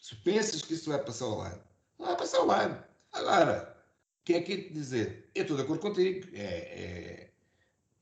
Se 0.00 0.14
pensas 0.16 0.62
que 0.62 0.74
isso 0.74 0.90
vai 0.90 1.02
passar 1.02 1.26
ao 1.26 1.38
lado, 1.38 1.60
não 1.98 2.06
vai 2.06 2.16
passar 2.16 2.38
ao 2.38 2.46
lado. 2.46 2.84
Agora, 3.12 3.76
o 4.20 4.24
que 4.24 4.34
é 4.34 4.40
que 4.40 4.52
é 4.52 4.56
te 4.56 4.72
dizer? 4.72 5.30
Eu 5.34 5.42
estou 5.42 5.56
de 5.56 5.62
acordo 5.62 5.80
contigo. 5.80 6.28
É, 6.34 6.44
é, 6.44 7.30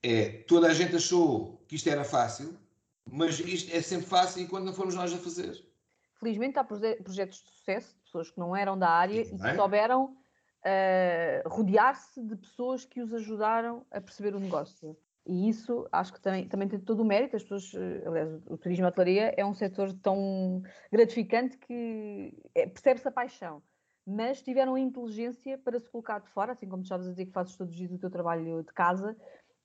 é, 0.03 0.29
toda 0.43 0.69
a 0.69 0.75
gente 0.75 0.97
achou 0.97 1.61
que 1.67 1.77
isto 1.77 1.89
era 1.89 2.05
fácil, 2.05 2.57
mas 3.11 3.39
isto 3.41 3.75
é 3.75 3.81
sempre 3.81 4.07
fácil 4.07 4.43
enquanto 4.43 4.65
não 4.65 4.75
formos 4.75 4.95
nós 4.95 5.13
a 5.13 5.19
fazer. 5.19 5.65
Felizmente 6.19 6.59
há 6.59 6.65
projetos 6.65 7.43
de 7.43 7.51
sucesso, 7.51 7.95
de 7.95 8.03
pessoas 8.03 8.31
que 8.31 8.39
não 8.39 8.57
eram 8.57 8.79
da 8.79 8.89
área 8.89 9.25
Sim, 9.25 9.35
e 9.35 9.39
que 9.39 9.55
souberam 9.55 10.05
uh, 10.05 11.49
rodear-se 11.49 12.23
de 12.23 12.37
pessoas 12.37 12.85
que 12.85 13.01
os 13.01 13.13
ajudaram 13.13 13.85
a 13.91 14.01
perceber 14.01 14.35
o 14.35 14.41
negócio. 14.41 14.97
E 15.27 15.49
isso 15.49 15.89
acho 15.91 16.13
que 16.13 16.21
também, 16.21 16.49
também 16.49 16.69
tem 16.69 16.79
todo 16.79 17.01
o 17.01 17.05
mérito. 17.05 17.37
As 17.37 17.43
pessoas, 17.43 17.73
eh, 17.75 18.07
aliás, 18.07 18.31
o 18.47 18.57
turismo 18.57 18.85
e 18.85 18.87
a 18.87 18.89
hotelaria 18.89 19.35
é 19.37 19.45
um 19.45 19.55
setor 19.55 19.93
tão 19.95 20.63
gratificante 20.91 21.59
que 21.59 22.33
é, 22.55 22.67
percebe-se 22.67 23.09
a 23.09 23.11
paixão. 23.11 23.61
Mas 24.07 24.41
tiveram 24.41 24.77
a 24.77 24.81
inteligência 24.81 25.59
para 25.59 25.81
se 25.81 25.91
colocar 25.91 26.21
de 26.21 26.29
fora, 26.29 26.53
assim 26.53 26.69
como 26.69 26.83
tu 26.83 26.87
estavas 26.87 27.09
a 27.09 27.11
dizer 27.11 27.27
que 27.27 27.33
fazes 27.33 27.57
todos 27.57 27.73
os 27.73 27.79
dias 27.79 27.91
o 27.91 27.99
teu 27.99 28.09
trabalho 28.09 28.63
de 28.63 28.73
casa, 28.73 29.17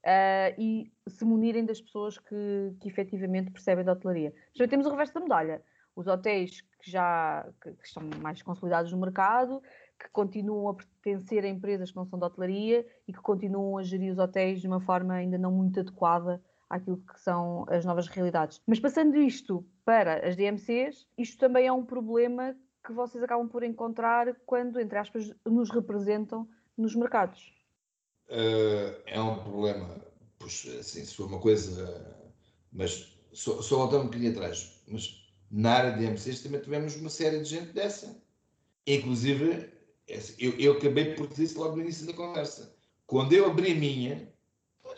uh, 0.06 0.56
e 0.58 0.92
se 1.08 1.24
munirem 1.24 1.64
das 1.64 1.80
pessoas 1.80 2.18
que, 2.18 2.76
que 2.80 2.88
efetivamente 2.88 3.52
percebem 3.52 3.86
da 3.86 3.94
hotelaria. 3.94 4.34
Já 4.56 4.68
temos 4.68 4.88
o 4.88 4.90
reverso 4.90 5.14
da 5.14 5.20
medalha. 5.20 5.62
Os 5.96 6.08
hotéis 6.08 6.62
que 6.62 6.90
já 6.90 7.48
que, 7.62 7.72
que 7.74 7.86
estão 7.86 8.02
mais 8.20 8.42
consolidados 8.42 8.92
no 8.92 9.00
mercado, 9.00 9.62
que 10.02 10.10
continuam 10.12 10.70
a 10.70 10.74
pertencer 10.74 11.46
a 11.46 11.48
empresas 11.48 11.92
que 11.92 11.98
não 11.98 12.06
são 12.06 12.18
de 12.18 12.26
hotelaria 12.26 12.86
e 13.08 13.14
que 13.14 13.22
continuam 13.22 13.78
a 13.78 13.84
gerir 13.84 14.12
os 14.12 14.18
hotéis 14.18 14.60
de 14.60 14.68
uma 14.68 14.82
forma 14.82 15.14
ainda 15.14 15.38
não 15.38 15.52
muito 15.52 15.80
adequada 15.80 16.42
àquilo 16.70 16.98
que 16.98 17.20
são 17.20 17.66
as 17.70 17.86
novas 17.86 18.08
realidades. 18.08 18.62
Mas 18.66 18.80
passando 18.80 19.18
isto 19.18 19.66
para 19.86 20.28
as 20.28 20.36
DMCs, 20.36 21.06
isto 21.18 21.38
também 21.38 21.68
é 21.68 21.72
um 21.72 21.86
problema 21.86 22.56
que 22.84 22.92
vocês 22.92 23.24
acabam 23.24 23.48
por 23.48 23.64
encontrar 23.64 24.34
quando, 24.46 24.80
entre 24.80 24.98
aspas, 24.98 25.32
nos 25.46 25.70
representam 25.70 26.48
nos 26.76 26.96
mercados. 26.96 27.54
Uh, 28.28 28.98
é 29.06 29.22
um 29.22 29.36
problema, 29.36 29.88
pois, 30.40 30.66
assim, 30.80 31.06
se 31.06 31.16
for 31.16 31.28
uma 31.28 31.40
coisa, 31.40 32.18
mas 32.72 33.16
só, 33.34 33.62
só 33.62 33.78
voltando 33.78 34.04
um 34.04 34.06
bocadinho 34.06 34.32
atrás, 34.32 34.82
mas 34.88 35.30
na 35.52 35.74
área 35.74 35.92
de 35.92 36.00
DMCs 36.00 36.42
também 36.42 36.62
tivemos 36.62 36.96
uma 36.96 37.10
série 37.10 37.40
de 37.40 37.50
gente 37.50 37.74
dessa. 37.74 38.20
Inclusive, 38.88 39.70
eu, 40.40 40.52
eu 40.60 40.74
acabei 40.74 41.14
por 41.14 41.28
dizer 41.28 41.44
isso 41.44 41.60
logo 41.60 41.76
no 41.76 41.82
início 41.82 42.06
da 42.06 42.14
conversa. 42.14 42.76
Quando 43.08 43.34
eu 43.34 43.46
abri 43.46 43.72
a 43.72 43.76
minha, 43.76 44.32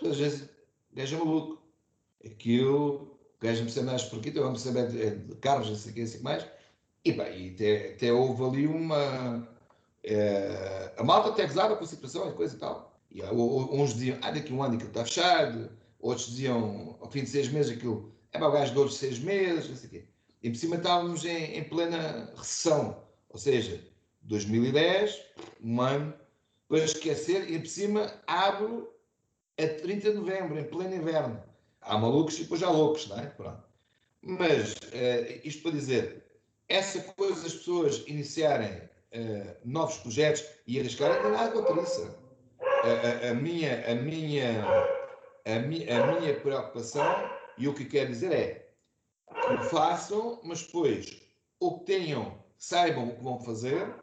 as 0.01 0.17
vezes, 0.17 0.49
gajo 0.93 1.15
é 1.15 1.19
maluco. 1.19 1.63
Aquilo, 2.25 3.19
gajo 3.41 3.63
me 3.63 3.71
sabe 3.71 3.87
mais 3.87 4.03
porque 4.03 4.29
eu 4.29 4.43
vamos 4.43 4.61
saber 4.61 4.87
de, 4.87 5.15
de 5.27 5.35
carros, 5.35 5.69
não 5.69 5.75
sei 5.75 5.91
o 5.91 5.95
que, 5.95 6.01
assim 6.01 6.19
mais. 6.19 6.45
E 7.03 7.11
bem, 7.11 7.47
e 7.47 7.53
até, 7.53 7.93
até 7.93 8.13
houve 8.13 8.43
ali 8.43 8.67
uma. 8.67 9.47
É, 10.03 10.93
a 10.97 11.03
malta 11.03 11.29
até 11.29 11.45
gozava 11.45 11.75
com 11.75 11.83
a 11.83 11.87
situação 11.87 12.29
e 12.29 12.33
coisa 12.33 12.55
e 12.55 12.59
tal. 12.59 12.93
E 13.11 13.21
uns 13.23 13.93
diziam, 13.93 14.17
ah, 14.21 14.31
daqui 14.31 14.51
a 14.51 14.55
um 14.55 14.63
ano 14.63 14.75
aquilo 14.75 14.89
está 14.89 15.05
fechado. 15.05 15.69
Outros 15.99 16.27
diziam, 16.27 16.97
ao 16.99 17.09
fim 17.11 17.23
de 17.23 17.29
seis 17.29 17.49
meses, 17.49 17.75
aquilo 17.75 18.11
é 18.31 18.37
para 18.37 18.47
o 18.47 18.51
gajo 18.51 18.73
de 18.73 18.79
outros 18.79 18.97
seis 18.97 19.19
meses, 19.19 19.69
não 19.69 19.75
sei 19.75 19.87
o 19.87 19.91
quê. 19.91 20.05
E 20.41 20.49
por 20.49 20.57
cima 20.57 20.75
estávamos 20.77 21.23
em, 21.23 21.57
em 21.57 21.63
plena 21.63 22.31
recessão. 22.35 23.03
Ou 23.29 23.37
seja, 23.37 23.81
2010, 24.23 25.21
um 25.61 25.81
ano, 25.81 26.13
depois 26.63 26.91
esquecer, 26.91 27.49
e 27.51 27.59
por 27.59 27.67
cima 27.67 28.13
abro 28.25 28.91
a 29.57 29.67
30 29.67 30.11
de 30.11 30.17
novembro, 30.17 30.59
em 30.59 30.63
pleno 30.63 30.95
inverno. 30.95 31.41
Há 31.81 31.97
malucos 31.97 32.37
e 32.39 32.43
depois 32.43 32.63
há 32.63 32.69
loucos, 32.69 33.07
não 33.07 33.19
é? 33.19 33.27
Pronto. 33.27 33.63
Mas, 34.21 34.73
uh, 34.73 35.41
isto 35.43 35.61
para 35.61 35.71
dizer, 35.71 36.23
essa 36.69 37.01
coisa 37.01 37.43
das 37.43 37.53
pessoas 37.53 38.03
iniciarem 38.07 38.71
uh, 38.71 39.55
novos 39.65 39.97
projetos 39.97 40.45
e 40.65 40.79
arriscarem, 40.79 41.17
é 41.17 41.29
nada 41.29 41.81
isso. 41.81 42.17
A, 42.61 43.27
a, 43.27 43.31
a, 43.31 43.33
minha, 43.33 43.91
a, 43.91 43.95
minha, 43.95 44.65
a, 45.45 45.59
minha, 45.59 46.03
a 46.03 46.19
minha 46.19 46.39
preocupação, 46.39 47.29
e 47.57 47.67
o 47.67 47.73
que 47.73 47.85
quero 47.85 48.09
dizer 48.09 48.31
é 48.31 48.69
que 49.27 49.69
façam, 49.69 50.39
mas 50.43 50.63
depois, 50.63 51.21
ou 51.59 51.79
que 51.79 51.85
tenham, 51.85 52.43
saibam 52.57 53.09
o 53.09 53.15
que 53.15 53.23
vão 53.23 53.39
fazer, 53.39 53.93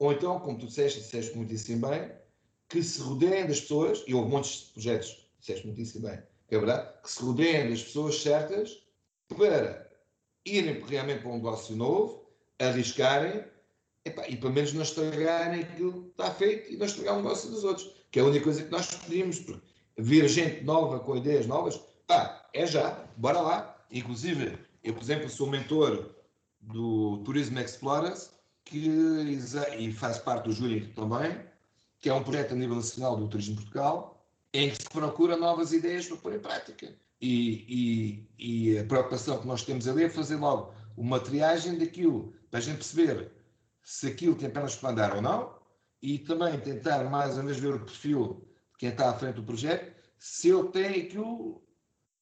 ou 0.00 0.12
então, 0.12 0.40
como 0.40 0.58
tu 0.58 0.66
disseste, 0.66 1.00
disseste 1.00 1.36
muitíssimo 1.36 1.86
bem, 1.86 2.10
que 2.68 2.82
se 2.82 3.00
rodeiem 3.02 3.46
das 3.46 3.60
pessoas, 3.60 4.02
e 4.06 4.14
houve 4.14 4.40
de 4.40 4.72
projetos, 4.72 5.28
disseste 5.38 5.66
muitíssimo 5.66 6.08
bem, 6.08 6.18
é 6.48 6.58
verdade, 6.58 6.90
que 7.02 7.10
se 7.10 7.22
rodeiem 7.22 7.68
das 7.68 7.82
pessoas 7.82 8.20
certas 8.20 8.82
para 9.28 9.88
irem 10.44 10.82
realmente 10.84 11.20
para 11.20 11.30
um 11.30 11.36
negócio 11.36 11.76
novo, 11.76 12.26
arriscarem 12.58 13.44
e 14.04 14.36
pelo 14.36 14.52
menos 14.52 14.72
não 14.72 14.82
estragarem 14.82 15.60
aquilo 15.60 16.04
que 16.04 16.10
está 16.10 16.30
feito 16.32 16.72
e 16.72 16.76
não 16.78 16.86
estragar 16.86 17.14
o 17.14 17.22
negócio 17.22 17.50
dos 17.50 17.62
outros, 17.62 17.94
que 18.10 18.18
é 18.18 18.22
a 18.22 18.24
única 18.24 18.44
coisa 18.44 18.64
que 18.64 18.70
nós 18.70 18.86
pedimos, 18.94 19.38
porque 19.40 19.60
vir 19.98 20.26
gente 20.28 20.64
nova 20.64 20.98
com 21.00 21.16
ideias 21.16 21.46
novas, 21.46 21.78
pá, 22.06 22.48
é 22.54 22.66
já, 22.66 23.06
bora 23.18 23.40
lá. 23.42 23.84
Inclusive, 23.90 24.58
eu, 24.82 24.94
por 24.94 25.02
exemplo, 25.02 25.28
sou 25.28 25.46
mentor 25.46 26.14
do 26.58 27.18
Turismo 27.18 27.58
Explorers, 27.58 28.30
que, 28.70 29.38
e 29.78 29.92
faz 29.92 30.18
parte 30.18 30.44
do 30.44 30.52
Júri 30.52 30.92
também, 30.94 31.44
que 31.98 32.08
é 32.08 32.14
um 32.14 32.22
projeto 32.22 32.52
a 32.52 32.56
nível 32.56 32.76
nacional 32.76 33.16
do 33.16 33.28
Turismo 33.28 33.56
Portugal, 33.56 34.24
em 34.52 34.70
que 34.70 34.76
se 34.76 34.88
procura 34.88 35.36
novas 35.36 35.72
ideias 35.72 36.06
para 36.06 36.16
pôr 36.16 36.34
em 36.34 36.38
prática. 36.38 36.94
E, 37.20 38.24
e, 38.38 38.72
e 38.72 38.78
a 38.78 38.84
preocupação 38.84 39.40
que 39.40 39.46
nós 39.46 39.62
temos 39.62 39.86
ali 39.86 40.04
é 40.04 40.08
fazer 40.08 40.36
logo 40.36 40.72
uma 40.96 41.20
triagem 41.20 41.78
daquilo, 41.78 42.32
para 42.50 42.58
a 42.58 42.62
gente 42.62 42.76
perceber 42.76 43.30
se 43.82 44.06
aquilo 44.06 44.34
tem 44.34 44.50
pernas 44.50 44.76
para 44.76 44.90
andar 44.90 45.16
ou 45.16 45.22
não, 45.22 45.54
e 46.00 46.18
também 46.18 46.58
tentar 46.60 47.04
mais 47.10 47.34
uma 47.34 47.44
vez 47.44 47.58
ver 47.58 47.74
o 47.74 47.84
perfil 47.84 48.46
de 48.72 48.78
quem 48.78 48.88
está 48.88 49.10
à 49.10 49.14
frente 49.14 49.34
do 49.34 49.42
projeto, 49.42 49.94
se 50.18 50.48
ele 50.48 50.68
tem 50.68 51.02
aquilo 51.02 51.62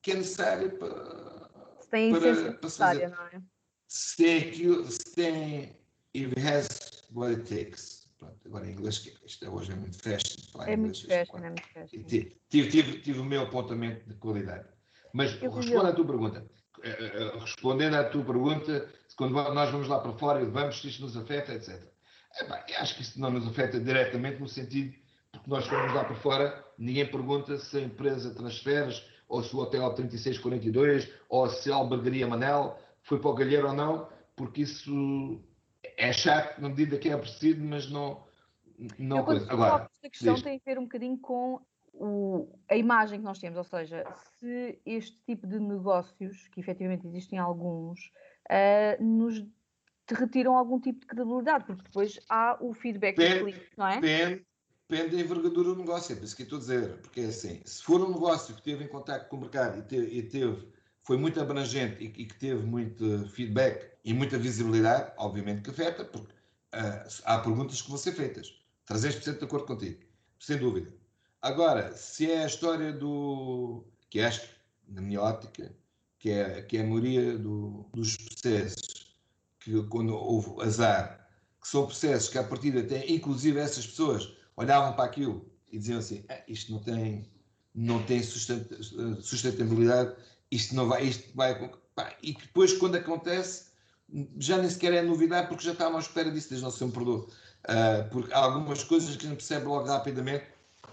que 0.02 0.12
é 0.12 0.14
necessário 0.14 0.78
para. 0.78 1.48
Se 1.80 1.88
tem 1.88 2.10
para, 2.10 2.20
para 2.20 2.52
necessária, 2.62 3.08
não 3.08 3.26
é? 3.26 3.42
Se 3.86 4.16
tem 4.16 4.48
aquilo, 4.48 4.90
se 4.90 5.14
tem 5.14 5.77
If 6.24 6.36
has 6.44 7.02
what 7.12 7.30
it 7.30 7.42
takes. 7.42 8.08
Pronto, 8.18 8.36
agora 8.46 8.66
em 8.66 8.72
inglês, 8.72 8.98
que 8.98 9.14
isto 9.24 9.44
é 9.44 9.48
hoje 9.48 9.72
é 9.72 9.76
muito 9.76 9.96
fashion. 9.96 10.62
É 10.66 10.76
muito 10.76 11.06
fashion, 11.06 11.38
é 11.38 11.50
muito 11.50 11.68
fashion. 11.68 12.02
Tive, 12.04 12.68
tive, 12.68 13.00
tive 13.00 13.18
o 13.20 13.24
meu 13.24 13.42
apontamento 13.42 14.08
de 14.08 14.14
qualidade. 14.16 14.66
Mas 15.12 15.34
responda 15.34 15.90
à 15.90 15.92
tua 15.92 16.06
pergunta. 16.06 16.44
Eh, 16.82 16.88
eh, 16.90 17.12
eh, 17.14 17.38
respondendo 17.38 17.94
à 17.94 18.04
tua 18.04 18.24
pergunta, 18.24 18.88
quando 19.16 19.32
nós 19.34 19.70
vamos 19.70 19.88
lá 19.88 20.00
para 20.00 20.12
fora 20.12 20.42
e 20.42 20.46
vamos, 20.46 20.80
se 20.80 20.88
isto 20.88 21.02
nos 21.02 21.16
afeta, 21.16 21.54
etc. 21.54 21.80
É, 22.40 22.44
bem, 22.44 22.76
acho 22.76 22.96
que 22.96 23.02
isso 23.02 23.20
não 23.20 23.30
nos 23.30 23.46
afeta 23.46 23.80
diretamente 23.80 24.40
no 24.40 24.48
sentido, 24.48 24.94
porque 25.32 25.50
nós 25.50 25.66
fomos 25.66 25.92
lá 25.94 26.04
para 26.04 26.14
fora, 26.16 26.64
ninguém 26.76 27.06
pergunta 27.06 27.56
se 27.58 27.78
a 27.78 27.80
empresa 27.80 28.34
transferes, 28.34 29.02
ou 29.28 29.42
se 29.42 29.54
o 29.54 29.58
hotel 29.60 29.92
3642, 29.92 31.10
ou 31.28 31.48
se 31.48 31.70
a 31.70 31.76
albergaria 31.76 32.26
Manel 32.26 32.78
foi 33.02 33.18
para 33.18 33.30
o 33.30 33.34
Galheiro 33.34 33.68
ou 33.68 33.74
não, 33.74 34.08
porque 34.36 34.62
isso 34.62 35.40
é 35.98 36.12
chato 36.12 36.60
na 36.60 36.68
medida 36.68 36.96
que 36.96 37.10
é 37.10 37.16
preciso, 37.16 37.60
mas 37.62 37.90
não. 37.90 38.24
não 38.98 39.24
coisa. 39.24 39.52
Agora, 39.52 39.90
esta 39.92 40.08
questão 40.08 40.34
diz. 40.34 40.44
tem 40.44 40.56
a 40.56 40.60
ver 40.64 40.78
um 40.78 40.84
bocadinho 40.84 41.18
com 41.18 41.60
o, 41.92 42.48
a 42.70 42.76
imagem 42.76 43.18
que 43.18 43.24
nós 43.24 43.40
temos, 43.40 43.58
ou 43.58 43.64
seja, 43.64 44.04
se 44.38 44.78
este 44.86 45.18
tipo 45.26 45.46
de 45.46 45.58
negócios, 45.58 46.46
que 46.48 46.60
efetivamente 46.60 47.06
existem 47.06 47.38
alguns, 47.38 48.12
uh, 48.48 49.02
nos 49.02 49.44
retiram 50.08 50.56
algum 50.56 50.80
tipo 50.80 51.00
de 51.00 51.06
credibilidade, 51.06 51.64
porque 51.64 51.82
depois 51.82 52.18
há 52.30 52.56
o 52.60 52.72
feedback 52.72 53.16
depende, 53.16 53.38
do 53.38 53.44
cliente, 53.44 53.70
não 53.76 53.88
é? 53.88 54.00
Depende, 54.00 54.46
depende 54.88 55.16
da 55.16 55.22
envergadura 55.22 55.68
do 55.70 55.76
negócio, 55.76 56.12
é 56.12 56.16
por 56.16 56.24
isso 56.24 56.36
que 56.36 56.44
estou 56.44 56.58
a 56.58 56.60
dizer, 56.60 56.96
porque 57.02 57.20
é 57.20 57.26
assim, 57.26 57.60
se 57.64 57.82
for 57.82 58.00
um 58.00 58.12
negócio 58.12 58.54
que 58.54 58.62
teve 58.62 58.84
em 58.84 58.88
contato 58.88 59.28
com 59.28 59.36
o 59.36 59.40
mercado 59.40 59.78
e 59.78 59.82
teve, 59.82 60.06
e 60.06 60.22
teve 60.22 60.77
foi 61.08 61.16
muito 61.16 61.40
abrangente 61.40 62.04
e, 62.04 62.26
que 62.26 62.34
teve 62.34 62.62
muito 62.62 63.26
feedback 63.30 63.92
e 64.04 64.12
muita 64.12 64.36
visibilidade, 64.36 65.10
obviamente 65.16 65.62
que 65.62 65.70
afeta, 65.70 66.04
porque 66.04 66.34
uh, 66.74 67.22
há 67.24 67.38
perguntas 67.38 67.80
que 67.80 67.88
vão 67.88 67.96
ser 67.96 68.12
feitas. 68.12 68.60
300% 68.86 69.38
de 69.38 69.44
acordo 69.46 69.64
contigo, 69.64 70.00
sem 70.38 70.58
dúvida. 70.58 70.92
Agora, 71.40 71.94
se 71.94 72.30
é 72.30 72.42
a 72.42 72.46
história 72.46 72.92
do. 72.92 73.86
que 74.10 74.20
acho, 74.20 74.50
na 74.86 75.00
minha 75.00 75.22
ótica, 75.22 75.74
que 76.18 76.28
é, 76.28 76.60
que 76.60 76.76
é 76.76 76.82
a 76.82 76.86
maioria 76.86 77.38
do, 77.38 77.86
dos 77.94 78.18
processos 78.18 79.16
que, 79.60 79.82
quando 79.84 80.14
houve 80.14 80.60
azar, 80.62 81.26
que 81.58 81.68
são 81.68 81.86
processos 81.86 82.28
que, 82.28 82.36
a 82.36 82.44
partir 82.44 82.76
até, 82.76 83.10
inclusive, 83.10 83.58
essas 83.58 83.86
pessoas 83.86 84.36
olhavam 84.54 84.92
para 84.92 85.06
aquilo 85.06 85.50
e 85.72 85.78
diziam 85.78 86.00
assim: 86.00 86.22
ah, 86.28 86.42
isto 86.46 86.70
não 86.70 86.80
tem, 86.80 87.30
não 87.74 88.02
tem 88.02 88.22
sustentabilidade, 88.22 90.14
isto 90.50 90.74
não 90.74 90.88
vai, 90.88 91.04
isto 91.04 91.34
vai. 91.34 91.70
Pá, 91.94 92.14
e 92.22 92.32
depois, 92.32 92.72
quando 92.72 92.96
acontece, 92.96 93.68
já 94.38 94.58
nem 94.58 94.70
sequer 94.70 94.92
é 94.94 95.02
novidade, 95.02 95.48
porque 95.48 95.64
já 95.64 95.72
estavam 95.72 95.96
à 95.96 96.00
espera 96.00 96.30
disso 96.30 96.50
desde 96.50 96.66
o 96.66 96.70
seu 96.70 96.90
perdoa. 96.90 97.26
Uh, 97.64 98.08
porque 98.10 98.32
há 98.32 98.38
algumas 98.38 98.82
coisas 98.84 99.16
que 99.16 99.26
a 99.26 99.28
gente 99.28 99.38
percebe 99.38 99.66
logo 99.66 99.86
rapidamente, 99.86 100.46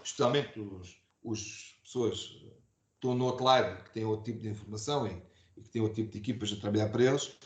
especialmente 0.03 0.59
os, 0.59 0.97
os 1.23 1.79
pessoas 1.83 2.19
que 2.19 2.53
estão 2.95 3.13
no 3.13 3.25
outro 3.25 3.45
lado, 3.45 3.83
que 3.83 3.91
têm 3.91 4.05
outro 4.05 4.25
tipo 4.25 4.41
de 4.41 4.49
informação 4.49 5.07
e, 5.07 5.21
e 5.57 5.61
que 5.61 5.69
têm 5.69 5.81
outro 5.81 5.95
tipo 5.95 6.11
de 6.11 6.17
equipas 6.17 6.51
a 6.51 6.55
trabalhar 6.57 6.89
para 6.89 7.03
eles, 7.03 7.37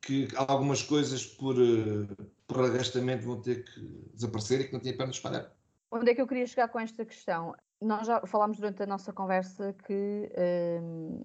que 0.00 0.28
algumas 0.34 0.82
coisas 0.82 1.24
por, 1.24 1.56
uh, 1.56 2.08
por 2.46 2.64
arrastamento 2.64 3.24
vão 3.24 3.40
ter 3.40 3.64
que 3.64 3.80
desaparecer 4.14 4.62
e 4.62 4.64
que 4.64 4.72
não 4.72 4.80
têm 4.80 4.96
para 4.96 5.06
nos 5.06 5.16
espalhar. 5.16 5.52
Onde 5.90 6.10
é 6.10 6.14
que 6.14 6.22
eu 6.22 6.26
queria 6.26 6.46
chegar 6.46 6.68
com 6.68 6.80
esta 6.80 7.04
questão? 7.04 7.54
Nós 7.80 8.06
já 8.06 8.26
falámos 8.26 8.56
durante 8.56 8.82
a 8.82 8.86
nossa 8.86 9.12
conversa 9.12 9.74
que 9.86 10.32
um, 10.80 11.22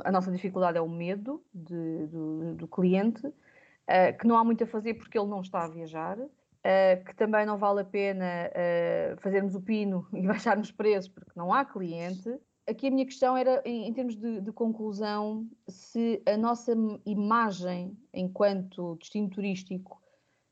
a 0.00 0.10
nossa 0.10 0.30
dificuldade 0.30 0.78
é 0.78 0.80
o 0.80 0.88
medo 0.88 1.44
de, 1.52 2.06
do, 2.06 2.54
do, 2.54 2.68
cliente, 2.68 3.26
uh, 3.26 4.18
que 4.18 4.26
não 4.26 4.36
há 4.36 4.44
muito 4.44 4.64
a 4.64 4.66
fazer 4.66 4.94
porque 4.94 5.18
ele 5.18 5.28
não 5.28 5.40
está 5.40 5.64
a 5.64 5.68
viajar, 5.68 6.18
uh, 6.18 7.04
que 7.04 7.14
também 7.14 7.44
não 7.44 7.58
vale 7.58 7.82
a 7.82 7.84
pena 7.84 8.50
uh, 8.50 9.20
fazermos 9.20 9.54
o 9.54 9.60
pino 9.60 10.06
e 10.14 10.26
baixarmos 10.26 10.70
preços 10.70 11.10
porque 11.10 11.32
não 11.36 11.52
há 11.52 11.64
cliente. 11.64 12.28
Aqui 12.66 12.86
a 12.86 12.90
minha 12.90 13.04
questão 13.04 13.36
era, 13.36 13.60
em, 13.64 13.88
em 13.88 13.92
termos 13.92 14.14
de, 14.16 14.40
de, 14.40 14.52
conclusão, 14.52 15.48
se 15.68 16.22
a 16.24 16.36
nossa 16.36 16.72
imagem 17.04 17.98
enquanto 18.14 18.96
destino 19.00 19.28
turístico 19.28 20.00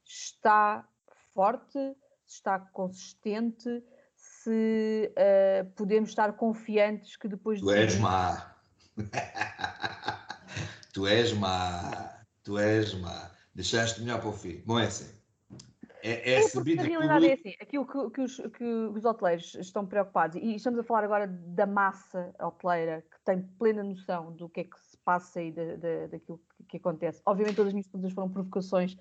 está 0.04 0.84
forte, 1.32 1.78
se 2.26 2.34
está 2.34 2.58
consistente, 2.58 3.84
se 4.16 5.14
podemos 5.76 6.10
estar 6.10 6.32
confiantes 6.32 7.16
que 7.16 7.28
depois 7.28 7.60
Tu 7.60 7.70
és 7.70 7.96
má. 8.00 8.59
tu 10.92 11.06
és 11.06 11.32
má. 11.32 12.14
Tu 12.42 12.58
és 12.58 12.94
má. 12.94 13.30
Deixaste 13.54 14.00
melhor 14.00 14.20
para 14.20 14.30
o 14.30 14.32
fim. 14.32 14.62
Bom, 14.66 14.78
é 14.78 14.86
assim. 14.86 15.20
É, 16.02 16.32
é, 16.32 16.40
é 16.40 16.82
realidade 16.82 17.28
é 17.28 17.34
assim, 17.34 17.54
aquilo 17.60 17.86
que, 17.86 18.10
que, 18.10 18.20
os, 18.22 18.36
que 18.56 18.64
os 18.64 19.04
hoteleiros 19.04 19.54
estão 19.56 19.86
preocupados, 19.86 20.36
e 20.36 20.54
estamos 20.54 20.80
a 20.80 20.82
falar 20.82 21.04
agora 21.04 21.26
da 21.26 21.66
massa 21.66 22.34
hoteleira 22.40 23.02
que 23.02 23.20
tem 23.24 23.42
plena 23.58 23.82
noção 23.82 24.32
do 24.32 24.48
que 24.48 24.60
é 24.60 24.64
que 24.64 24.80
se 24.80 24.96
passa 25.04 25.42
e 25.42 25.50
de, 25.50 25.76
de, 25.76 26.08
daquilo 26.08 26.40
que, 26.56 26.64
que 26.64 26.76
acontece. 26.78 27.20
Obviamente 27.26 27.56
todas 27.56 27.68
as 27.68 27.74
minhas 27.74 27.86
perguntas 27.86 28.14
foram 28.14 28.30
provocações, 28.30 28.96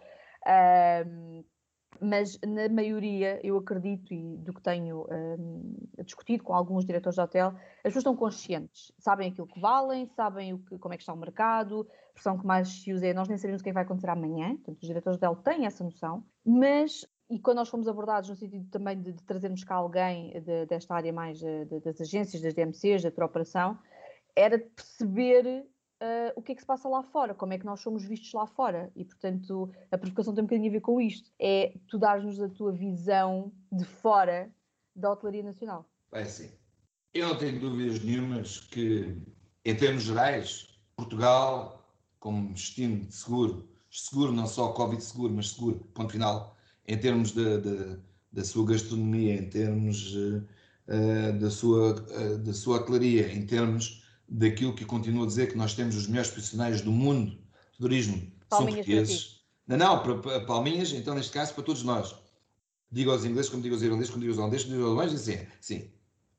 mas 2.02 2.40
na 2.46 2.70
maioria, 2.70 3.40
eu 3.46 3.58
acredito, 3.58 4.14
e 4.14 4.38
do 4.38 4.54
que 4.54 4.62
tenho 4.62 5.06
um, 5.12 5.76
discutido 6.04 6.44
com 6.44 6.54
alguns 6.54 6.86
diretores 6.86 7.16
de 7.16 7.22
hotel, 7.22 7.48
as 7.48 7.84
pessoas 7.84 7.98
estão 7.98 8.16
conscientes, 8.16 8.92
sabem 8.98 9.32
aquilo 9.32 9.48
que 9.48 9.60
valem, 9.60 10.08
sabem 10.08 10.54
o 10.54 10.60
que, 10.60 10.78
como 10.78 10.94
é 10.94 10.98
que 10.98 11.04
está 11.04 11.14
o 11.14 11.18
mercado, 11.18 11.88
a 11.90 12.08
expressão 12.08 12.38
que 12.38 12.46
mais 12.46 12.68
se 12.70 12.94
usa 12.94 13.08
é 13.08 13.14
nós 13.14 13.28
nem 13.28 13.38
sabemos 13.38 13.62
o 13.62 13.64
que, 13.64 13.70
é 13.70 13.74
vai 13.74 13.84
acontecer 13.84 14.10
amanhã, 14.10 14.56
portanto 14.56 14.82
os 14.82 14.88
diretores 14.88 15.20
de 15.20 15.28
hotel 15.28 15.44
têm 15.44 15.66
essa 15.66 15.84
noção, 15.84 16.24
mas, 16.46 17.06
e 17.30 17.40
quando 17.40 17.58
nós 17.58 17.70
fomos 17.70 17.88
abordados 17.88 18.30
no 18.30 18.36
sentido 18.36 18.70
também 18.70 19.02
de, 19.02 19.12
de 19.12 19.24
trazermos 19.24 19.64
cá 19.64 19.76
alguém 19.76 20.32
de, 20.42 20.66
desta 20.66 20.96
área 20.96 21.12
mais 21.12 21.40
de, 21.40 21.66
das 21.66 22.00
agências, 22.00 22.42
das 22.42 22.54
DMCs, 22.54 23.04
da 23.04 23.26
operação, 23.26 23.78
era 24.36 24.58
perceber 24.58 25.66
uh, 26.02 26.34
o 26.36 26.42
que 26.42 26.52
é 26.52 26.56
que 26.56 26.62
se 26.62 26.68
passa 26.68 26.88
lá 26.88 27.04
fora, 27.04 27.34
como 27.34 27.54
é 27.54 27.58
que 27.58 27.66
nós 27.66 27.82
somos 27.82 28.04
vistos 28.04 28.32
lá 28.34 28.46
fora. 28.48 28.92
E, 28.96 29.04
portanto, 29.06 29.72
a 29.92 29.98
provocação 29.98 30.34
tem 30.34 30.44
um 30.44 30.48
bocadinho 30.48 30.70
a 30.70 30.74
ver 30.74 30.82
com 30.82 31.00
isto. 31.00 31.32
É 31.40 31.74
tu 31.88 31.98
dares-nos 31.98 32.42
a 32.42 32.50
tua 32.50 32.72
visão 32.72 33.52
de 33.72 33.86
fora 33.86 34.52
da 34.96 35.12
hotelaria 35.12 35.44
nacional. 35.44 35.86
É 36.12 36.26
sim. 36.26 36.50
Eu 37.14 37.30
não 37.30 37.38
tenho 37.38 37.60
dúvidas 37.60 38.04
nenhumas 38.04 38.60
que, 38.60 39.18
em 39.66 39.76
termos 39.76 40.04
gerais, 40.04 40.80
Portugal, 40.96 41.84
como 42.20 42.54
destino 42.54 43.06
de 43.06 43.14
seguro, 43.14 43.68
seguro 43.90 44.32
não 44.32 44.46
só 44.46 44.72
Covid 44.74 45.04
seguro, 45.04 45.34
mas 45.34 45.52
seguro, 45.52 45.80
ponto 45.94 46.12
final, 46.12 46.56
em 46.88 46.98
termos 46.98 47.32
de, 47.32 47.62
de, 47.62 48.00
da 48.32 48.44
sua 48.44 48.66
gastronomia, 48.66 49.36
em 49.36 49.50
termos 49.50 50.14
uh, 50.16 51.40
da, 51.40 51.50
sua, 51.50 51.96
uh, 51.96 52.38
da 52.38 52.54
sua 52.54 52.78
hotelaria, 52.78 53.32
em 53.32 53.46
termos 53.46 53.99
daquilo 54.30 54.76
que 54.76 54.86
continuo 54.86 55.24
a 55.24 55.28
dizer 55.28 55.52
que 55.52 55.58
nós 55.58 55.74
temos 55.74 55.96
os 55.96 56.08
melhores 56.08 56.30
profissionais 56.30 56.82
do 56.82 56.92
mundo 56.92 57.32
de 57.32 57.78
turismo 57.80 58.32
palminhas 58.50 58.50
são 58.50 58.66
portugueses. 58.66 59.40
Não, 59.68 59.78
não, 59.78 60.04
para, 60.04 60.18
para, 60.18 60.46
palminhas, 60.46 60.92
então 60.92 61.16
neste 61.16 61.32
caso 61.32 61.54
para 61.54 61.64
todos 61.64 61.84
nós. 61.84 62.16
Digo 62.92 63.12
aos 63.12 63.24
ingleses, 63.24 63.50
como 63.50 63.62
digo 63.62 63.76
aos 63.76 63.84
irlandeses, 63.84 64.10
como 64.10 64.22
digo 64.22 64.34
aos 64.34 64.40
holandeses, 64.40 64.66
como 64.66 64.76
digo 64.76 64.90
aos 64.90 64.98
alemães, 64.98 65.22
assim, 65.22 65.48
sim. 65.62 65.92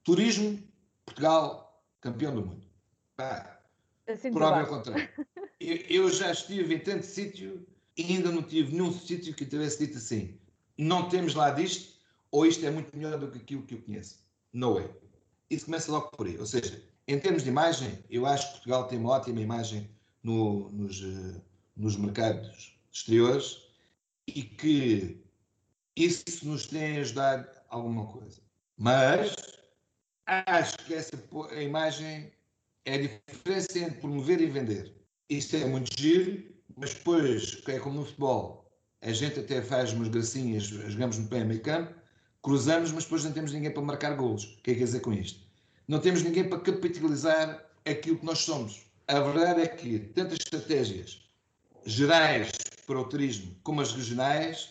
Turismo, 0.02 0.60
Portugal, 1.04 1.84
campeão 2.00 2.34
do 2.34 2.44
mundo. 2.44 2.66
Pá, 3.16 3.60
assim 4.08 4.32
prova 4.32 4.60
ao 4.60 4.66
contrário. 4.66 5.08
Eu, 5.60 5.76
eu, 5.88 6.10
já 6.10 6.32
estive 6.32 6.74
em 6.74 6.78
tanto 6.78 7.04
sítio 7.04 7.66
e 7.96 8.02
ainda 8.04 8.32
não 8.32 8.42
tive 8.42 8.72
nenhum 8.72 8.92
sítio 8.92 9.34
que 9.34 9.44
tivesse 9.44 9.78
dito 9.78 9.98
assim, 9.98 10.38
não 10.78 11.08
temos 11.08 11.34
lá 11.34 11.50
disto, 11.50 12.00
ou 12.30 12.46
isto 12.46 12.64
é 12.64 12.70
muito 12.70 12.96
melhor 12.96 13.18
do 13.18 13.30
que 13.30 13.38
aquilo 13.38 13.62
que 13.62 13.74
eu 13.74 13.82
conheço. 13.82 14.18
No 14.52 14.74
way. 14.74 14.88
Isso 15.50 15.66
começa 15.66 15.92
logo 15.92 16.08
por 16.08 16.26
aí. 16.26 16.38
Ou 16.38 16.46
seja, 16.46 16.82
em 17.06 17.18
termos 17.18 17.42
de 17.42 17.48
imagem, 17.48 17.98
eu 18.08 18.26
acho 18.26 18.46
que 18.46 18.52
Portugal 18.52 18.86
tem 18.86 18.98
uma 18.98 19.10
ótima 19.10 19.40
imagem 19.40 19.90
no, 20.22 20.70
nos, 20.70 21.02
eh, 21.02 21.40
nos 21.76 21.96
mercados 21.96 22.78
exteriores 22.92 23.62
e 24.26 24.42
que 24.42 25.24
isso 25.96 26.46
nos 26.46 26.66
tem 26.66 26.98
ajudado 26.98 27.48
alguma 27.68 28.06
coisa. 28.06 28.40
Mas 28.76 29.34
acho 30.26 30.76
que 30.86 30.94
essa 30.94 31.16
imagem 31.60 32.32
é 32.84 32.94
a 32.94 32.98
diferença 32.98 33.78
entre 33.78 34.00
promover 34.00 34.40
e 34.40 34.46
vender. 34.46 34.94
Isto 35.28 35.56
é 35.56 35.64
muito 35.64 35.90
giro, 35.98 36.44
mas 36.76 36.94
depois, 36.94 37.62
é 37.66 37.78
como 37.78 38.00
no 38.00 38.04
futebol, 38.04 38.70
a 39.02 39.12
gente 39.12 39.40
até 39.40 39.62
faz 39.62 39.92
umas 39.92 40.08
gracinhas, 40.08 40.64
jogamos 40.64 41.18
no 41.18 41.28
pé 41.28 41.44
campo, 41.58 41.94
cruzamos, 42.42 42.92
mas 42.92 43.04
depois 43.04 43.24
não 43.24 43.32
temos 43.32 43.52
ninguém 43.52 43.72
para 43.72 43.82
marcar 43.82 44.14
golos. 44.14 44.44
O 44.44 44.62
que 44.62 44.70
é 44.70 44.74
que 44.74 44.80
quer 44.80 44.84
dizer 44.86 45.00
com 45.00 45.12
isto? 45.12 45.49
Não 45.90 45.98
temos 45.98 46.22
ninguém 46.22 46.48
para 46.48 46.60
capitalizar 46.60 47.66
aquilo 47.84 48.16
que 48.16 48.24
nós 48.24 48.38
somos. 48.38 48.82
A 49.08 49.18
verdade 49.18 49.62
é 49.62 49.66
que 49.66 49.98
tantas 49.98 50.38
estratégias 50.38 51.28
gerais 51.84 52.52
para 52.86 53.00
o 53.00 53.04
turismo 53.08 53.56
como 53.64 53.80
as 53.80 53.92
regionais, 53.92 54.70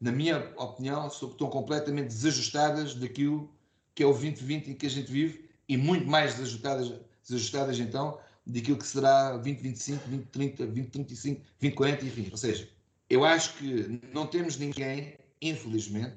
na 0.00 0.10
minha 0.10 0.52
opinião, 0.56 1.06
estão 1.06 1.48
completamente 1.48 2.08
desajustadas 2.08 2.96
daquilo 2.96 3.48
que 3.94 4.02
é 4.02 4.06
o 4.06 4.10
2020 4.10 4.70
em 4.70 4.74
que 4.74 4.86
a 4.86 4.90
gente 4.90 5.12
vive 5.12 5.48
e 5.68 5.76
muito 5.76 6.08
mais 6.08 6.34
desajustadas, 6.34 6.92
desajustadas 7.22 7.78
então 7.78 8.18
daquilo 8.44 8.78
que 8.78 8.86
será 8.86 9.36
2025, 9.36 10.08
2030, 10.08 10.66
2035, 10.66 11.40
2040, 11.60 12.04
enfim. 12.04 12.28
Ou 12.32 12.36
seja, 12.36 12.68
eu 13.08 13.24
acho 13.24 13.54
que 13.58 14.00
não 14.12 14.26
temos 14.26 14.58
ninguém, 14.58 15.16
infelizmente, 15.40 16.16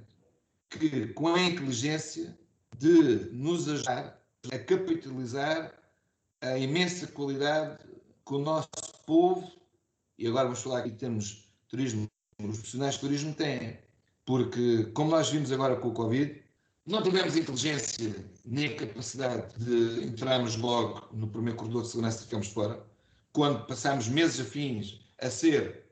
que 0.67 1.09
com 1.09 1.27
a 1.27 1.39
inteligência 1.39 2.35
de 2.79 3.29
nos 3.31 3.69
ajudar 3.69 4.20
a 4.49 4.57
capitalizar 4.57 5.73
a 6.41 6.57
imensa 6.57 7.07
qualidade 7.07 7.77
que 8.25 8.33
o 8.33 8.39
nosso 8.39 8.69
povo, 9.05 9.51
e 10.17 10.27
agora 10.27 10.45
vamos 10.45 10.61
falar 10.61 10.79
aqui 10.79 10.89
em 10.89 10.95
termos 10.95 11.47
turismo, 11.67 12.07
os 12.39 12.57
profissionais 12.57 12.95
de 12.95 13.01
turismo 13.01 13.33
têm. 13.33 13.77
Porque, 14.25 14.85
como 14.93 15.11
nós 15.11 15.29
vimos 15.29 15.51
agora 15.51 15.75
com 15.75 15.89
o 15.89 15.93
Covid, 15.93 16.41
não 16.85 17.03
tivemos 17.03 17.35
inteligência 17.35 18.15
nem 18.45 18.75
capacidade 18.75 19.53
de 19.57 20.05
entrarmos 20.07 20.55
logo 20.55 21.07
no 21.11 21.27
primeiro 21.27 21.57
corredor 21.57 21.83
de 21.83 21.89
segurança 21.89 22.21
e 22.21 22.25
ficamos 22.25 22.47
fora, 22.47 22.83
quando 23.33 23.65
passámos 23.65 24.07
meses 24.07 24.39
afins 24.39 24.99
a 25.19 25.29
ser 25.29 25.85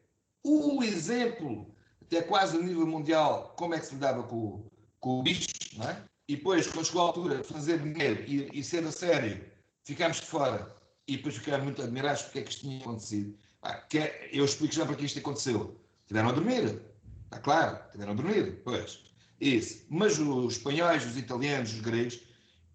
o 0.44 0.84
exemplo, 0.84 1.74
até 2.02 2.22
quase 2.22 2.58
a 2.58 2.62
nível 2.62 2.88
mundial, 2.88 3.54
como 3.58 3.74
é 3.76 3.80
que 3.80 3.86
se 3.86 3.94
lidava 3.94 4.24
com, 4.24 4.64
com 5.00 5.20
o 5.20 5.24
bicho, 5.24 5.48
não 5.76 5.90
é? 5.90 6.04
E 6.30 6.36
depois, 6.36 6.68
quando 6.68 6.86
chegou 6.86 7.02
a 7.02 7.06
altura 7.06 7.38
de 7.38 7.44
fazer 7.44 7.80
dinheiro 7.80 8.24
e, 8.28 8.60
e 8.60 8.64
ser 8.64 8.86
a 8.86 8.92
sério, 8.92 9.44
ficámos 9.84 10.18
de 10.18 10.28
fora 10.28 10.72
e 11.08 11.18
depois 11.18 11.36
ficaram 11.36 11.64
muito 11.64 11.82
admirados 11.82 12.22
porque 12.22 12.38
é 12.38 12.42
que 12.44 12.52
isto 12.52 12.62
tinha 12.62 12.80
acontecido. 12.80 13.36
Ah, 13.64 13.84
é, 13.96 14.30
eu 14.32 14.46
explico 14.46 14.76
já 14.76 14.86
para 14.86 14.94
que 14.94 15.06
isto 15.06 15.18
aconteceu. 15.18 15.76
Tiveram 16.06 16.30
a 16.30 16.32
dormir, 16.32 16.84
está 17.24 17.40
claro, 17.40 17.80
tiveram 17.92 18.12
a 18.12 18.16
dormir, 18.16 18.62
pois. 18.64 19.06
Isso. 19.42 19.84
Mas 19.90 20.20
os 20.20 20.58
espanhóis, 20.58 21.04
os 21.04 21.18
italianos, 21.18 21.74
os 21.74 21.82
gregos, 21.82 22.20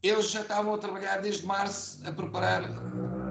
eles 0.02 0.30
já 0.30 0.40
estavam 0.40 0.74
a 0.74 0.78
trabalhar 0.78 1.18
desde 1.18 1.46
março 1.46 2.00
a 2.05 2.11
preparar 2.11 2.64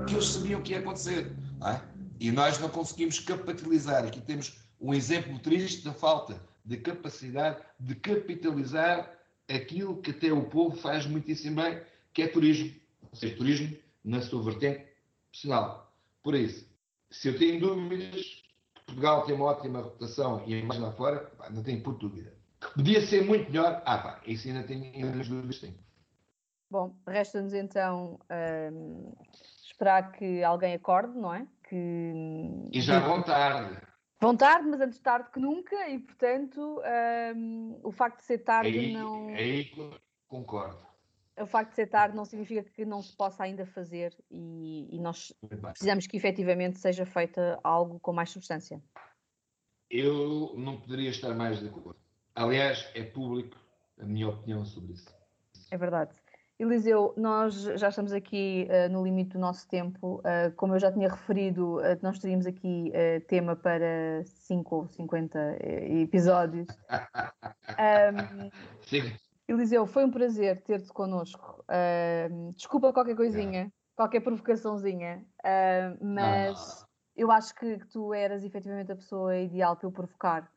que 0.07 0.13
eles 0.13 0.25
sabiam 0.25 0.61
o 0.61 0.63
que 0.63 0.71
ia 0.71 0.79
acontecer. 0.79 1.35
É? 1.65 1.81
E 2.21 2.31
nós 2.31 2.57
não 2.59 2.69
conseguimos 2.69 3.19
capitalizar. 3.19 4.05
Aqui 4.05 4.21
temos 4.21 4.57
um 4.79 4.93
exemplo 4.93 5.37
triste 5.39 5.83
da 5.83 5.91
falta 5.91 6.41
de 6.63 6.77
capacidade 6.77 7.57
de 7.77 7.93
capitalizar 7.95 9.21
aquilo 9.55 10.01
que 10.01 10.11
até 10.11 10.31
o 10.31 10.43
povo 10.43 10.75
faz 10.77 11.05
muitíssimo 11.05 11.61
bem, 11.61 11.81
que 12.13 12.21
é 12.21 12.27
turismo. 12.27 12.73
Ou 13.11 13.15
seja, 13.15 13.35
turismo 13.35 13.77
na 14.03 14.21
sua 14.21 14.43
vertente 14.43 14.85
profissional. 15.29 15.93
Por 16.21 16.35
isso, 16.35 16.67
se 17.11 17.27
eu 17.27 17.37
tenho 17.37 17.59
dúvidas, 17.59 18.43
Portugal 18.85 19.25
tem 19.25 19.35
uma 19.35 19.45
ótima 19.45 19.83
reputação 19.83 20.43
e 20.45 20.53
a 20.53 20.57
imagem 20.57 20.83
lá 20.83 20.91
fora, 20.91 21.19
pá, 21.37 21.49
não 21.49 21.63
tenho 21.63 21.81
por 21.81 21.95
dúvida. 21.95 22.33
Podia 22.73 23.05
ser 23.05 23.25
muito 23.25 23.51
melhor, 23.51 23.81
ah 23.85 23.97
pá, 23.97 24.21
isso 24.25 24.47
ainda 24.47 24.63
tenho 24.63 25.19
as 25.19 25.27
dúvidas, 25.27 25.59
tenho. 25.59 25.75
Bom, 26.69 26.95
resta-nos 27.07 27.53
então 27.53 28.19
um, 28.71 29.13
esperar 29.63 30.11
que 30.11 30.43
alguém 30.43 30.73
acorde, 30.73 31.15
não 31.17 31.33
é? 31.33 31.47
Que... 31.69 32.13
E 32.71 32.81
já 32.81 32.99
vão 32.99 33.21
tarde. 33.21 33.79
Vão 34.23 34.37
tarde, 34.37 34.69
mas 34.69 34.79
antes 34.79 34.99
tarde 34.99 35.29
que 35.31 35.39
nunca, 35.39 35.89
e 35.89 35.99
portanto 35.99 36.81
um, 37.35 37.79
o 37.83 37.91
facto 37.91 38.19
de 38.19 38.23
ser 38.23 38.37
tarde 38.37 38.79
aí, 38.79 38.93
não. 38.93 39.27
Aí 39.27 39.69
concordo. 40.27 40.79
O 41.37 41.45
facto 41.45 41.71
de 41.71 41.75
ser 41.75 41.87
tarde 41.87 42.15
não 42.15 42.23
significa 42.23 42.63
que 42.63 42.85
não 42.85 43.01
se 43.01 43.13
possa 43.17 43.43
ainda 43.43 43.65
fazer 43.65 44.15
e, 44.31 44.95
e 44.95 44.99
nós 44.99 45.33
precisamos 45.71 46.07
que 46.07 46.15
efetivamente 46.15 46.79
seja 46.79 47.05
feita 47.05 47.59
algo 47.61 47.99
com 47.99 48.13
mais 48.13 48.29
substância. 48.29 48.81
Eu 49.89 50.53
não 50.55 50.79
poderia 50.79 51.09
estar 51.09 51.35
mais 51.35 51.59
de 51.59 51.67
acordo. 51.67 51.99
Aliás, 52.33 52.89
é 52.95 53.03
público 53.03 53.57
a 53.99 54.05
minha 54.05 54.29
opinião 54.29 54.63
sobre 54.63 54.93
isso. 54.93 55.13
É 55.69 55.77
verdade. 55.77 56.15
Eliseu, 56.63 57.13
nós 57.17 57.55
já 57.55 57.89
estamos 57.89 58.13
aqui 58.13 58.69
uh, 58.69 58.89
no 58.89 59.03
limite 59.03 59.31
do 59.31 59.39
nosso 59.39 59.67
tempo. 59.67 60.19
Uh, 60.19 60.53
como 60.55 60.73
eu 60.73 60.79
já 60.79 60.89
tinha 60.89 61.09
referido, 61.09 61.79
uh, 61.79 61.99
nós 62.01 62.19
teríamos 62.19 62.45
aqui 62.45 62.91
tema 63.27 63.53
para 63.53 64.23
5 64.23 64.75
ou 64.75 64.87
50 64.87 65.57
episódios. 66.01 66.67
um, 68.39 68.49
Sim. 68.81 69.11
Eliseu, 69.45 69.85
foi 69.85 70.05
um 70.05 70.11
prazer 70.11 70.61
ter-te 70.61 70.87
connosco. 70.93 71.65
desculpa 72.55 72.93
qualquer 72.93 73.15
coisinha, 73.17 73.69
qualquer 73.93 74.21
provocaçãozinha, 74.21 75.25
mas 76.01 76.85
eu 77.15 77.29
acho 77.29 77.53
que, 77.55 77.77
que, 77.77 77.87
tu 77.87 78.13
eras 78.13 78.43
efetivamente 78.45 78.91
a 78.93 78.95
pessoa 78.95 79.35
ideal 79.35 79.75
para 79.75 79.87
eu 79.87 79.91
provocar 79.91 80.49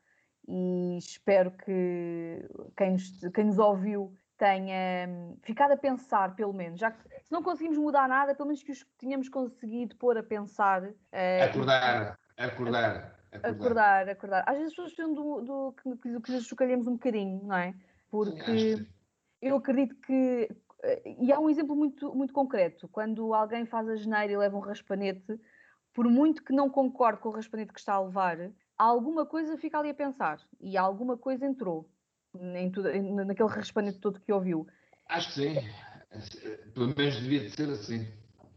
e 0.46 0.96
espero 0.98 1.50
que 1.50 2.48
quem 2.76 2.92
nos, 2.92 3.20
quem 3.34 3.44
nos 3.46 3.58
ouviu 3.58 4.16
tenha 4.36 5.08
hum, 5.08 5.36
ficado 5.42 5.72
a 5.72 5.76
pensar, 5.76 6.34
pelo 6.34 6.52
menos, 6.52 6.78
já 6.78 6.90
que 6.90 7.02
se 7.02 7.32
não 7.32 7.42
conseguimos 7.42 7.78
mudar 7.78 8.08
nada, 8.08 8.34
pelo 8.34 8.48
menos 8.48 8.62
que 8.62 8.72
os 8.72 8.86
tínhamos 8.98 9.28
conseguido 9.28 9.96
pôr 9.96 10.16
a 10.18 10.22
pensar. 10.22 10.82
Uh, 10.82 11.44
acordar, 11.44 12.18
acordar, 12.36 13.16
acordar. 13.32 13.50
Acordar, 13.50 14.08
acordar. 14.08 14.44
Às 14.46 14.58
vezes 14.58 14.66
as 14.68 14.76
pessoas 14.76 14.94
precisam 14.94 15.14
do, 15.14 15.40
do, 15.42 15.72
que, 15.72 16.20
que 16.20 16.32
lhes 16.32 16.46
chocalhemos 16.46 16.86
um 16.86 16.92
bocadinho, 16.92 17.42
não 17.44 17.56
é? 17.56 17.74
Porque 18.10 18.76
Sim, 18.76 18.86
eu 19.40 19.56
acredito 19.56 19.96
que. 19.96 20.48
Eh, 20.82 21.16
e 21.20 21.32
há 21.32 21.38
um 21.38 21.50
exemplo 21.50 21.74
muito, 21.74 22.14
muito 22.14 22.32
concreto. 22.32 22.88
Quando 22.88 23.34
alguém 23.34 23.64
faz 23.66 23.88
a 23.88 23.96
geneira 23.96 24.32
e 24.32 24.36
leva 24.36 24.56
um 24.56 24.60
raspanete, 24.60 25.40
por 25.92 26.06
muito 26.06 26.44
que 26.44 26.52
não 26.52 26.68
concorde 26.68 27.20
com 27.20 27.30
o 27.30 27.32
raspanete 27.32 27.72
que 27.72 27.80
está 27.80 27.94
a 27.94 28.02
levar, 28.02 28.36
alguma 28.76 29.24
coisa 29.24 29.56
fica 29.56 29.78
ali 29.78 29.90
a 29.90 29.94
pensar 29.94 30.38
e 30.60 30.76
alguma 30.76 31.16
coisa 31.16 31.46
entrou 31.46 31.88
em 32.40 32.70
tudo, 32.70 32.88
naquele 33.24 33.48
raspanete 33.48 33.98
todo 33.98 34.20
que 34.20 34.32
ouviu. 34.32 34.66
Acho 35.08 35.28
que 35.28 35.34
sim. 35.34 35.54
Pelo 36.74 36.94
menos 36.96 37.20
devia 37.20 37.40
de 37.40 37.50
ser 37.50 37.68
assim. 37.70 38.06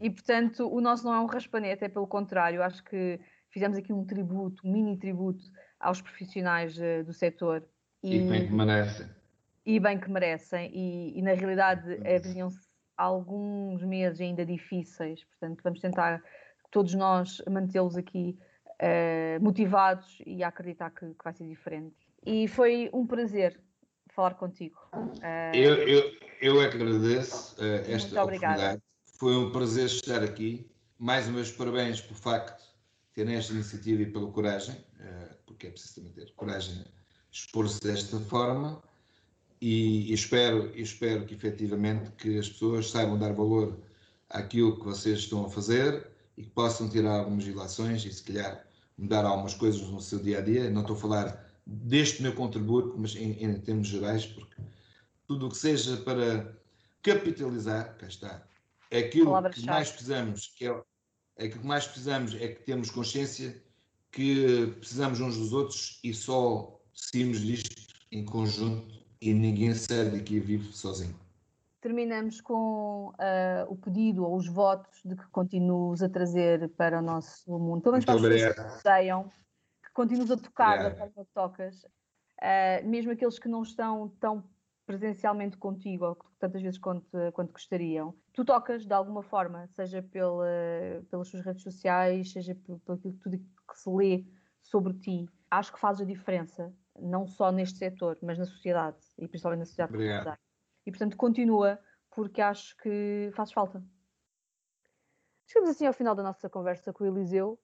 E 0.00 0.08
portanto, 0.08 0.66
o 0.66 0.80
nosso 0.80 1.04
não 1.04 1.14
é 1.14 1.20
um 1.20 1.26
raspanete, 1.26 1.84
é 1.84 1.88
pelo 1.88 2.06
contrário. 2.06 2.62
Acho 2.62 2.82
que 2.84 3.20
fizemos 3.50 3.76
aqui 3.76 3.92
um 3.92 4.04
tributo, 4.04 4.66
um 4.66 4.72
mini 4.72 4.96
tributo 4.96 5.44
aos 5.78 6.00
profissionais 6.00 6.76
uh, 6.78 7.04
do 7.04 7.12
setor. 7.12 7.62
E, 8.02 8.16
e, 8.16 8.28
bem 8.28 8.46
que 8.46 8.52
merecem. 8.52 9.06
E 9.66 9.80
bem 9.80 9.98
que 9.98 10.10
merecem. 10.10 10.70
E, 10.72 11.18
e 11.18 11.22
na 11.22 11.34
realidade, 11.34 12.00
haviam-se 12.06 12.66
alguns 12.96 13.82
meses 13.82 14.20
ainda 14.20 14.44
difíceis. 14.44 15.24
Portanto, 15.24 15.60
vamos 15.62 15.80
tentar 15.80 16.22
todos 16.70 16.94
nós 16.94 17.42
mantê-los 17.48 17.96
aqui 17.96 18.38
uh, 18.80 19.42
motivados 19.42 20.18
e 20.26 20.42
a 20.42 20.48
acreditar 20.48 20.90
que, 20.90 21.06
que 21.06 21.24
vai 21.24 21.32
ser 21.34 21.46
diferente. 21.46 21.96
E 22.24 22.48
foi 22.48 22.90
um 22.92 23.06
prazer 23.06 23.60
falar 24.12 24.34
contigo. 24.34 24.76
Uh, 24.92 25.54
eu, 25.54 25.74
eu, 25.74 26.12
eu 26.40 26.60
agradeço 26.60 27.56
uh, 27.56 27.90
esta 27.90 28.22
oportunidade. 28.22 28.82
Foi 29.04 29.36
um 29.36 29.50
prazer 29.50 29.86
estar 29.86 30.22
aqui. 30.22 30.70
Mais 30.98 31.26
uma 31.26 31.36
vez, 31.36 31.50
parabéns 31.50 32.00
pelo 32.00 32.14
facto 32.14 32.60
de 32.60 33.14
terem 33.14 33.36
esta 33.36 33.52
iniciativa 33.52 34.02
e 34.02 34.06
pela 34.06 34.30
coragem, 34.30 34.74
uh, 34.74 35.34
porque 35.46 35.66
é 35.66 35.70
preciso 35.70 35.96
também 35.96 36.12
ter 36.12 36.32
coragem 36.34 36.84
expor-se 37.30 37.80
desta 37.80 38.18
forma. 38.18 38.82
E, 39.60 40.10
e 40.10 40.14
espero, 40.14 40.72
e 40.74 40.80
espero 40.80 41.26
que 41.26 41.34
efetivamente 41.34 42.10
que 42.12 42.38
as 42.38 42.48
pessoas 42.48 42.90
saibam 42.90 43.18
dar 43.18 43.32
valor 43.32 43.78
àquilo 44.30 44.78
que 44.78 44.84
vocês 44.84 45.18
estão 45.18 45.44
a 45.44 45.50
fazer 45.50 46.06
e 46.36 46.42
que 46.42 46.50
possam 46.50 46.88
tirar 46.88 47.18
algumas 47.18 47.44
ilações 47.46 48.04
e 48.06 48.12
se 48.12 48.22
calhar 48.22 48.64
mudar 48.96 49.24
algumas 49.26 49.54
coisas 49.54 49.82
no 49.82 50.00
seu 50.00 50.18
dia 50.18 50.38
a 50.38 50.40
dia. 50.40 50.70
Não 50.70 50.80
estou 50.80 50.96
a 50.96 50.98
falar 50.98 51.49
deste 51.70 52.20
meu 52.20 52.34
contributo, 52.34 52.96
mas 52.98 53.14
em, 53.14 53.44
em 53.44 53.60
termos 53.60 53.86
gerais, 53.86 54.26
porque 54.26 54.60
tudo 55.26 55.46
o 55.46 55.50
que 55.50 55.56
seja 55.56 55.96
para 55.98 56.52
capitalizar, 57.00 57.96
cá 57.96 58.08
está, 58.08 58.42
é 58.90 58.98
aquilo 58.98 59.40
que 59.50 59.64
mais 59.64 59.88
precisamos, 59.88 60.48
que 60.48 60.66
é, 60.66 60.82
é 61.36 61.48
que 61.48 61.64
mais 61.64 61.86
precisamos 61.86 62.34
é 62.34 62.48
que 62.48 62.62
temos 62.64 62.90
consciência 62.90 63.62
que 64.10 64.74
precisamos 64.78 65.20
uns 65.20 65.36
dos 65.36 65.52
outros 65.52 66.00
e 66.02 66.12
só 66.12 66.76
saímos 66.92 67.40
disto 67.40 67.94
em 68.10 68.24
conjunto 68.24 68.92
e 69.20 69.32
ninguém 69.32 69.72
sai 69.72 70.10
daqui 70.10 70.40
vive 70.40 70.72
sozinho. 70.72 71.14
Terminamos 71.80 72.40
com 72.40 73.10
uh, 73.10 73.64
o 73.68 73.76
pedido 73.76 74.24
ou 74.24 74.36
os 74.36 74.48
votos 74.48 75.00
de 75.04 75.14
que 75.14 75.26
continues 75.28 76.02
a 76.02 76.08
trazer 76.08 76.68
para 76.70 76.98
o 76.98 77.02
nosso 77.02 77.48
mundo, 77.58 77.80
pelo 77.80 77.92
menos 77.92 78.04
para 78.04 78.16
as 78.16 78.20
pessoas 78.20 78.52
que 78.52 78.80
continuas 80.00 80.30
a 80.30 80.36
tocar 80.38 80.76
yeah. 80.76 80.88
da 80.88 80.96
forma 80.96 81.24
que 81.26 81.32
tocas, 81.34 81.84
uh, 81.84 82.88
mesmo 82.88 83.12
aqueles 83.12 83.38
que 83.38 83.48
não 83.48 83.62
estão 83.62 84.08
tão 84.18 84.42
presencialmente 84.86 85.58
contigo, 85.58 86.06
ou 86.06 86.16
tantas 86.38 86.62
vezes 86.62 86.78
quanto, 86.78 87.06
quanto 87.34 87.52
gostariam. 87.52 88.14
Tu 88.32 88.42
tocas 88.44 88.86
de 88.86 88.94
alguma 88.94 89.22
forma, 89.22 89.68
seja 89.68 90.02
pela, 90.02 90.46
pelas 91.10 91.28
suas 91.28 91.44
redes 91.44 91.62
sociais, 91.62 92.32
seja 92.32 92.54
pelo, 92.54 92.80
pelo 92.80 92.98
tudo 92.98 93.38
que 93.38 93.78
se 93.78 93.90
lê 93.90 94.24
sobre 94.62 94.94
ti. 94.94 95.28
Acho 95.50 95.72
que 95.72 95.78
fazes 95.78 96.00
a 96.00 96.04
diferença, 96.04 96.74
não 96.98 97.26
só 97.26 97.52
neste 97.52 97.78
setor, 97.78 98.18
mas 98.22 98.38
na 98.38 98.46
sociedade, 98.46 98.96
e 99.18 99.28
principalmente 99.28 99.60
na 99.60 99.66
sociedade 99.66 99.92
portuguesa. 99.92 100.38
E 100.86 100.90
portanto, 100.90 101.16
continua, 101.16 101.78
porque 102.10 102.40
acho 102.40 102.74
que 102.78 103.30
fazes 103.34 103.52
falta. 103.52 103.84
Chegamos 105.46 105.70
assim 105.70 105.86
ao 105.86 105.92
final 105.92 106.14
da 106.14 106.22
nossa 106.22 106.48
conversa 106.48 106.92
com 106.92 107.04
o 107.04 107.06
Eliseu. 107.06 107.60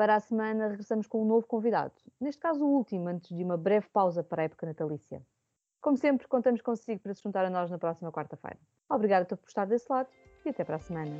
Para 0.00 0.14
a 0.14 0.20
semana 0.20 0.68
regressamos 0.68 1.06
com 1.06 1.20
um 1.20 1.26
novo 1.26 1.46
convidado, 1.46 1.92
neste 2.18 2.40
caso 2.40 2.64
o 2.64 2.74
último, 2.74 3.06
antes 3.06 3.36
de 3.36 3.44
uma 3.44 3.58
breve 3.58 3.86
pausa 3.92 4.24
para 4.24 4.40
a 4.40 4.44
época 4.46 4.64
natalícia. 4.66 5.22
Como 5.78 5.98
sempre, 5.98 6.26
contamos 6.26 6.62
consigo 6.62 7.02
para 7.02 7.12
se 7.12 7.22
juntar 7.22 7.44
a 7.44 7.50
nós 7.50 7.70
na 7.70 7.76
próxima 7.76 8.10
quarta-feira. 8.10 8.58
Obrigada 8.88 9.26
por 9.26 9.46
estar 9.46 9.66
desse 9.66 9.92
lado 9.92 10.08
e 10.42 10.48
até 10.48 10.64
para 10.64 10.76
a 10.76 10.78
semana. 10.78 11.12